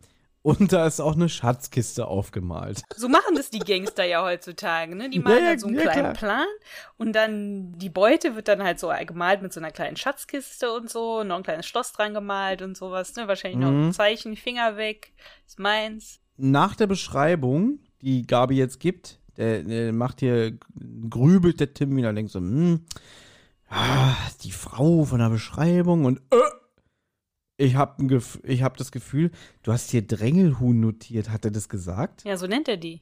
[0.48, 2.82] Und da ist auch eine Schatzkiste aufgemalt.
[2.95, 5.10] So machen das die Gangster ja heutzutage, ne?
[5.10, 6.45] Die malen Ja, dann so einen ja, kleinen klar.
[6.45, 6.48] Plan
[6.95, 10.89] und dann die Beute wird dann halt so gemalt mit so einer kleinen Schatzkiste und
[10.89, 13.28] so, noch ein kleines Schloss dran gemalt und sowas, ne?
[13.28, 13.88] Wahrscheinlich noch Mhm.
[13.89, 15.12] ein Zeichen, Finger weg,
[15.45, 16.22] ist meins.
[16.38, 20.58] Nach der Beschreibung, die Gabi jetzt gibt, der, der macht hier,
[21.10, 22.86] grübelt der Tim wieder, denkt so, hm,
[23.70, 26.38] ah, die Frau von der Beschreibung und äh,
[27.58, 29.32] ich habe ich hab das Gefühl,
[29.64, 32.24] du hast hier Drängelhuhn notiert, hat er das gesagt?
[32.24, 33.01] Ja, so nennt er die.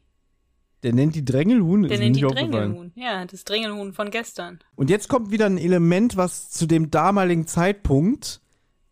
[0.84, 2.22] Der nennt die Drängelhuhn, Der ist nennt die.
[2.22, 2.92] Drängelhuhn.
[2.96, 4.60] Ja, das Drängelhuhn von gestern.
[4.76, 8.42] Und jetzt kommt wieder ein Element, was zu dem damaligen Zeitpunkt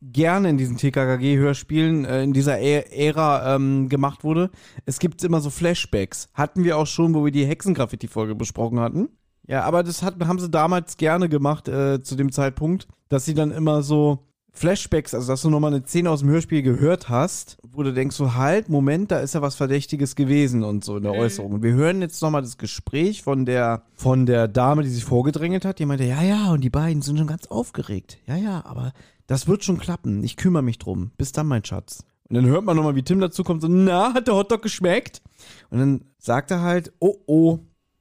[0.02, 4.50] gerne in diesen TKKG-Hörspielen äh, in dieser Ä Ära ähm, gemacht wurde.
[4.86, 6.30] Es gibt immer so Flashbacks.
[6.34, 9.10] Hatten wir auch schon, wo wir die Hexengraffiti-Folge besprochen hatten.
[9.48, 13.34] Ja, aber das hat, haben sie damals gerne gemacht äh, zu dem Zeitpunkt, dass sie
[13.34, 17.58] dann immer so Flashbacks, also dass du nochmal eine Szene aus dem Hörspiel gehört hast,
[17.64, 21.04] wo du denkst so, halt, Moment, da ist ja was Verdächtiges gewesen und so in
[21.04, 21.54] der Äußerung.
[21.54, 25.66] Und wir hören jetzt nochmal das Gespräch von der, von der Dame, die sich vorgedrängelt
[25.66, 25.80] hat.
[25.80, 28.20] Die meinte, ja, ja, und die beiden sind schon ganz aufgeregt.
[28.28, 28.94] Ja, ja, aber
[29.26, 30.24] das wird schon klappen.
[30.24, 31.12] Ich kümmere mich drum.
[31.18, 32.04] Bis dann, mein Schatz.
[32.30, 35.24] Und dann hört man nochmal, wie Tim dazu kommt, so, na, hat der Hotdog geschmeckt?
[35.72, 37.60] Und dann sagt er halt, oh, oh,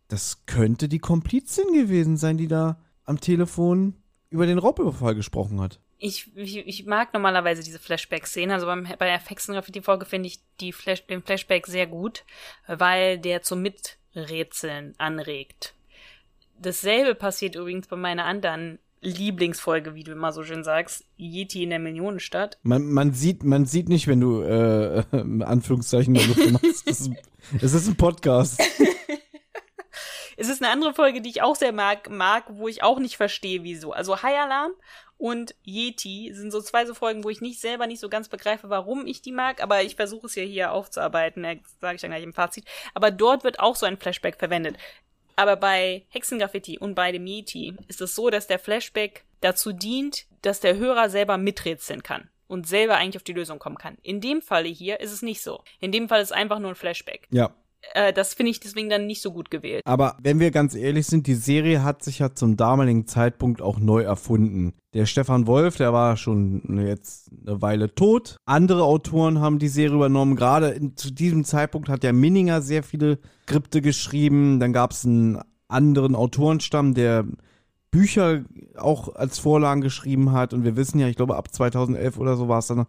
[0.08, 3.94] das könnte die Komplizin gewesen sein, die da am Telefon
[4.28, 5.80] über den Raubüberfall gesprochen hat.
[6.04, 8.52] Ich, ich, ich mag normalerweise diese Flashback-Szene.
[8.52, 12.24] Also beim, bei der Hexengraffiti-Folge finde ich die Flash, den Flashback sehr gut,
[12.66, 15.74] weil der zum Miträtseln anregt.
[16.58, 21.70] Dasselbe passiert übrigens bei meiner anderen Lieblingsfolge, wie du immer so schön sagst, Yeti in
[21.70, 22.58] der Millionenstadt.
[22.62, 25.04] Man, man, sieht, man sieht nicht, wenn du äh,
[25.44, 26.66] Anführungszeichen machst.
[26.66, 27.10] Es ist,
[27.60, 28.60] es ist ein Podcast.
[30.36, 33.16] Es ist eine andere Folge, die ich auch sehr mag, mag wo ich auch nicht
[33.16, 33.92] verstehe, wieso.
[33.92, 34.72] Also High Alarm
[35.23, 38.70] und Yeti sind so zwei so Folgen, wo ich nicht selber nicht so ganz begreife,
[38.70, 41.44] warum ich die mag, aber ich versuche es ja hier aufzuarbeiten,
[41.81, 42.65] sage ich dann gleich im Fazit.
[42.93, 44.78] Aber dort wird auch so ein Flashback verwendet.
[45.36, 50.27] Aber bei Hexengraffiti und bei dem Yeti ist es so, dass der Flashback dazu dient,
[50.43, 53.99] dass der Hörer selber miträtseln kann und selber eigentlich auf die Lösung kommen kann.
[54.03, 55.62] In dem Falle hier ist es nicht so.
[55.78, 57.28] In dem Fall ist es einfach nur ein Flashback.
[57.31, 57.55] Ja.
[57.94, 59.82] Äh, das finde ich deswegen dann nicht so gut gewählt.
[59.84, 63.78] Aber wenn wir ganz ehrlich sind, die Serie hat sich ja zum damaligen Zeitpunkt auch
[63.78, 64.74] neu erfunden.
[64.94, 68.36] Der Stefan Wolf, der war schon jetzt eine Weile tot.
[68.44, 70.36] Andere Autoren haben die Serie übernommen.
[70.36, 74.60] Gerade in, zu diesem Zeitpunkt hat der Minninger sehr viele Skripte geschrieben.
[74.60, 77.26] Dann gab es einen anderen Autorenstamm, der
[77.90, 78.44] Bücher
[78.76, 80.54] auch als Vorlagen geschrieben hat.
[80.54, 82.86] Und wir wissen ja, ich glaube, ab 2011 oder so war es dann,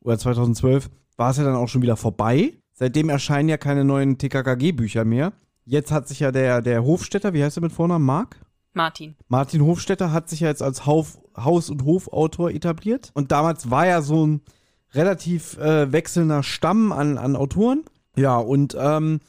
[0.00, 2.52] oder 2012, war es ja dann auch schon wieder vorbei.
[2.78, 5.32] Seitdem erscheinen ja keine neuen TKKG-Bücher mehr.
[5.64, 8.04] Jetzt hat sich ja der, der Hofstädter, wie heißt er mit Vornamen?
[8.04, 8.36] Marc?
[8.74, 9.16] Martin.
[9.28, 13.10] Martin Hofstetter hat sich ja jetzt als Haus- und Hofautor etabliert.
[13.14, 14.42] Und damals war ja so ein
[14.92, 17.84] relativ äh, wechselnder Stamm an, an Autoren.
[18.16, 19.20] Ja, und ähm,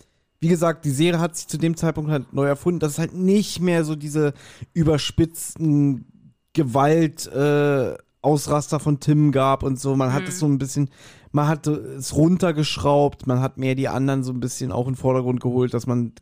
[0.42, 3.14] wie gesagt, die Serie hat sich zu dem Zeitpunkt halt neu erfunden, dass es halt
[3.14, 4.34] nicht mehr so diese
[4.74, 9.96] überspitzten Gewalt äh, Ausraster von Tim gab und so.
[9.96, 10.28] Man hat Mhm.
[10.28, 10.90] es so ein bisschen,
[11.38, 15.00] man hat es runtergeschraubt, man hat mehr die anderen so ein bisschen auch in den
[15.00, 16.14] Vordergrund geholt, dass man,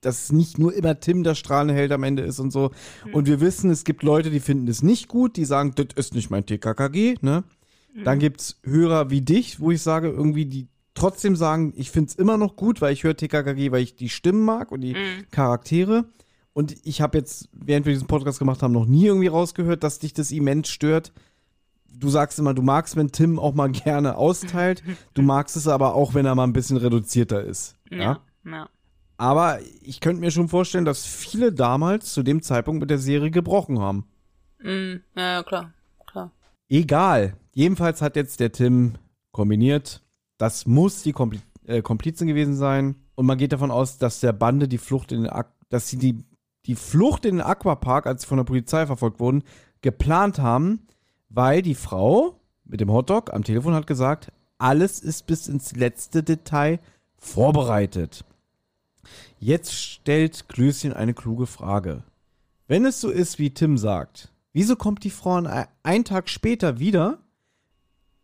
[0.00, 2.70] dass nicht nur immer Tim der strahlende Held am Ende ist und so.
[3.06, 3.14] Mhm.
[3.14, 6.14] Und wir wissen, es gibt Leute, die finden es nicht gut, die sagen, das ist
[6.14, 7.44] nicht mein TKKG, ne?
[7.94, 8.04] Mhm.
[8.04, 12.38] Dann gibt's Hörer wie dich, wo ich sage, irgendwie, die trotzdem sagen, ich find's immer
[12.38, 15.26] noch gut, weil ich höre TKKG, weil ich die Stimmen mag und die Mhm.
[15.30, 16.06] Charaktere.
[16.54, 19.98] Und ich habe jetzt, während wir diesen Podcast gemacht haben, noch nie irgendwie rausgehört, dass
[19.98, 21.12] dich das immens stört.
[21.94, 24.82] Du sagst immer, du magst, wenn Tim auch mal gerne austeilt.
[25.14, 27.76] Du magst es aber auch, wenn er mal ein bisschen reduzierter ist.
[27.90, 27.98] Ja.
[27.98, 28.20] Ja.
[28.44, 28.68] ja.
[29.16, 33.30] Aber ich könnte mir schon vorstellen, dass viele damals zu dem Zeitpunkt mit der Serie
[33.30, 34.06] gebrochen haben.
[34.60, 35.02] Mhm.
[35.16, 35.72] Ja, klar.
[36.06, 36.32] Klar.
[36.68, 37.36] Egal.
[37.54, 38.94] Jedenfalls hat jetzt der Tim
[39.30, 40.02] kombiniert.
[40.38, 42.96] Das muss die Kompli äh, Komplizin gewesen sein.
[43.14, 45.96] Und man geht davon aus, dass der Bande die Flucht in den Ak dass sie
[45.96, 46.24] die,
[46.66, 49.42] die Flucht in den Aquapark, als sie von der Polizei verfolgt wurden,
[49.80, 50.86] geplant haben,
[51.34, 56.22] weil die Frau mit dem Hotdog am Telefon hat gesagt, alles ist bis ins letzte
[56.22, 56.78] Detail
[57.18, 58.24] vorbereitet.
[59.38, 62.04] Jetzt stellt Klößchen eine kluge Frage.
[62.68, 66.78] Wenn es so ist, wie Tim sagt, wieso kommt die Frau ein- einen Tag später
[66.78, 67.18] wieder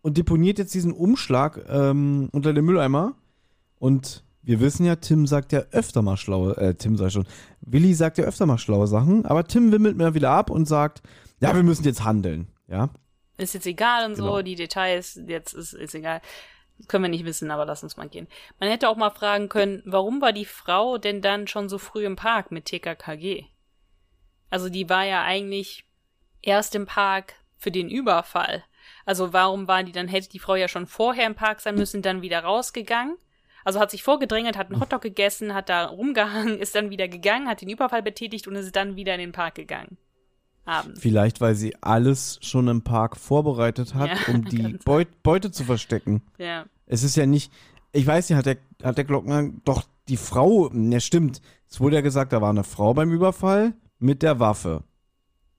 [0.02, 3.14] und deponiert jetzt diesen Umschlag ähm, unter dem Mülleimer?
[3.78, 7.26] Und wir wissen ja, Tim sagt ja öfter mal schlaue, äh, Tim ich schon,
[7.60, 11.02] Willi sagt ja öfter mal schlaue Sachen, aber Tim wimmelt mir wieder ab und sagt,
[11.40, 12.89] ja, wir müssen jetzt handeln, ja.
[13.36, 14.36] Ist jetzt egal und Genau.
[14.36, 16.20] so, die Details, jetzt ist, ist egal.
[16.78, 18.28] Das können wir nicht wissen, aber lass uns mal gehen.
[18.59, 22.05] Man hätte auch mal fragen können, warum war die Frau denn dann schon so früh
[22.05, 23.45] im Park mit TKKG?
[24.51, 25.85] Also die war ja eigentlich
[26.43, 28.65] erst im Park für den Überfall.
[29.05, 32.03] Also warum war die dann, hätte die Frau ja schon vorher im Park sein müssen,
[32.03, 33.16] dann wieder rausgegangen?
[33.65, 37.49] Also hat sich vorgedrängelt, hat einen Hotdog gegessen, hat da rumgehangen, ist dann wieder gegangen,
[37.49, 39.99] hat den Überfall betätigt und ist dann wieder in den Park gegangen.
[40.69, 41.01] Abends.
[41.01, 44.78] Vielleicht, weil sie alles schon im Park vorbereitet hat, Ja, um die.
[44.85, 46.23] Beut Beute zu verstecken.
[46.39, 46.66] Ja.
[46.86, 47.53] Es ist ja nicht,
[47.93, 51.40] ich weiß nicht, hat der, hat der Glockner, doch die Frau, ne, stimmt.
[51.70, 54.85] Es wurde ja gesagt, da war eine Frau beim Überfall mit der Waffe.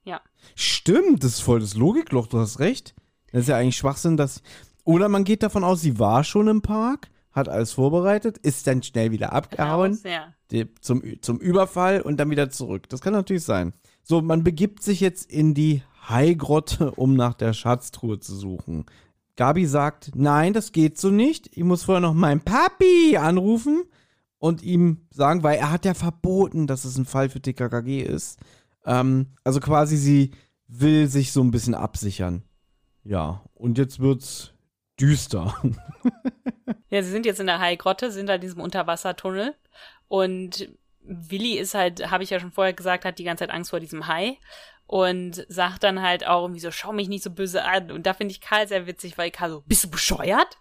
[0.03, 0.21] Ja.
[0.55, 2.95] Stimmt, das ist voll das Logikloch, du hast recht.
[3.31, 4.41] Das ist ja eigentlich Schwachsinn, dass.
[4.83, 8.81] Oder man geht davon aus, sie war schon im Park, hat alles vorbereitet, ist dann
[8.81, 10.33] schnell wieder abgehauen Raus, ja.
[10.51, 12.89] die, zum, zum Überfall und dann wieder zurück.
[12.89, 13.73] Das kann natürlich sein.
[14.09, 18.87] So, man begibt sich jetzt in die Haigrotte, um nach der Schatztruhe zu suchen.
[19.35, 21.55] Gabi sagt, nein, das geht so nicht.
[21.55, 23.83] Ich muss vorher noch meinen Papi anrufen
[24.39, 28.39] und ihm sagen, weil er hat ja verboten, dass es ein Fall für TKKG ist.
[28.83, 30.31] Ähm, also quasi sie
[30.67, 32.41] will sich so ein bisschen absichern.
[33.03, 34.53] Ja, und jetzt wird's
[34.99, 35.53] düster.
[36.91, 39.53] Ja, sie sind jetzt in der Haigrotte, sind da in diesem Unterwassertunnel
[40.07, 40.69] und
[41.09, 43.79] Willi ist halt, habe ich ja schon vorher gesagt, hat die ganze Zeit Angst vor
[43.79, 44.37] diesem Hai
[44.85, 47.91] und sagt dann halt auch irgendwie so, schau mich nicht so böse an.
[47.91, 50.57] Und da finde ich Karl sehr witzig, weil Karl so, bist du bescheuert?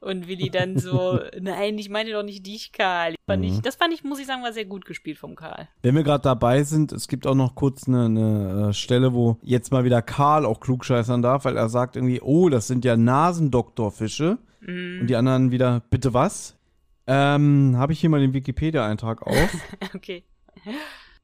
[0.00, 3.16] Und Willi dann so, nein, ich meine doch nicht dich, Karl.
[3.26, 5.68] Fand ich, das fand ich, muss ich sagen, war sehr gut gespielt vom Karl.
[5.82, 9.38] Wenn wir gerade dabei sind, es gibt auch noch kurz eine, eine äh, Stelle, wo
[9.42, 12.96] jetzt mal wieder Karl auch klugscheißern darf, weil er sagt irgendwie, oh, das sind ja
[12.96, 14.38] Nasendoktorfische.
[14.62, 16.56] Und die anderen wieder, bitte was?
[17.12, 19.56] Ähm, habe ich hier mal den Wikipedia-Eintrag auf.
[19.94, 20.22] Okay.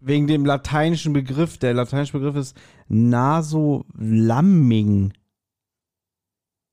[0.00, 1.58] Wegen dem lateinischen Begriff.
[1.58, 2.56] Der lateinische Begriff ist
[2.88, 5.12] Nasovlamming.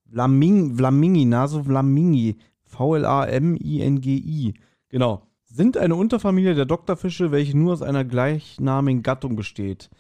[0.10, 2.38] Vlaming, Vlamingi, Nasovlamingi.
[2.66, 4.56] V-L-A-M-I-N-G-I.
[4.90, 5.28] Genau.
[5.46, 9.92] sind eine Unterfamilie der Doktorfische, welche nur aus einer gleichnamigen Gattung besteht.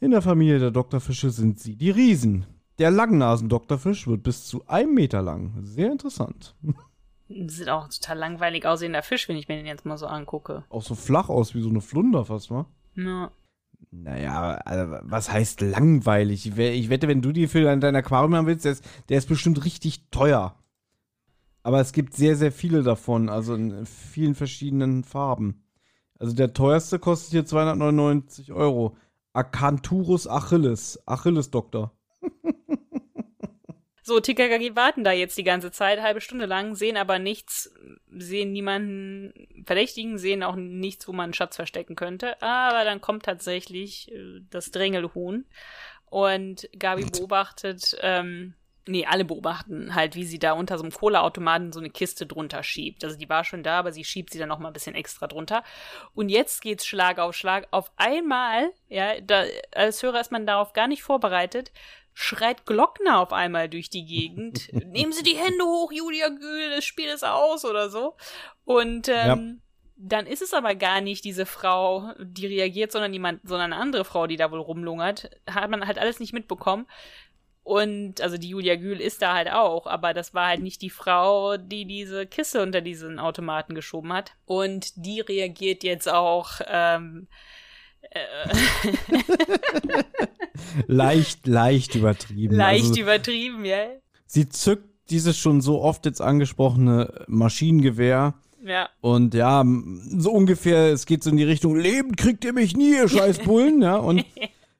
[0.00, 2.46] In der Familie der Doktorfische sind sie die Riesen.
[2.80, 5.52] Der Langnasen-Doktorfisch wird bis zu einem Meter lang.
[5.62, 6.56] Sehr interessant.
[7.28, 10.64] Sieht auch ein total langweilig aussehender Fisch, wenn ich mir den jetzt mal so angucke.
[10.68, 12.66] Auch so flach aus wie so eine Flunder fast, wa?
[12.94, 13.30] Ja.
[13.90, 16.46] Naja, also, was heißt langweilig?
[16.46, 18.84] Ich we- Ich wette, wenn du die für dein, dein Aquarium haben willst, der ist,
[19.08, 20.54] der ist bestimmt richtig teuer.
[21.62, 25.64] Aber es gibt sehr, sehr viele davon, also in vielen verschiedenen Farben.
[26.18, 28.96] Also der teuerste kostet hier 299 Euro.
[29.32, 31.02] Acanthurus achilles.
[31.06, 31.92] Achilles-Doktor.
[34.08, 37.74] So, TKKG warten da jetzt die ganze Zeit, halbe Stunde lang, sehen aber nichts,
[38.16, 42.40] sehen niemanden verdächtigen, sehen auch nichts, wo man einen Schatz verstecken könnte.
[42.40, 45.44] Aber dann kommt tatsächlich äh, das Drängelhuhn
[46.08, 48.54] und Gabi beobachtet, ähm,
[48.86, 52.62] nee, alle beobachten halt, wie sie da unter so einem Cola-Automaten so eine Kiste drunter
[52.62, 53.02] schiebt.
[53.02, 55.26] Also die war schon da, aber sie schiebt sie dann noch mal ein bisschen extra
[55.26, 55.64] drunter.
[56.14, 57.66] Und jetzt geht's Schlag auf Schlag.
[57.72, 61.72] Auf einmal, ja, da, als Hörer ist man darauf gar nicht vorbereitet,
[62.18, 64.72] schreit Glockner auf einmal durch die Gegend.
[64.86, 68.16] Nehmen Sie die Hände hoch, Julia Gül, das Spiel ist aus oder so.
[68.64, 69.60] Und ähm,
[69.96, 74.06] dann ist es aber gar nicht diese Frau, die reagiert, sondern jemand, sondern eine andere
[74.06, 75.28] Frau, die da wohl rumlungert.
[75.46, 76.86] Hat man halt alles nicht mitbekommen.
[77.62, 80.90] Und also die Julia Gül ist da halt auch, aber das war halt nicht die
[80.90, 84.32] Frau, die diese Kiste unter diesen Automaten geschoben hat.
[84.46, 87.28] Und die reagiert jetzt auch ähm,
[90.86, 92.54] Leicht, leicht übertrieben.
[92.56, 93.76] leicht also, übertrieben, ja.
[94.26, 98.34] sie zückt dieses schon so oft jetzt angesprochene Maschinengewehr
[98.64, 98.88] Ja.
[99.00, 99.64] Und ja,
[100.18, 103.40] so ungefähr, es geht so in die Richtung, Leben kriegt ihr mich nie, ihr scheiß
[103.40, 104.24] Bullen, ja, und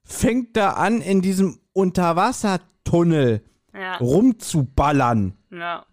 [0.03, 3.41] fängt da an, in diesem Unterwassertunnel
[3.73, 3.97] Ja.
[3.97, 5.33] rumzuballern.
[5.51, 5.85] Ja.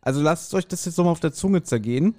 [0.00, 2.16] Also lasst euch das jetzt nochmal auf der Zunge zergehen.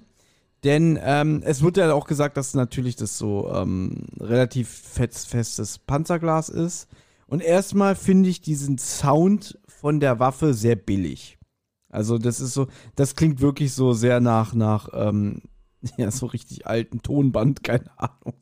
[0.64, 5.78] Denn ähm, es wird ja auch gesagt, dass natürlich das so ähm, relativ fest, festes
[5.78, 6.88] Panzerglas ist.
[7.26, 11.38] Und erstmal finde ich diesen Sound von der Waffe sehr billig.
[11.88, 15.42] Also das ist so, das klingt wirklich so sehr nach, nach, ähm,
[15.96, 18.34] ja, so richtig alten Tonband, keine Ahnung.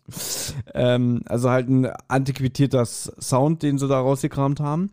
[0.74, 4.90] Ähm, also halt ein antiquitierter Sound, den sie da rausgekramt haben.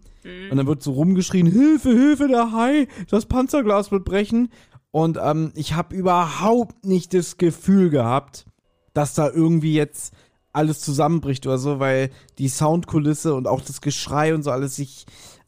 [0.52, 4.50] Und dann wird so rumgeschrien, Hilfe, Hilfe, der Hai, das Panzerglas wird brechen.
[4.92, 8.46] Und ähm, ich habe überhaupt nicht das Gefühl gehabt,
[8.94, 10.14] dass da irgendwie jetzt
[10.54, 15.06] alles zusammenbricht oder so, weil die Soundkulisse und auch das Geschrei und so alles sich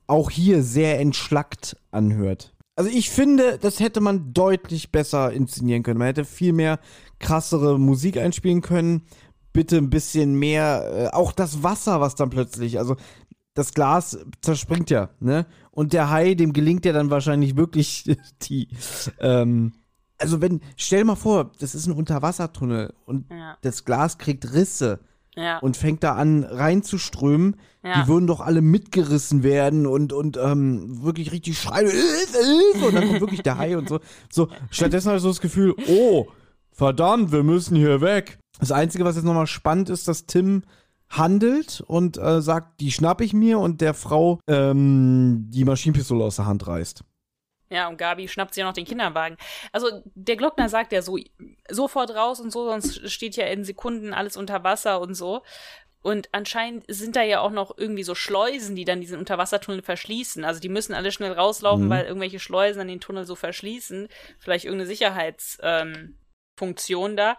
[0.08, 2.54] auch hier sehr entschlackt anhört.
[2.76, 6.00] Also ich finde, das hätte man deutlich besser inszenieren können.
[6.00, 6.80] Man hätte viel mehr
[7.20, 9.04] krassere Musik einspielen können.
[9.52, 12.96] Bitte ein bisschen mehr, äh, auch das Wasser, was dann plötzlich, also
[13.54, 15.46] das Glas zerspringt ja, ne?
[15.72, 18.04] Und der Hai, dem gelingt ja dann wahrscheinlich wirklich
[18.44, 18.68] die,
[19.20, 19.74] ähm,
[20.18, 23.58] also wenn, stell mal vor, das ist ein Unterwassertunnel und Ja.
[23.62, 25.00] das Glas kriegt Risse
[25.36, 25.60] Ja.
[25.60, 28.02] und fängt da an reinzuströmen, Ja.
[28.02, 32.96] die würden doch alle mitgerissen werden und, und ähm, wirklich richtig schreien, Hilfe, Hilfe, und
[32.96, 34.00] dann kommt wirklich der Hai und so.
[34.32, 36.28] So, stattdessen habe ich so das Gefühl, oh,
[36.72, 38.40] verdammt, wir müssen hier weg.
[38.60, 40.64] Das Einzige, was jetzt nochmal spannend ist, dass Tim
[41.18, 46.38] handelt und äh, sagt, die schnapp ich mir und der Frau ähm, die Maschinenpistole aus
[46.38, 47.04] der Hand reißt.
[47.70, 49.36] Ja, und Gabi schnappt sich ja noch den Kinderwagen.
[49.72, 51.18] Also der Glockner sagt ja so,
[51.70, 55.42] sofort raus und so, sonst steht ja in Sekunden alles unter Wasser und so.
[56.04, 60.44] Und anscheinend sind da ja auch noch irgendwie so Schleusen, die dann diesen Unterwassertunnel verschließen.
[60.44, 61.90] Also die müssen alle schnell rauslaufen, Mhm.
[61.90, 64.10] weil irgendwelche Schleusen an den Tunnel so verschließen.
[64.38, 67.38] Vielleicht irgendeine Sicherheitsfunktion ähm, da.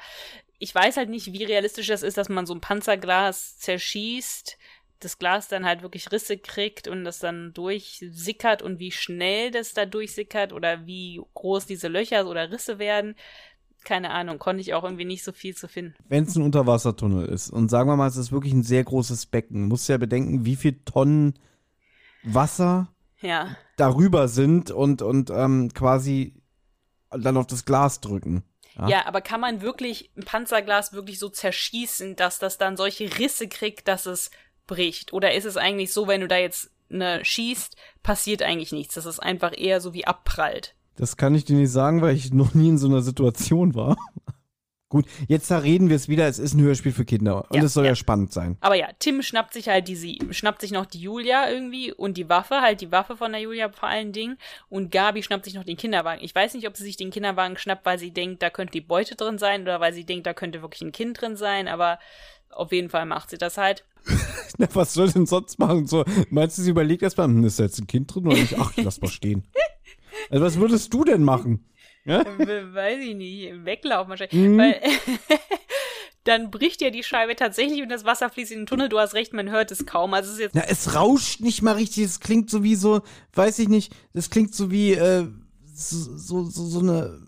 [0.64, 4.56] Ich weiß halt nicht, wie realistisch das ist, dass man so ein Panzerglas zerschießt,
[4.98, 9.74] das Glas dann halt wirklich Risse kriegt und das dann durchsickert und wie schnell das
[9.74, 13.14] da durchsickert oder wie groß diese Löcher oder Risse werden.
[13.84, 15.96] Keine Ahnung, konnte ich auch irgendwie nicht so viel zu finden.
[16.08, 19.26] Wenn es ein Unterwassertunnel ist und sagen wir mal, es ist wirklich ein sehr großes
[19.26, 21.34] Becken, musst du ja bedenken, wie viel Tonnen
[22.22, 22.88] Wasser
[23.20, 26.40] Ja, darüber sind und, und ähm, quasi
[27.10, 28.44] dann auf das Glas drücken.
[28.76, 28.88] Ja.
[28.88, 33.48] Ja, aber kann man wirklich ein Panzerglas wirklich so zerschießen, dass das dann solche Risse
[33.48, 34.30] kriegt, dass es
[34.66, 35.12] bricht?
[35.12, 38.94] Oder ist es eigentlich so, wenn du da jetzt ne schießt, passiert eigentlich nichts?
[38.94, 40.74] Das ist einfach eher so wie abprallt.
[40.96, 43.96] Das kann ich dir nicht sagen, weil ich noch nie in so einer Situation war.
[44.94, 47.64] Gut, jetzt da reden wir es wieder, es ist ein Hörspiel für Kinder und Ja,
[47.64, 47.90] es soll ja.
[47.90, 47.96] ja.
[47.96, 48.56] spannend sein.
[48.60, 52.28] Aber ja, Tim schnappt sich halt diese, schnappt sich noch die Julia irgendwie und die
[52.28, 54.38] Waffe, halt die Waffe von der Julia vor allen Dingen.
[54.68, 56.22] Und Gabi schnappt sich noch den Kinderwagen.
[56.22, 58.82] Ich weiß nicht, ob sie sich den Kinderwagen schnappt, weil sie denkt, da könnte die
[58.82, 61.98] Beute drin sein oder weil sie denkt, da könnte wirklich ein Kind drin sein, aber
[62.50, 63.84] auf jeden Fall macht sie das halt.
[64.58, 65.88] Na, was soll denn sonst machen?
[65.88, 68.56] So, meinst du, sie überlegt erstmal, hm, ist da jetzt ein Kind drin oder nicht?
[68.60, 69.42] Ach, lass mal stehen.
[70.30, 71.66] Also, was würdest du denn machen?
[72.04, 74.34] Weiß ich nicht, weglaufen wahrscheinlich.
[74.34, 74.58] Mhm.
[74.58, 74.80] Weil
[76.24, 78.88] dann bricht ja die Scheibe tatsächlich und das Wasser fließt in den Tunnel.
[78.88, 80.14] Du hast recht, man hört es kaum.
[80.14, 82.04] Also es ist jetzt Na, es rauscht nicht mal richtig.
[82.04, 83.02] Es klingt so wie so,
[83.34, 85.26] weiß ich nicht, das klingt so wie, äh,
[85.72, 87.20] so, so, so, so eine,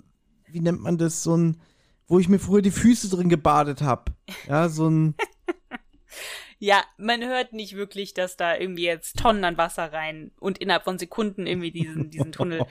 [0.47, 1.61] wie nennt man das, so ein,
[2.07, 4.11] wo ich mir früher die Füße drin gebadet hab.
[4.48, 5.15] Ja, so ein,
[6.58, 10.84] Ja, man hört nicht wirklich, dass da irgendwie jetzt Tonnen an Wasser rein und innerhalb
[10.84, 12.64] von Sekunden irgendwie diesen, diesen Tunnel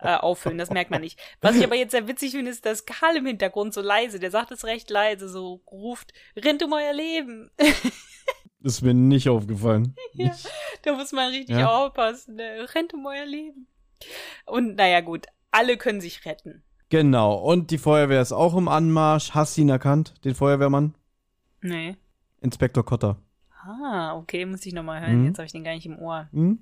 [0.00, 0.56] äh, auffüllen.
[0.58, 1.18] Das merkt man nicht.
[1.40, 4.30] Was ich aber jetzt sehr witzig finde, ist, dass Karl im Hintergrund so leise, der
[4.30, 7.50] sagt es recht leise, so ruft, rennt um euer Leben.
[8.60, 9.94] ist mir nicht aufgefallen.
[10.16, 10.30] Ja.
[10.82, 11.68] Da muss man richtig Ja.
[11.86, 12.36] aufpassen.
[12.36, 12.66] Ne?
[12.72, 13.66] Rennt um euer Leben.
[14.46, 16.62] Und naja, gut, alle können sich retten.
[16.88, 17.34] genau.
[17.34, 19.32] Und die Feuerwehr ist auch im Anmarsch.
[19.32, 20.94] Hast du ihn erkannt, den Feuerwehrmann?
[21.62, 21.96] Nee.
[22.44, 23.16] Inspektor Kotter.
[23.66, 25.20] Ah, okay, muss ich nochmal hören.
[25.20, 25.26] Mhm.
[25.26, 26.28] Jetzt habe ich den gar nicht im Ohr.
[26.32, 26.58] Hm?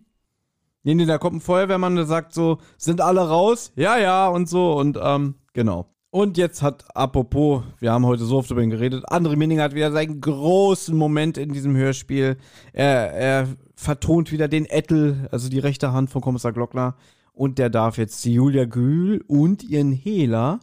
[0.85, 3.73] Nee, nee, da kommt ein Feuerwehrmann, der sagt so, sind alle raus?
[3.77, 5.87] Ja, ja, und so, und ähm, genau.
[6.11, 9.75] Und jetzt hat, apropos, wir haben heute so oft über ihn geredet, André Minning hat
[9.75, 12.37] wieder seinen großen Moment in diesem Hörspiel.
[12.73, 16.97] Er, er vertont wieder den Ettel, also die rechte Hand von Kommissar Glockner.
[17.33, 20.61] Und der darf jetzt die Julia Gühl und ihren Hehler,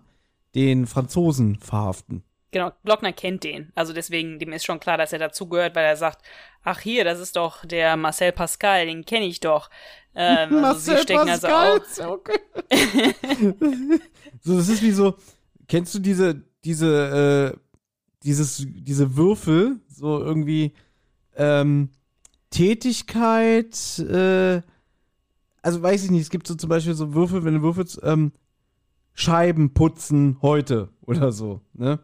[0.54, 2.24] den Franzosen, verhaften.
[2.52, 3.72] Genau, Glockner kennt den.
[3.76, 6.24] Also deswegen, dem ist schon klar, dass er dazugehört, weil er sagt,
[6.64, 9.70] ach hier, das ist doch der Marcel Pascal, den kenne ich doch.
[10.16, 11.78] Ähm, also sie stecken also auch.
[11.78, 12.40] ist ja okay.
[14.42, 15.16] so, das ist wie so,
[15.68, 17.60] kennst du diese, diese, äh,
[18.24, 20.74] dieses, diese Würfel, so irgendwie,
[21.36, 21.90] ähm,
[22.50, 24.62] Tätigkeit, äh,
[25.62, 28.32] also weiß ich nicht, es gibt so zum Beispiel so Würfel, wenn du würfelst, ähm,
[29.14, 32.00] Scheiben putzen heute oder so, ne?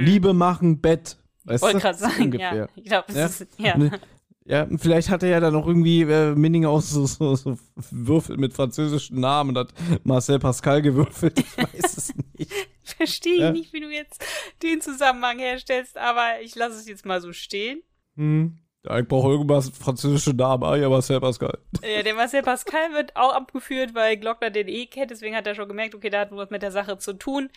[0.00, 1.16] Liebe machen, Bett.
[1.44, 2.54] Weißt Wollte gerade sagen, ungefähr.
[2.54, 2.66] ja.
[2.76, 3.26] Ich glaube, Ja.
[3.26, 3.76] ist, ja.
[3.76, 4.00] Ne?
[4.46, 7.56] Ja, vielleicht hat er ja dann auch irgendwie äh, Minninger auch so, so, so
[7.90, 9.72] Würfel mit französischen Namen und hat
[10.04, 11.38] Marcel Pascal gewürfelt.
[11.38, 12.52] Ich weiß es nicht.
[12.82, 13.52] Verstehe ich Ja.
[13.52, 14.22] nicht, wie du jetzt
[14.62, 17.82] den Zusammenhang herstellst, aber ich lasse es jetzt mal so stehen.
[18.16, 18.58] Hm.
[18.84, 20.62] Ja, ich brauche irgendwas französische Namen.
[20.64, 21.58] Ah ja, Marcel Pascal.
[21.82, 25.54] Ja, der Marcel Pascal wird auch abgeführt, weil Glockner den eh kennt, deswegen hat er
[25.54, 27.48] schon gemerkt, okay, da hat was mit der Sache zu tun.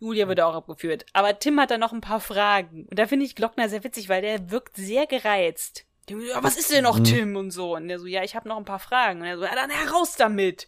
[0.00, 1.04] Julia wird auch abgeführt.
[1.12, 2.86] Aber Tim hat da noch ein paar Fragen.
[2.90, 5.84] Und da finde ich Glockner sehr witzig, weil der wirkt sehr gereizt.
[6.08, 7.04] Ja, was ist denn noch, Mhm.
[7.04, 7.36] Tim?
[7.36, 7.76] Und so.
[7.76, 9.20] Und der so, ja, ich habe noch ein paar Fragen.
[9.20, 10.66] Und er so, ja, dann heraus damit.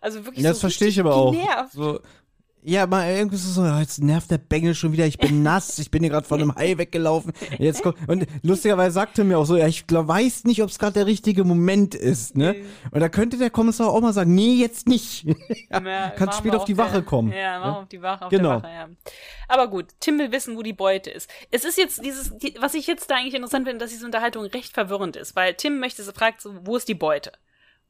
[0.00, 1.32] Also wirklich Das so verstehe ich aber auch.
[1.32, 1.72] genervt.
[1.72, 2.00] So,
[2.64, 5.42] ja, mal irgendwie ist es so, ja, jetzt nervt der Bengel schon wieder, ich bin
[5.44, 7.32] nass, ich bin hier gerade von einem Hai weggelaufen.
[7.58, 10.70] Jetzt kommt, und lustigerweise sagte er mir auch so, ja, ich glaub, weiß nicht, ob
[10.70, 12.54] es gerade der richtige Moment ist, ne?
[12.90, 15.24] Und da könnte der Kommissar auch mal sagen, nee, jetzt nicht.
[15.24, 17.32] ja, Ja, kannst später auf die der- Wache kommen.
[17.32, 18.60] Ja, machen wir auf die Wache, auf Genau.
[18.60, 18.88] der Wache, ja.
[19.48, 21.28] Aber gut, Tim will wissen, wo die Beute ist.
[21.50, 24.44] Es ist jetzt dieses, die, was ich jetzt da eigentlich interessant finde, dass diese Unterhaltung
[24.44, 27.32] recht verwirrend ist, weil Tim möchte, fragt so, wo ist die Beute?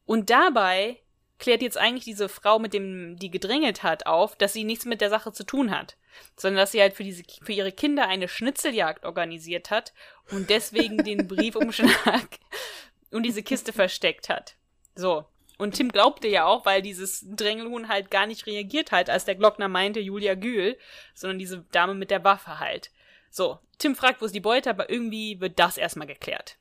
[0.05, 0.97] Und dabei
[1.43, 5.01] klärt jetzt eigentlich diese Frau, mit dem die gedrängelt hat, auf, dass sie nichts mit
[5.01, 5.97] der Sache zu tun hat,
[6.37, 9.91] sondern dass sie halt für diese für ihre Kinder eine Schnitzeljagd organisiert hat
[10.31, 12.39] und deswegen den Briefumschlag
[13.11, 14.55] und diese Kiste versteckt hat.
[14.95, 15.25] So.
[15.57, 19.35] Und Tim glaubte ja auch, weil dieses Drängelhuhn halt gar nicht reagiert hat, als der
[19.35, 20.77] Glockner meinte Julia Gühl,
[21.13, 22.89] sondern diese Dame mit der Waffe halt.
[23.29, 26.57] So, Tim fragt, wo ist die Beute, aber irgendwie wird das erstmal geklärt.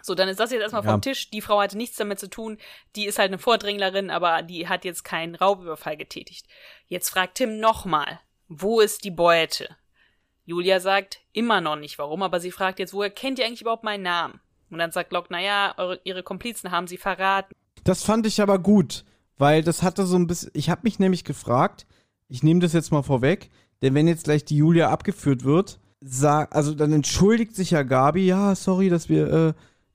[0.00, 0.90] So, dann ist das jetzt erstmal Ja.
[0.92, 1.30] vom Tisch.
[1.30, 2.56] Die Frau hatte nichts damit zu tun.
[2.96, 6.46] Die ist halt eine Vordringlerin, aber die hat jetzt keinen Raubüberfall getätigt.
[6.88, 9.68] Jetzt fragt Tim nochmal, wo ist die Beute?
[10.44, 13.84] Julia sagt immer noch nicht warum, aber sie fragt jetzt, woher kennt ihr eigentlich überhaupt
[13.84, 14.40] meinen Namen?
[14.70, 17.54] Und dann sagt Glock, naja, eure, ihre Komplizen haben sie verraten.
[17.84, 19.04] Das fand ich aber gut,
[19.36, 20.50] weil das hatte so ein bisschen.
[20.54, 21.86] Ich habe mich nämlich gefragt,
[22.28, 23.50] ich nehme das jetzt mal vorweg,
[23.82, 28.26] denn wenn jetzt gleich die Julia abgeführt wird, sag, also dann entschuldigt sich ja Gabi,
[28.26, 29.52] ja, sorry, dass wir, äh,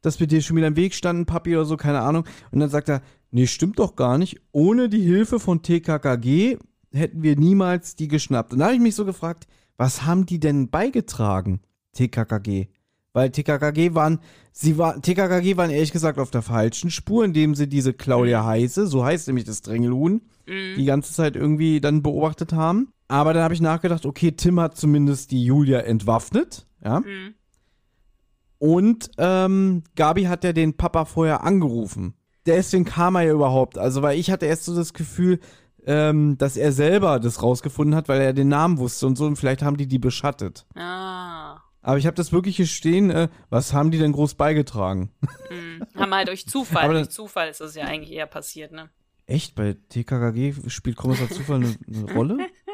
[0.08, 2.26] dass wir dir schon wieder im Weg standen, Papi oder so, keine Ahnung.
[2.52, 3.02] Und dann sagt er,
[3.32, 4.40] nee, stimmt doch gar nicht.
[4.52, 6.58] Ohne die Hilfe von TKKG
[6.92, 8.54] hätten wir niemals die geschnappt.
[8.54, 9.48] Und da habe ich mich so gefragt,
[9.78, 11.62] was haben die denn beigetragen,
[11.94, 12.68] TKKG?
[13.14, 14.20] Weil TKKG waren,
[14.52, 18.88] sie war, TKKG waren ehrlich gesagt auf der falschen Spur, indem sie diese Claudia Heiße,
[18.88, 20.22] so heißt nämlich das Drängelhuhn,
[20.78, 22.90] die ganze Zeit irgendwie dann beobachtet haben.
[23.08, 27.00] Aber dann habe ich nachgedacht, okay, Tim hat zumindest die Julia entwaffnet, ja.
[27.00, 27.34] Mhm.
[28.60, 32.16] Und ähm, Gabi hat ja den Papa vorher angerufen.
[32.46, 33.78] Deswegen kam er ja überhaupt.
[33.78, 35.40] Also, weil ich hatte erst so das Gefühl,
[35.86, 39.26] ähm, dass er selber das rausgefunden hat, weil er den Namen wusste und so.
[39.26, 40.66] Und vielleicht haben die die beschattet.
[40.76, 41.58] Ah.
[41.82, 43.10] Aber ich habe das wirklich hier stehen.
[43.10, 45.12] Äh, was haben die denn groß beigetragen?
[45.50, 45.86] Mhm.
[45.96, 46.86] Haben halt durch Zufall.
[46.86, 48.90] Aber durch Zufall ist das ja eigentlich eher passiert, ne?
[49.26, 49.56] Echt?
[49.56, 52.38] Bei TKKG spielt Kommissar Zufall eine, eine Rolle?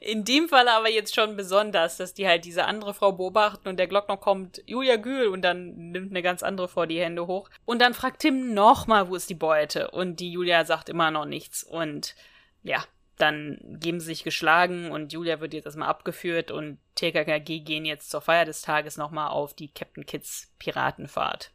[0.00, 3.78] In dem Fall aber jetzt schon besonders, dass die halt diese andere Frau beobachten und
[3.78, 7.50] der Glockner kommt, Julia Gül, und dann nimmt eine ganz andere Frau die Hände hoch.
[7.64, 9.90] Und dann fragt Tim nochmal, wo ist die Beute?
[9.90, 11.62] Und die Julia sagt immer noch nichts.
[11.62, 12.14] Und
[12.62, 12.84] ja,
[13.18, 18.10] dann geben sie sich geschlagen und Julia wird jetzt erstmal abgeführt und TKKG gehen jetzt
[18.10, 21.52] zur Feier des Tages nochmal auf die Captain Kids Piratenfahrt.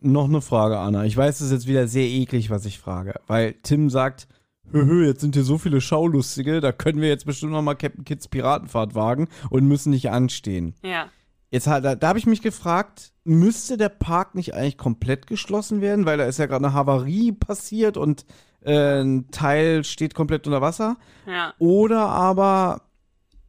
[0.00, 1.04] Noch eine Frage, Anna.
[1.04, 4.26] Ich weiß, es ist jetzt wieder sehr eklig, was ich frage, weil Tim sagt,
[4.72, 8.28] Höhö, jetzt sind hier so viele Schaulustige, da können wir jetzt bestimmt nochmal Captain Kids
[8.28, 10.74] Piratenfahrt wagen und müssen nicht anstehen.
[10.82, 11.08] Ja.
[11.50, 15.80] Jetzt halt, da, da habe ich mich gefragt, müsste der Park nicht eigentlich komplett geschlossen
[15.80, 18.24] werden, weil da ist ja gerade eine Havarie passiert und
[18.62, 20.96] äh, ein Teil steht komplett unter Wasser.
[21.26, 21.52] Ja.
[21.58, 22.82] Oder aber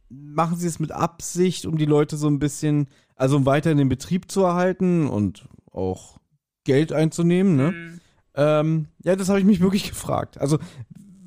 [0.08, 3.88] machen sie es mit Absicht, um die Leute so ein bisschen, also um weiterhin den
[3.88, 6.18] Betrieb zu erhalten und auch
[6.64, 7.72] Geld einzunehmen, ne?
[7.72, 8.00] Mhm.
[8.34, 10.38] Ähm, ja, das habe ich mich wirklich gefragt.
[10.38, 10.58] Also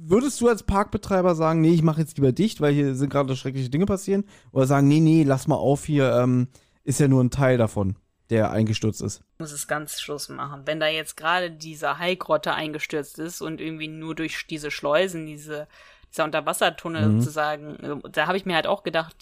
[0.09, 3.35] würdest du als Parkbetreiber sagen, nee, ich mache jetzt lieber dicht, weil hier sind gerade
[3.35, 4.25] schreckliche Dinge passieren?
[4.51, 6.47] Oder sagen, nee, nee, lass mal auf hier, ähm,
[6.83, 7.95] ist ja nur ein Teil davon,
[8.29, 9.21] der eingestürzt ist.
[9.39, 10.61] muss es ganz Schluss machen.
[10.65, 15.67] Wenn da jetzt gerade diese Haigrotte eingestürzt ist und irgendwie nur durch diese Schleusen, diese,
[16.11, 17.21] dieser Unterwassertunnel Mhm.
[17.21, 19.15] sozusagen, äh, da habe ich mir halt auch gedacht,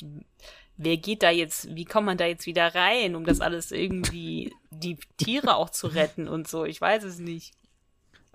[0.78, 4.54] wer geht da jetzt, wie kommt man da jetzt wieder rein, um das alles irgendwie,
[4.72, 7.54] die Tiere auch zu retten und so, ich weiß es nicht.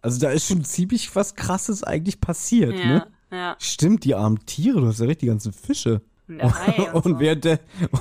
[0.03, 3.07] Also da ist schon ziemlich was Krasses eigentlich passiert, Ja, ne?
[3.33, 3.57] ja.
[3.59, 6.03] Stimmt, die armen Tiere, du hast ja recht, die ganzen Fische.
[6.29, 6.41] Und
[6.93, 7.21] und, so.
[7.21, 7.47] während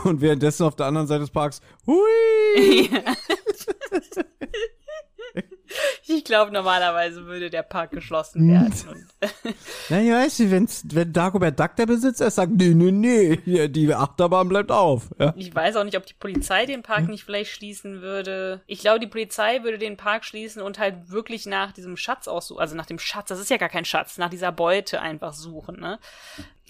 [0.03, 2.89] und währenddessen auf der anderen Seite des Parks, hui!
[6.09, 8.73] Ich glaube, normalerweise würde der Park geschlossen werden.
[8.89, 9.55] Und,
[9.89, 12.91] Naja, weißt du, wenn's, wenn Dagobert Duck der Besitzer ist, sagt, nee, nee,
[13.45, 15.09] nee, die Achterbahn bleibt auf.
[15.19, 15.33] Ja.
[15.35, 18.61] ich weiß auch nicht, ob die Polizei den Park nicht vielleicht schließen würde.
[18.67, 22.59] Ich glaube, die Polizei würde den Park schließen und halt wirklich nach diesem Schatz aussuchen.
[22.59, 25.79] Also nach dem Schatz, das ist ja gar kein Schatz, nach dieser Beute einfach suchen,
[25.79, 25.99] ne?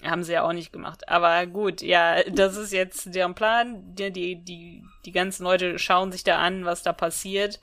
[0.04, 1.08] Haben sie ja auch nicht gemacht.
[1.08, 3.82] Aber gut, ja, das ist jetzt deren Plan.
[3.96, 7.58] Die, die, die, die ganzen Leute schauen sich da an, was da passiert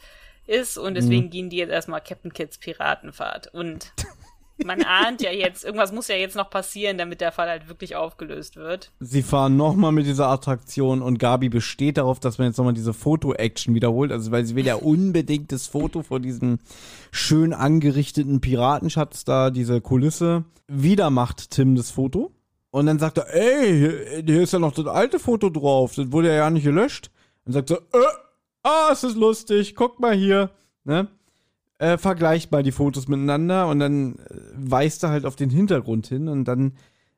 [0.47, 3.53] ist und deswegen gehen die jetzt erstmal Captain Kids Piratenfahrt.
[3.53, 3.93] Und
[4.65, 7.95] man ahnt ja jetzt, irgendwas muss ja jetzt noch passieren, damit der Fall halt wirklich
[7.95, 8.91] aufgelöst wird.
[8.99, 12.93] Sie fahren nochmal mit dieser Attraktion und Gabi besteht darauf, dass man jetzt nochmal diese
[12.93, 14.11] Foto-Action wiederholt.
[14.11, 16.59] Also, weil sie will ja unbedingt das Foto von diesem
[17.11, 20.45] schön angerichteten Piratenschatz da, diese Kulisse.
[20.67, 22.31] Wieder macht Tim das Foto.
[22.71, 25.95] Und dann sagt er, ey, hier- hier ist ja noch das alte Foto drauf.
[25.95, 27.09] Das wurde ja nicht gelöscht.
[27.45, 28.05] Dann sagt er, äh,
[28.65, 30.49] ah, es ist lustig, guck mal hier.
[30.83, 31.07] Ne?
[31.77, 36.07] Äh, vergleicht mal die Fotos miteinander und dann äh, weist er halt auf den Hintergrund
[36.07, 36.73] hin und dann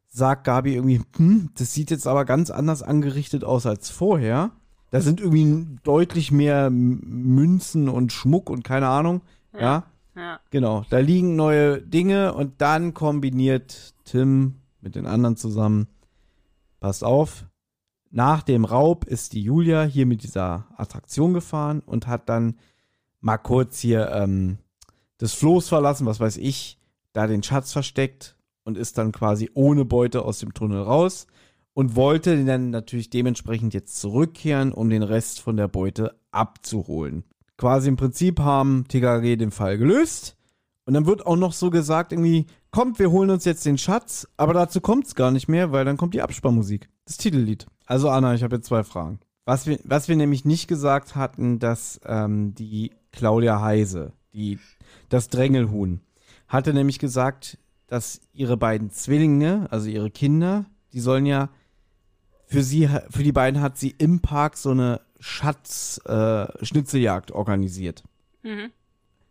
[0.07, 4.51] sagt Gabi irgendwie, hm, das sieht jetzt aber ganz anders angerichtet aus als vorher.
[4.89, 9.21] Da sind irgendwie deutlich mehr Münzen und Schmuck und keine Ahnung.
[9.53, 9.83] Ja.
[10.15, 10.39] Ja.
[10.49, 10.85] Genau.
[10.89, 15.87] Da liegen neue Dinge und dann kombiniert Tim mit den anderen zusammen.
[16.79, 17.45] Passt auf.
[18.09, 22.55] Nach dem Raub ist die Julia hier mit dieser Attraktion gefahren und hat dann
[23.19, 24.57] mal kurz hier ähm,
[25.17, 26.79] das Floß verlassen, was weiß ich,
[27.13, 31.27] da den Schatz versteckt und ist dann quasi ohne Beute aus dem Tunnel raus
[31.73, 37.23] und wollte dann natürlich dementsprechend jetzt zurückkehren, um den Rest von der Beute abzuholen.
[37.57, 40.38] Quasi im Prinzip haben TKG den Fall gelöst
[40.85, 44.27] und dann wird auch noch so gesagt irgendwie, kommt, wir holen uns jetzt den Schatz,
[44.38, 47.67] aber dazu kommt es gar nicht mehr, weil dann kommt die Absparmusik, das Titellied.
[47.88, 49.19] Also Anna, ich habe jetzt zwei Fragen.
[49.45, 54.59] Was wir, was wir nämlich nicht gesagt hatten, dass ähm, die Claudia Heise, die,
[55.09, 56.01] das Drängelhuhn,
[56.49, 57.57] hatte nämlich gesagt,
[57.88, 61.47] dass ihre beiden Zwillinge, also ihre Kinder, die sollen ja
[62.45, 68.03] für sie, für die beiden hat sie im Park so eine Schatz-Schnitzeljagd äh, organisiert.
[68.43, 68.72] Mhm.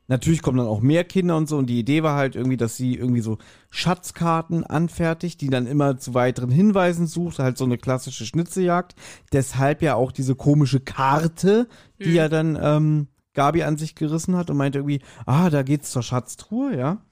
[0.09, 2.77] Natürlich kommen dann auch mehr Kinder und so und die Idee war halt irgendwie, dass
[2.77, 3.39] sie irgendwie so
[3.71, 8.95] Schatzkarten anfertigt, die dann immer zu weiteren Hinweisen sucht, halt so eine klassische Schnitzeljagd.
[9.33, 11.69] Deshalb ja auch diese komische Karte,
[11.99, 15.91] die ja dann ähm, Gabi an sich gerissen hat und meinte irgendwie, ah, da geht's
[15.91, 17.03] zur Schatztruhe, ja.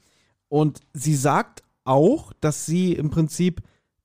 [0.49, 3.61] Und sie sagt auch, dass sie im Prinzip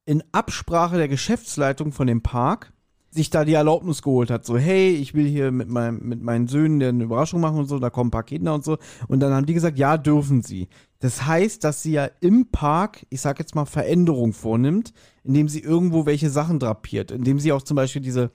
[0.05, 2.73] in Absprache der Geschäftsleitung von dem Park
[3.11, 4.45] sich da die Erlaubnis geholt hat.
[4.45, 7.79] So, hey, ich will hier mit, meinem, mit meinen Söhnen eine Überraschung machen und so,
[7.79, 8.77] da kommen ein paar Kinder und so.
[9.07, 10.67] Und dann haben die gesagt, ja, dürfen sie.
[10.99, 15.59] Das heißt, dass sie ja im Park, ich sag jetzt mal, Veränderung vornimmt, indem sie
[15.61, 18.31] irgendwo welche Sachen drapiert, indem sie auch zum Beispiel diese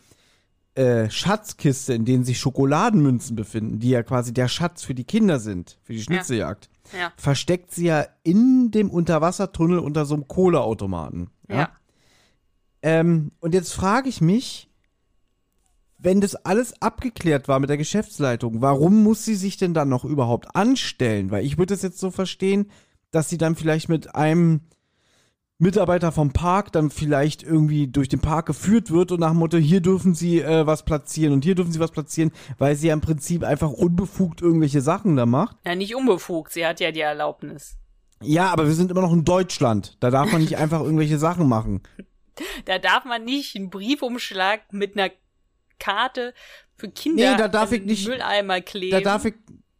[0.75, 5.39] äh, Schatzkiste, in denen sich Schokoladenmünzen befinden, die ja quasi der Schatz für die Kinder
[5.39, 6.69] sind, für die Schnitzeljagd,
[6.99, 7.13] Ja.
[7.17, 11.31] versteckt sie ja in dem Unterwassertunnel unter so einem Kohleautomaten.
[11.49, 11.71] Ja.
[12.85, 14.69] Ähm, und jetzt frage ich mich,
[15.97, 20.05] wenn das alles abgeklärt war mit der Geschäftsleitung, warum muss sie sich denn dann noch
[20.05, 21.31] überhaupt anstellen?
[21.31, 22.71] Weil ich würde es jetzt so verstehen,
[23.11, 24.61] dass sie dann vielleicht mit einem
[25.57, 29.57] Mitarbeiter vom Park dann vielleicht irgendwie durch den Park geführt wird und nach dem Motto,
[29.57, 32.93] hier dürfen sie äh, was platzieren und hier dürfen sie was platzieren, weil sie ja
[32.93, 35.57] im Prinzip einfach unbefugt irgendwelche Sachen da macht.
[35.65, 37.79] Ja, nicht unbefugt, sie hat ja die Erlaubnis.
[38.21, 39.97] Ja, aber wir sind immer noch in Deutschland.
[40.01, 41.81] Da darf man nicht einfach irgendwelche Sachen machen.
[42.65, 45.11] Da darf man nicht einen Briefumschlag mit einer
[45.79, 46.35] Karte
[46.77, 48.93] für Kinder Nee, da darf in ich nicht- den Mülleimer kleben.
[48.93, 49.35] Da darf ich.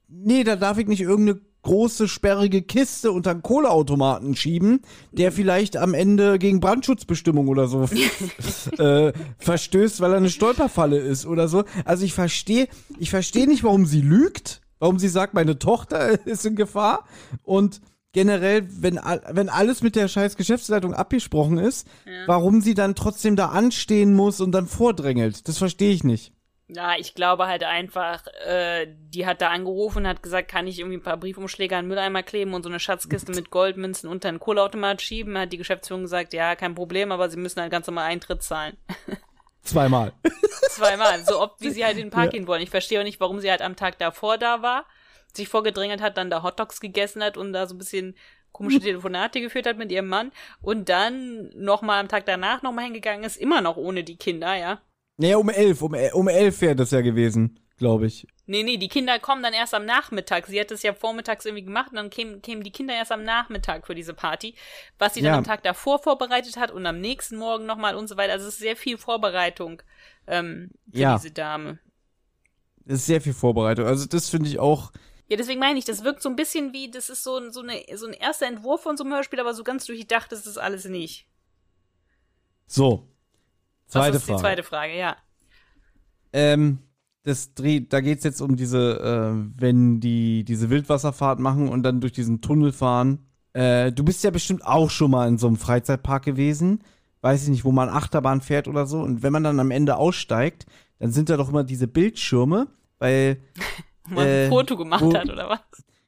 [0.09, 4.83] Nee, da darf ich nicht irgendeine große, sperrige Kiste unter einen Kohleautomaten schieben,
[5.13, 7.85] der vielleicht am Ende gegen Brandschutzbestimmung oder so
[8.79, 11.65] äh, verstößt, weil er eine Stolperfalle ist oder so.
[11.87, 12.69] Also ich verstehe,
[12.99, 17.07] ich verstehe nicht, warum sie lügt, warum sie sagt, meine Tochter ist in Gefahr
[17.43, 17.81] und
[18.15, 18.99] generell, wenn,
[19.31, 21.87] wenn alles mit der scheiß Geschäftsleitung abgesprochen ist,
[22.27, 25.47] warum sie dann trotzdem da anstehen muss und dann vordrängelt.
[25.47, 26.33] Das verstehe ich nicht.
[26.69, 30.79] Ja, ich glaube halt einfach, äh, die hat da angerufen und hat gesagt, kann ich
[30.79, 34.31] irgendwie ein paar Briefumschläge an den Mülleimer kleben und so eine Schatzkiste mit Goldmünzen unter
[34.31, 35.37] einen Kohleautomat schieben.
[35.37, 38.79] Hat die Geschäftsführung gesagt, ja, kein Problem, aber sie müssen halt ganz normal Eintritt zahlen.
[39.63, 40.13] Zweimal.
[40.71, 42.63] Zweimal, so oft wie sie halt in den Park gehen wollen.
[42.63, 44.87] Ich verstehe auch nicht, warum sie halt am Tag davor da war,
[45.37, 48.17] sich vorgedrängelt hat, dann da Hotdogs gegessen hat und da so ein bisschen
[48.53, 50.33] komische Telefonate geführt hat mit ihrem Mann
[50.63, 54.81] und dann nochmal am Tag danach nochmal hingegangen ist, immer noch ohne die Kinder, ja.
[55.17, 58.27] Naja, um elf, um, um elf wäre das ja gewesen, glaube ich.
[58.47, 60.47] Nee, nee, die Kinder kommen dann erst am Nachmittag.
[60.49, 63.23] Sie hat es ja vormittags irgendwie gemacht und dann kämen, kämen die Kinder erst am
[63.23, 64.55] Nachmittag für diese Party,
[64.99, 65.39] was sie dann Ja.
[65.39, 68.33] am Tag davor vorbereitet hat und am nächsten Morgen nochmal und so weiter.
[68.35, 69.83] Also es ist sehr viel Vorbereitung
[70.27, 71.17] ähm, für Ja.
[71.17, 71.79] diese Dame.
[72.85, 73.87] Das ist sehr viel Vorbereitung.
[73.87, 74.93] Also das finde ich auch.
[75.29, 77.61] Ja, deswegen meine ich, das wirkt so ein bisschen wie, das ist so, ein- so,
[77.63, 80.59] eine, so ein erster Entwurf von so einem Hörspiel, aber so ganz durchdacht ist das
[80.59, 81.27] alles nicht.
[82.67, 83.09] So.
[83.87, 84.37] Zweite Was ist Frage.
[84.37, 85.17] die zweite Frage, ja.
[86.33, 86.79] Ähm,
[87.23, 92.01] das dreht, da geht's jetzt um diese, äh, wenn die diese Wildwasserfahrt machen und dann
[92.01, 93.27] durch diesen Tunnel fahren.
[93.53, 96.83] Äh, du bist ja bestimmt auch schon mal in so einem Freizeitpark gewesen.
[97.21, 99.01] Weiß ich nicht, wo man Achterbahn fährt oder so.
[99.01, 100.67] Und wenn man dann am Ende aussteigt,
[100.99, 102.67] dann sind da doch immer diese Bildschirme,
[102.99, 103.41] weil
[104.09, 105.61] Wo man Äh, ein Foto gemacht wo- hat, oder was?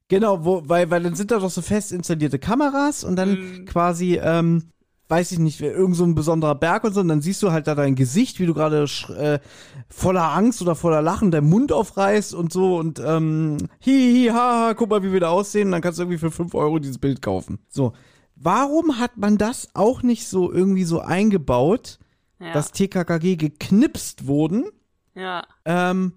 [0.08, 4.20] Genau, wo, weil, weil dann sind da doch so fest installierte Kameras und dann quasi,
[4.22, 4.70] ähm,
[5.08, 7.66] weiß ich nicht, irgend so ein besonderer Berg und so, und dann siehst du halt
[7.66, 8.86] da dein Gesicht, wie du gerade
[9.16, 9.38] äh,
[9.88, 14.66] voller Angst oder voller Lachen deinen Mund aufreißt und so und ähm, hi, hi, ha,
[14.68, 16.78] ha, guck mal, wie wir da aussehen, und dann kannst du irgendwie für 5 Euro
[16.78, 17.58] dieses Bild kaufen.
[17.68, 17.92] So.
[18.36, 21.98] Warum hat man das auch nicht so irgendwie so eingebaut,
[22.38, 22.52] Ja.
[22.52, 24.66] dass TKKG geknipst wurden?
[25.14, 25.44] ja.
[25.64, 26.12] ähm,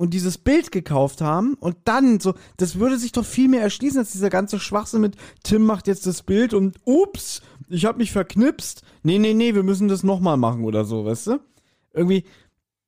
[0.00, 3.98] und dieses Bild gekauft haben und dann so, das würde sich doch viel mehr erschließen
[3.98, 8.10] als dieser ganze Schwachsinn mit Tim macht jetzt das Bild und ups, ich habe mich
[8.10, 8.80] verknipst.
[9.02, 11.40] Nee, nee, nee, wir müssen das nochmal machen oder so, weißt du?
[11.92, 12.24] Irgendwie,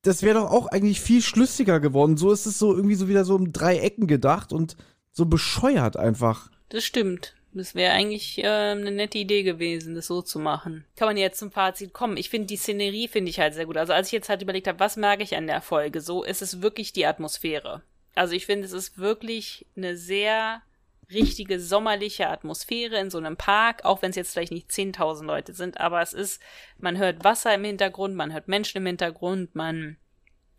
[0.01, 2.17] das wäre doch auch eigentlich viel schlüssiger geworden.
[2.17, 4.79] So ist es so irgendwie so wieder so um drei Ecken gedacht und
[5.11, 6.51] so bescheuert einfach.
[6.71, 7.35] Das stimmt.
[7.55, 10.87] Das wäre eigentlich äh, eine nette Idee gewesen, das so zu machen.
[10.97, 12.17] Kann man jetzt zum Fazit kommen.
[12.17, 13.77] Ich finde die Szenerie finde ich halt sehr gut.
[13.77, 16.41] Also als ich jetzt halt überlegt habe, was mag ich an der Folge, so ist
[16.41, 17.83] es wirklich die Atmosphäre.
[18.15, 20.63] Also ich finde, es ist wirklich eine sehr
[21.11, 25.53] richtige sommerliche Atmosphäre in so einem Park, auch wenn es jetzt vielleicht nicht 10.000 Leute
[25.53, 26.41] sind, aber es ist,
[26.79, 29.99] man hört Wasser im Hintergrund, man hört Menschen im Hintergrund, man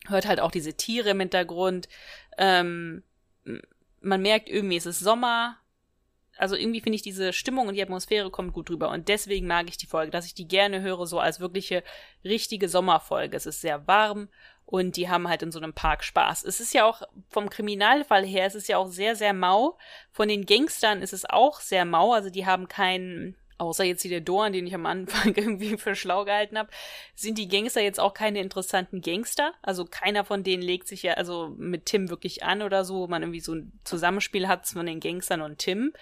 [0.07, 1.87] hört halt auch diese Tiere im Hintergrund.
[2.37, 3.03] Ähm,
[4.01, 5.57] man merkt irgendwie, es ist Sommer,
[6.37, 9.69] also irgendwie finde ich diese Stimmung und die Atmosphäre kommt gut rüber und deswegen mag
[9.69, 11.83] ich die Folge, dass ich die gerne höre, so als wirkliche
[12.23, 13.37] richtige Sommerfolge.
[13.37, 14.29] Es ist sehr warm
[14.65, 16.43] und die haben halt in so einem Park Spaß.
[16.43, 19.77] Es ist ja auch vom Kriminalfall her, es ist ja auch sehr, sehr mau.
[20.11, 24.09] Von den Gangstern ist es auch sehr mau, also die haben keinen, außer jetzt hier
[24.09, 26.69] der Dorn, den ich am Anfang irgendwie für schlau gehalten habe,
[27.13, 29.53] sind die Gangster jetzt auch keine interessanten Gangster.
[29.61, 33.07] Also keiner von denen legt sich ja also mit Tim wirklich an oder so, wo
[33.07, 35.93] man irgendwie so ein Zusammenspiel hat von den Gangstern und Tim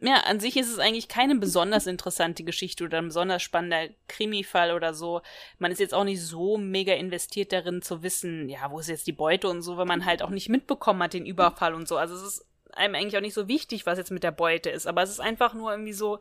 [0.00, 4.72] ja, an sich ist es eigentlich keine besonders interessante Geschichte oder ein besonders spannender Krimi-Fall
[4.72, 5.22] oder so.
[5.58, 9.06] Man ist jetzt auch nicht so mega investiert darin zu wissen, ja, wo ist jetzt
[9.06, 11.96] die Beute und so, wenn man halt auch nicht mitbekommen hat, den Überfall und so.
[11.96, 14.86] Also es ist einem eigentlich auch nicht so wichtig, was jetzt mit der Beute ist.
[14.86, 16.18] Aber es ist einfach nur irgendwie so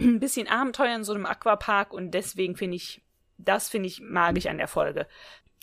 [0.00, 3.02] ein bisschen Abenteuer in so einem Aquapark und deswegen finde ich,
[3.38, 5.06] das finde ich, mag ich an der Folge.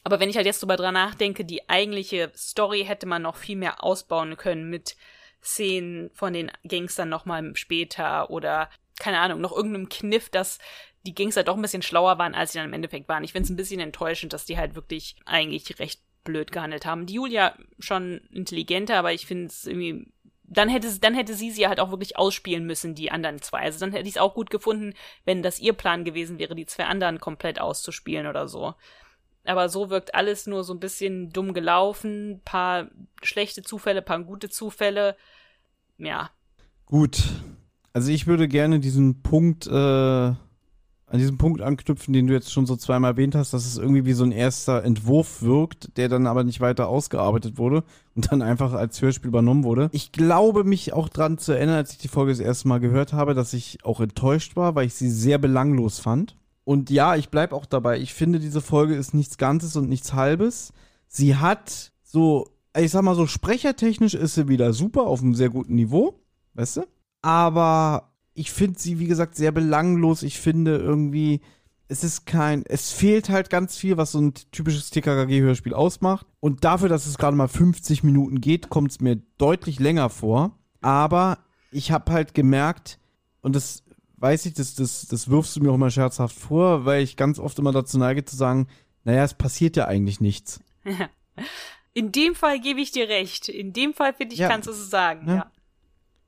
[0.03, 3.57] Aber wenn ich halt jetzt drüber dran nachdenke, die eigentliche Story hätte man noch viel
[3.57, 4.95] mehr ausbauen können mit
[5.43, 8.69] Szenen von den Gangstern nochmal später oder
[8.99, 10.59] keine Ahnung, noch irgendeinem Kniff, dass
[11.05, 13.23] die Gangster doch ein bisschen schlauer waren, als sie dann im Endeffekt waren.
[13.23, 17.05] Ich finde es ein bisschen enttäuschend, dass die halt wirklich eigentlich recht blöd gehandelt haben.
[17.05, 20.11] Die Julia schon intelligenter, aber ich finde es irgendwie
[20.49, 23.59] dann hätte, dann hätte sie sie halt auch wirklich ausspielen müssen, die anderen zwei.
[23.59, 24.93] Also dann hätte ich es auch gut gefunden,
[25.25, 28.73] wenn das ihr Plan gewesen wäre, die zwei anderen komplett auszuspielen oder so.
[29.47, 32.89] Aber so wirkt alles nur so ein bisschen dumm gelaufen, paar
[33.23, 35.15] schlechte Zufälle, paar gute Zufälle.
[35.97, 36.29] Ja.
[36.85, 37.23] Gut.
[37.93, 39.71] Also ich würde gerne diesen Punkt äh,
[41.09, 44.05] an diesem Punkt anknüpfen, den du jetzt schon so zweimal erwähnt hast, dass es irgendwie
[44.05, 47.83] wie so ein erster Entwurf wirkt, der dann aber nicht weiter ausgearbeitet wurde
[48.15, 49.89] und dann einfach als Hörspiel übernommen wurde.
[49.93, 53.13] Ich glaube mich auch dran zu erinnern, als ich die Folge das erste Mal gehört
[53.13, 56.35] habe, dass ich auch enttäuscht war, weil ich sie sehr belanglos fand.
[56.67, 57.97] Und ja, ich bleib auch dabei.
[57.97, 60.73] Ich finde, diese Folge ist nichts Ganzes und nichts Halbes.
[61.07, 65.49] Sie hat so, ich sag mal so, sprechertechnisch ist sie wieder super auf einem sehr
[65.49, 66.19] guten Niveau,
[66.55, 66.81] weißt du?
[67.21, 70.23] Aber ich finde sie, wie gesagt, sehr belanglos.
[70.23, 71.39] Ich finde irgendwie,
[71.87, 76.27] es ist kein, es fehlt halt ganz viel, was so ein typisches TKKG-Hörspiel ausmacht.
[76.41, 80.51] Und dafür, dass es gerade mal 50 Minuten geht, kommt es mir deutlich länger vor.
[80.81, 81.37] Aber
[81.71, 82.99] ich habe halt gemerkt,
[83.39, 83.83] und das
[84.17, 87.39] weiß ich, das, das, das wirfst du mir auch immer scherzhaft vor, weil ich ganz
[87.39, 88.67] oft immer dazu neige zu sagen,
[89.03, 90.59] naja, es passiert ja eigentlich nichts.
[91.93, 93.49] In dem Fall gebe ich dir recht.
[93.49, 94.49] In dem Fall, finde ich, Ja.
[94.49, 95.27] kannst du es sagen.
[95.27, 95.35] Ja.
[95.35, 95.51] Ja.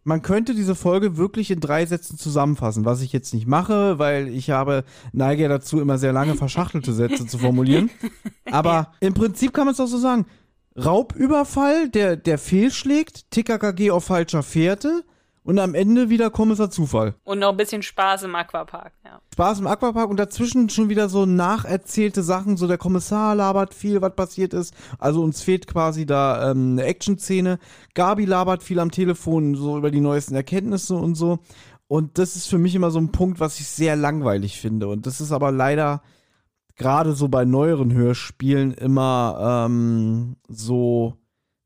[0.04, 4.28] Man könnte diese Folge wirklich in drei Sätzen zusammenfassen, was ich jetzt nicht mache, weil
[4.30, 7.92] ich habe neige ja dazu, immer sehr lange verschachtelte Sätze zu formulieren.
[8.52, 10.26] Aber im Prinzip kann man es auch so sagen.
[10.84, 15.04] Raubüberfall, der, der fehlschlägt, TKKG auf falscher Fährte
[15.44, 17.16] und am Ende wieder Kommissar Zufall.
[17.24, 18.94] Und noch ein bisschen Spaß im Aquapark.
[19.04, 19.22] Ja.
[19.34, 24.02] Spaß im Aquapark und dazwischen schon wieder so nacherzählte Sachen, so der Kommissar labert viel,
[24.02, 24.74] was passiert ist.
[24.98, 27.60] Also uns fehlt quasi da ähm, eine Action-Szene.
[27.94, 31.40] Gabi labert viel am Telefon, so über die neuesten Erkenntnisse und so.
[31.88, 34.88] Und das ist für mich immer so ein Punkt, was ich sehr langweilig finde.
[34.88, 36.04] Und das ist aber leider
[36.80, 41.19] gerade so bei neueren Hörspielen immer ähm, so,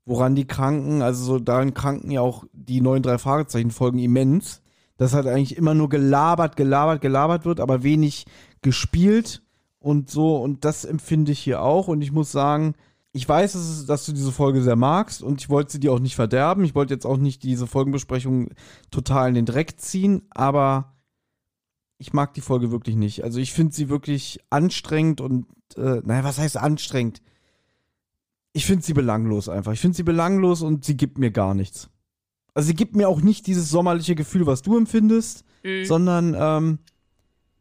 [0.04, 4.60] woran die kranken, also so daran kranken ja auch die neuen drei Fragezeichen folgen immens
[4.96, 8.26] dass halt eigentlich immer nur gelabert, gelabert, gelabert wird, aber wenig
[8.62, 9.42] gespielt
[9.78, 10.36] und so.
[10.36, 11.88] Und das empfinde ich hier auch.
[11.88, 12.74] Und ich muss sagen,
[13.12, 16.00] ich weiß, dass, dass du diese Folge sehr magst und ich wollte sie dir auch
[16.00, 16.64] nicht verderben.
[16.64, 18.50] Ich wollte jetzt auch nicht diese Folgenbesprechung
[18.90, 20.94] total in den Dreck ziehen, aber
[21.98, 23.22] ich mag die Folge wirklich nicht.
[23.22, 27.22] Also ich finde sie wirklich anstrengend und, äh, naja, was heißt anstrengend?
[28.54, 29.72] Ich finde sie belanglos einfach.
[29.72, 31.90] Ich finde sie belanglos und sie gibt mir gar nichts.
[32.54, 35.84] Also sie gibt mir auch nicht dieses sommerliche Gefühl, was du empfindest, Mhm.
[35.84, 36.78] sondern, ähm,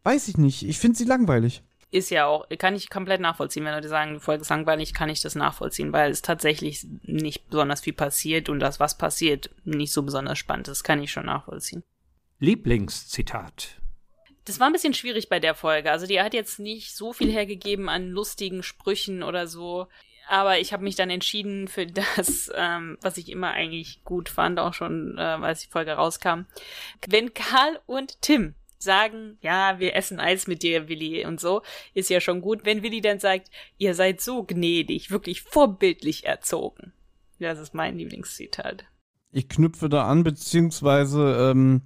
[0.03, 0.63] weiß ich nicht.
[0.63, 1.63] Ich finde sie langweilig.
[1.89, 5.09] Ist ja auch, kann ich komplett nachvollziehen, wenn Leute sagen, die Folge ist langweilig, kann
[5.09, 9.91] ich das nachvollziehen, weil es tatsächlich nicht besonders viel passiert und das, was passiert, nicht
[9.93, 11.83] so besonders spannend ist, kann ich schon nachvollziehen.
[12.39, 13.79] Lieblingszitat.
[14.45, 15.91] Das war ein bisschen schwierig bei der Folge.
[15.91, 19.87] Also die hat jetzt nicht so viel hergegeben an lustigen Sprüchen oder so.
[20.29, 24.59] Aber ich habe mich dann entschieden für das, ähm, was ich immer eigentlich gut fand,
[24.59, 26.45] auch schon, äh, als die Folge rauskam.
[27.07, 31.61] Wenn Karl und Tim sagen, ja, wir essen Eis mit dir, Willi, und so,
[31.93, 32.65] ist ja schon gut.
[32.65, 36.91] Wenn Willi dann sagt, ihr seid so gnädig, wirklich vorbildlich erzogen.
[37.39, 38.85] Das ist mein Lieblingszitat.
[39.31, 41.81] Ich knüpfe da an, beziehungsweise ähm,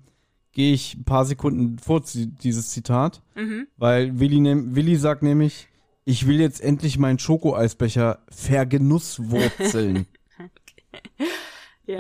[0.51, 3.68] gehe ich ein paar Sekunden vor dieses Zitat, Mhm.
[3.77, 4.41] weil Willi,
[4.76, 5.68] Willi sagt nämlich,
[6.10, 10.08] ich will jetzt endlich meinen Schokoeisbecher vergenusswurzeln.
[11.86, 11.96] Ja.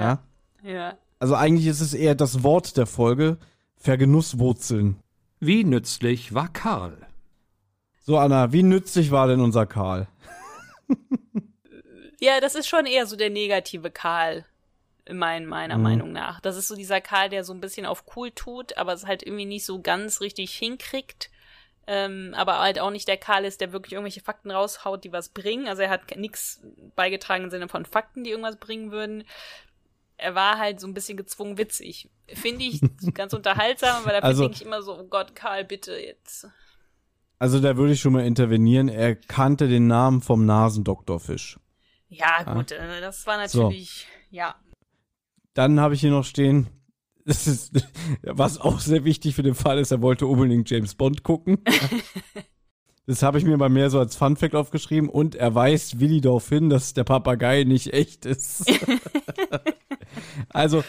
[0.63, 0.69] ja?
[0.69, 0.97] Ja.
[1.19, 3.37] Also eigentlich ist es eher das Wort der Folge,
[3.77, 4.97] vergenusswurzeln.
[5.39, 7.07] Wie nützlich war Karl?
[8.01, 10.07] So, Anna, wie nützlich war denn unser Karl?
[12.19, 14.43] Ja, das ist schon eher so der negative Karl,
[15.11, 15.83] mein, meiner Mhm.
[15.83, 16.39] Meinung nach.
[16.41, 19.21] Das ist so dieser Karl, der so ein bisschen auf cool tut, aber es halt
[19.23, 21.29] irgendwie nicht so ganz richtig hinkriegt.
[21.89, 25.29] Ähm, aber halt auch nicht der Karl ist, der wirklich irgendwelche Fakten raushaut, die was
[25.29, 25.67] bringen.
[25.69, 26.61] Also er hat nichts
[26.95, 29.23] beigetragen im Sinne von Fakten, die irgendwas bringen würden.
[30.17, 32.09] Er war halt so ein bisschen gezwungen witzig.
[32.27, 32.81] Finde ich
[33.13, 36.47] ganz unterhaltsam, aber dafür Also- denke ich immer so, oh Gott, Karl, bitte jetzt.
[37.39, 38.89] Also da würde ich schon mal intervenieren.
[38.89, 41.59] Er kannte den Namen vom Nasendoktorfisch.
[42.09, 43.63] Ja, gut, äh, das war So.
[43.63, 44.55] natürlich, ja.
[45.53, 46.67] Dann habe ich hier noch stehen,
[47.27, 47.85] das ist,
[48.23, 51.59] was auch sehr wichtig für den Fall ist, er wollte unbedingt James Bond gucken.
[53.09, 56.49] Das habe ich mir mal mehr so als Funfact aufgeschrieben und er weist Willi darauf
[56.49, 58.69] hin, dass der Papagei nicht echt ist.
[60.49, 60.83] also,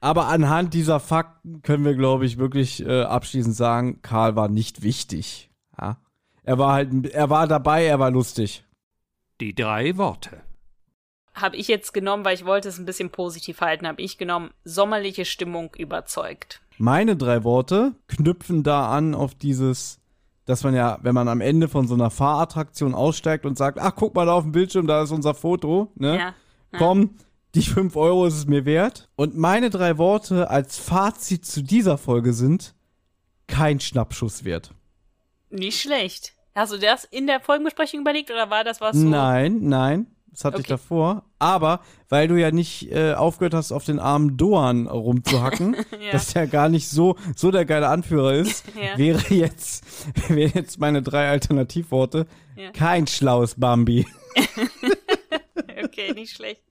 [0.00, 4.82] aber anhand dieser Fakten können wir, glaube ich, wirklich äh, abschließend sagen, Karl war nicht
[4.82, 5.50] wichtig.
[5.78, 5.98] Ja?
[6.42, 8.64] Er war halt, er war dabei, er war lustig.
[9.38, 10.40] Die drei Worte.
[11.40, 14.50] Habe ich jetzt genommen, weil ich wollte es ein bisschen positiv halten, habe ich genommen,
[14.64, 16.60] sommerliche Stimmung überzeugt.
[16.78, 20.00] Meine drei Worte knüpfen da an auf dieses,
[20.44, 23.94] dass man ja, wenn man am Ende von so einer Fahrattraktion aussteigt und sagt, ach,
[23.96, 26.18] guck mal da auf dem Bildschirm, da ist unser Foto, ne?
[26.18, 26.34] Ja.
[26.76, 27.16] Komm,
[27.54, 29.08] die fünf Euro ist es mir wert.
[29.16, 32.74] Und meine drei Worte als Fazit zu dieser Folge sind,
[33.46, 34.74] kein Schnappschuss wert.
[35.50, 36.34] Nicht schlecht.
[36.54, 39.06] Hast du das in der Folgenbesprechung überlegt oder war das was so?
[39.06, 40.74] Nein, nein, Das hatte ich Okay.
[40.74, 41.24] davor.
[41.38, 46.12] Aber weil du ja nicht äh, aufgehört hast, auf den armen Doan rumzuhacken, Ja.
[46.12, 48.96] dass der gar nicht so, so der geile Anführer ist, Ja.
[48.98, 49.84] wäre jetzt,
[50.28, 52.26] wäre jetzt meine drei Alternativworte
[52.56, 52.70] Ja.
[52.72, 54.06] kein schlaues Bambi.
[55.84, 56.62] Okay, nicht schlecht.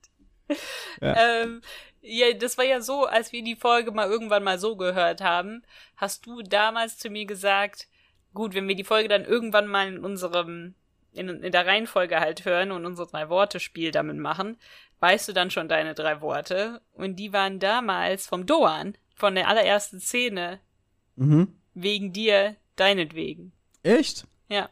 [1.00, 1.42] Ja.
[1.42, 1.60] Ähm,
[2.00, 5.62] ja, das war ja so, als wir die Folge mal irgendwann mal so gehört haben,
[5.96, 7.86] hast du damals zu mir gesagt,
[8.34, 10.74] gut, wenn wir die Folge dann irgendwann mal in unserem,
[11.18, 14.56] in, in der Reihenfolge halt hören und unser Drei-Worte-Spiel damit machen,
[15.00, 16.80] weißt du dann schon deine drei Worte.
[16.92, 20.60] Und die waren damals vom Doan, von der allerersten Szene,
[21.16, 21.54] Mhm.
[21.74, 23.52] wegen dir, deinetwegen.
[23.82, 24.24] Echt?
[24.48, 24.70] Ja.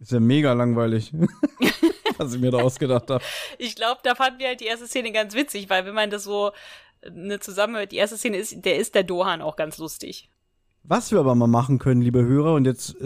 [0.00, 1.12] Ist ja mega langweilig.
[2.18, 3.24] Was ich mir da ausgedacht habe.
[3.58, 6.24] Ich glaube, da fanden wir halt die erste Szene ganz witzig, weil wenn man das
[6.24, 6.50] so
[7.10, 10.28] ne, zusammenhört, die erste Szene ist, der ist der Dohan auch ganz lustig.
[10.84, 13.04] Was wir aber mal machen können, liebe Hörer, und jetzt äh,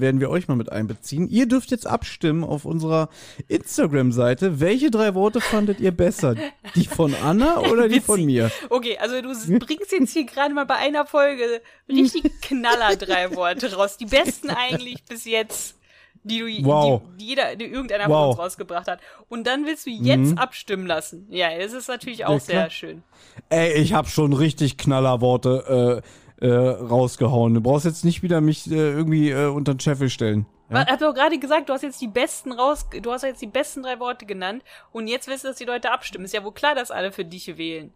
[0.00, 1.28] werden wir euch mal mit einbeziehen.
[1.28, 3.08] Ihr dürft jetzt abstimmen auf unserer
[3.48, 4.60] Instagram-Seite.
[4.60, 6.36] Welche drei Worte fandet ihr besser?
[6.76, 8.52] Die von Anna oder die von mir?
[8.70, 11.42] Okay, also du bringst jetzt hier gerade mal bei einer Folge
[11.88, 13.96] richtig knaller drei Worte raus.
[13.96, 15.74] Die besten eigentlich bis jetzt,
[16.22, 17.02] die du Wow.
[17.16, 18.30] die, die jeder, die irgendeiner von Wow.
[18.30, 19.00] uns rausgebracht hat.
[19.28, 21.26] Und dann willst du jetzt abstimmen lassen.
[21.30, 23.02] Ja, das ist natürlich auch Ja, sehr schön.
[23.48, 26.08] Ey, ich habe schon richtig knaller Worte äh,
[26.40, 27.54] äh, rausgehauen.
[27.54, 30.46] Du brauchst jetzt nicht wieder mich äh, irgendwie äh, unter den Scheffel stellen.
[30.70, 30.86] Ja?
[30.86, 33.82] Hab doch gerade gesagt, du hast jetzt die besten raus, du hast jetzt die besten
[33.82, 36.24] drei Worte genannt und jetzt willst du, dass die Leute abstimmen.
[36.24, 37.92] Ist ja wohl klar, dass alle für dich wählen.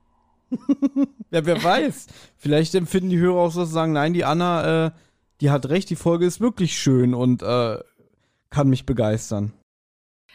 [1.33, 2.09] Ja, wer weiß.
[2.39, 4.91] Vielleicht empfinden die Hörer auch so, dass sie sagen, nein, die Anna, äh,
[5.41, 7.79] die hat recht, die Folge ist wirklich schön und äh,
[8.51, 9.53] kann mich begeistern.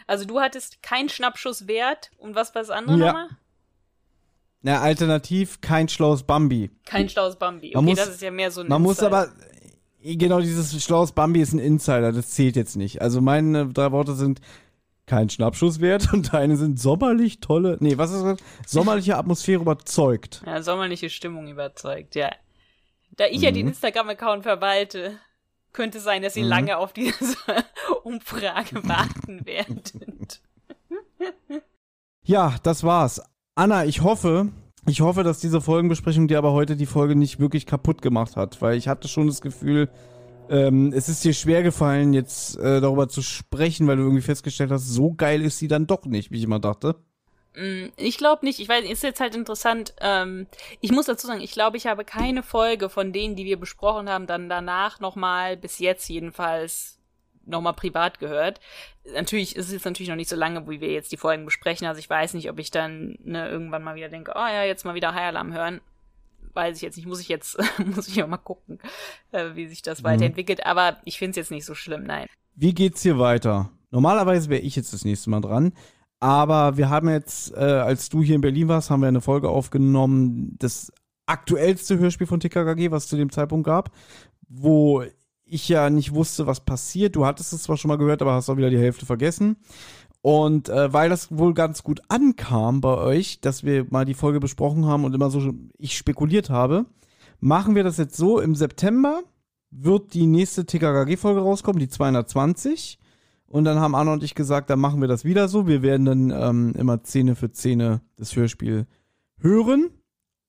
[0.08, 3.06] Also du hattest keinen Schnappschuss wert und was war das andere Ja.
[3.08, 3.28] nochmal?
[4.66, 6.72] Na, alternativ kein schlaues Bambi.
[6.86, 7.68] Kein schlaues Bambi.
[7.68, 9.18] Okay, Man muss- das ist ja mehr so ein Man muss Insider.
[9.18, 9.32] aber,
[10.02, 13.00] äh, genau, dieses schlaues Bambi ist ein Insider, das zählt jetzt nicht.
[13.00, 14.42] Also meine drei Worte sind
[15.06, 18.40] kein Schnappschuss wert und deine sind sommerlich tolle, nee, was ist das?
[18.66, 20.42] Sommerliche Atmosphäre überzeugt.
[20.48, 22.32] Ja, sommerliche Stimmung überzeugt, ja.
[23.16, 23.56] Da ich ja Mhm.
[23.56, 25.20] den Instagram-Account verwalte,
[25.74, 27.14] könnte sein, dass ihr lange auf diese
[28.04, 30.42] Umfrage warten werdet.
[32.24, 33.22] Ja, das war's.
[33.56, 34.52] Anna, ich hoffe,
[34.86, 38.62] ich hoffe, dass diese Folgenbesprechung dir aber heute die Folge nicht wirklich kaputt gemacht hat,
[38.62, 39.90] weil ich hatte schon das Gefühl,
[40.50, 44.72] ähm, es ist dir schwer gefallen, jetzt äh, darüber zu sprechen, weil du irgendwie festgestellt
[44.72, 46.96] hast, so geil ist sie dann doch nicht, wie ich immer dachte.
[47.56, 48.60] Mm, Ich glaube nicht.
[48.60, 49.94] Ich weiß, ist jetzt halt interessant.
[50.02, 50.48] Ähm,
[50.82, 54.10] ich muss dazu sagen, ich glaube, ich habe keine Folge von denen, die wir besprochen
[54.10, 57.00] haben, dann danach nochmal, bis jetzt jedenfalls,
[57.46, 58.60] nochmal privat gehört.
[59.14, 61.88] Natürlich ist es jetzt natürlich noch nicht so lange, wie wir jetzt die Folgen besprechen.
[61.88, 64.86] Also ich weiß nicht, ob ich dann ne, irgendwann mal wieder denke, oh ja, jetzt
[64.86, 65.82] mal wieder High Alarm hören.
[66.54, 68.80] Weiß ich jetzt nicht, muss ich jetzt, muss ich auch mal gucken,
[69.32, 70.66] äh, wie sich das weiterentwickelt.
[70.66, 72.28] Aber ich finde es jetzt nicht so schlimm, nein.
[72.56, 73.72] Wie geht's hier weiter?
[73.92, 75.74] Normalerweise wäre ich jetzt das nächste Mal dran.
[76.20, 79.50] Aber wir haben jetzt, äh, als du hier in Berlin warst, haben wir eine Folge
[79.50, 80.92] aufgenommen, das
[81.26, 83.92] aktuellste Hörspiel von TKKG, was es zu dem Zeitpunkt gab,
[84.48, 85.04] wo
[85.46, 87.16] ich ja nicht wusste, was passiert.
[87.16, 89.58] Du hattest es zwar schon mal gehört, aber hast auch wieder die Hälfte vergessen.
[90.22, 94.40] Und äh, weil das wohl ganz gut ankam bei euch, dass wir mal die Folge
[94.40, 96.86] besprochen haben und immer so ich spekuliert habe,
[97.40, 99.22] machen wir das jetzt so, im September
[99.70, 102.98] wird die nächste TKKG-Folge rauskommen, die 220.
[103.48, 105.68] Und dann haben Anna und ich gesagt, dann machen wir das wieder so.
[105.68, 108.88] Wir werden dann ähm, immer Szene für Szene das Hörspiel
[109.38, 109.92] hören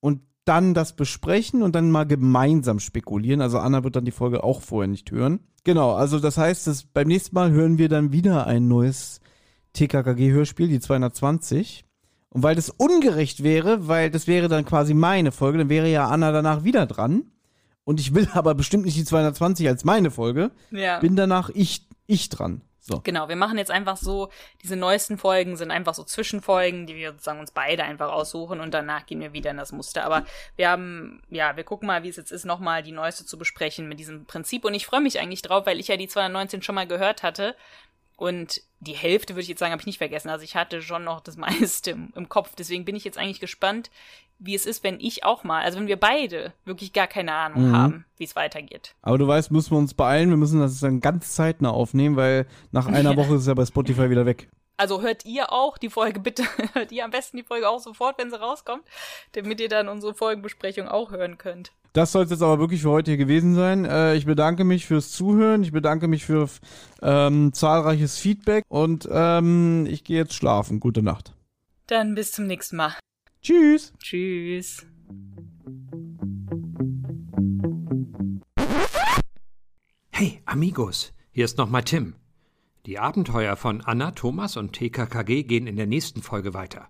[0.00, 3.42] und dann das besprechen und dann mal gemeinsam spekulieren.
[3.42, 5.40] Also Anna wird dann die Folge auch vorher nicht hören.
[5.64, 9.20] Genau, also das heißt, dass beim nächsten Mal hören wir dann wieder ein neues
[9.74, 11.84] TKKG-Hörspiel, die 220.
[12.30, 16.06] Und weil das ungerecht wäre, weil das wäre dann quasi meine Folge, dann wäre ja
[16.06, 17.24] Anna danach wieder dran.
[17.82, 20.52] Und ich will aber bestimmt nicht die 220 als meine Folge.
[20.70, 21.00] Ja.
[21.00, 22.62] Bin danach ich, ich dran.
[22.88, 23.00] So.
[23.02, 24.30] Genau, wir machen jetzt einfach so,
[24.62, 28.72] diese neuesten Folgen sind einfach so Zwischenfolgen, die wir sozusagen uns beide einfach aussuchen und
[28.72, 30.04] danach gehen wir wieder in das Muster.
[30.04, 33.38] Aber wir haben, ja, wir gucken mal, wie es jetzt ist, nochmal die neueste zu
[33.38, 34.64] besprechen mit diesem Prinzip.
[34.64, 37.56] Und ich freue mich eigentlich drauf, weil ich ja die 219 schon mal gehört hatte.
[38.16, 40.30] Und die Hälfte, würde ich jetzt sagen, habe ich nicht vergessen.
[40.30, 42.54] Also ich hatte schon noch das meiste im, im Kopf.
[42.56, 43.90] Deswegen bin ich jetzt eigentlich gespannt,
[44.38, 47.68] wie es ist, wenn ich auch mal, also wenn wir beide wirklich gar keine Ahnung
[47.70, 47.76] Mhm.
[47.76, 48.94] haben, wie es weitergeht.
[49.02, 50.30] Aber du weißt, müssen wir uns beeilen.
[50.30, 53.16] Wir müssen das dann ganz zeitnah aufnehmen, weil nach einer.
[53.16, 54.48] Woche ist es ja bei Spotify wieder weg.
[54.78, 56.42] Also hört ihr auch die Folge, bitte
[56.74, 58.82] hört ihr am besten die Folge auch sofort, wenn sie rauskommt,
[59.32, 61.72] damit ihr dann unsere Folgenbesprechung auch hören könnt.
[61.94, 63.86] Das soll es jetzt aber wirklich für heute hier gewesen sein.
[63.86, 65.62] Äh, ich bedanke mich fürs Zuhören.
[65.62, 66.46] Ich bedanke mich für
[67.00, 68.64] ähm, zahlreiches Feedback.
[68.68, 70.78] Und ähm, ich gehe jetzt schlafen.
[70.78, 71.32] Gute Nacht.
[71.86, 72.92] Dann bis zum nächsten Mal.
[73.42, 73.92] Tschüss.
[73.98, 74.86] Tschüss.
[80.10, 82.14] Hey, Amigos, hier ist nochmal Tim.
[82.86, 86.88] Die Abenteuer von Anna, Thomas und TKKG gehen in der nächsten Folge weiter.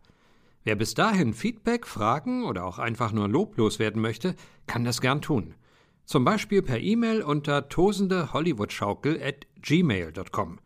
[0.62, 4.35] Wer bis dahin Feedback, Fragen oder auch einfach nur loblos werden möchte,
[4.66, 5.55] kann das gern tun.
[6.05, 10.60] Zum Beispiel per E-Mail unter tosendehollywoodschaukel at gmail.com,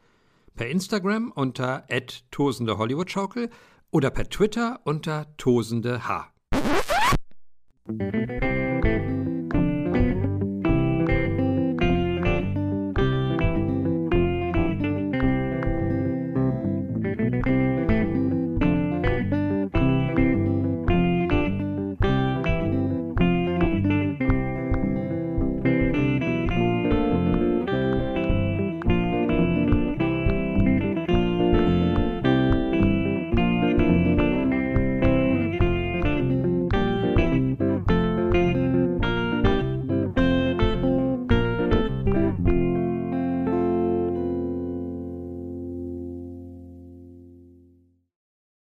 [0.55, 1.87] per Instagram unter
[2.31, 3.51] tosendehollywoodschaukel
[3.91, 6.01] oder per Twitter unter tosendeh.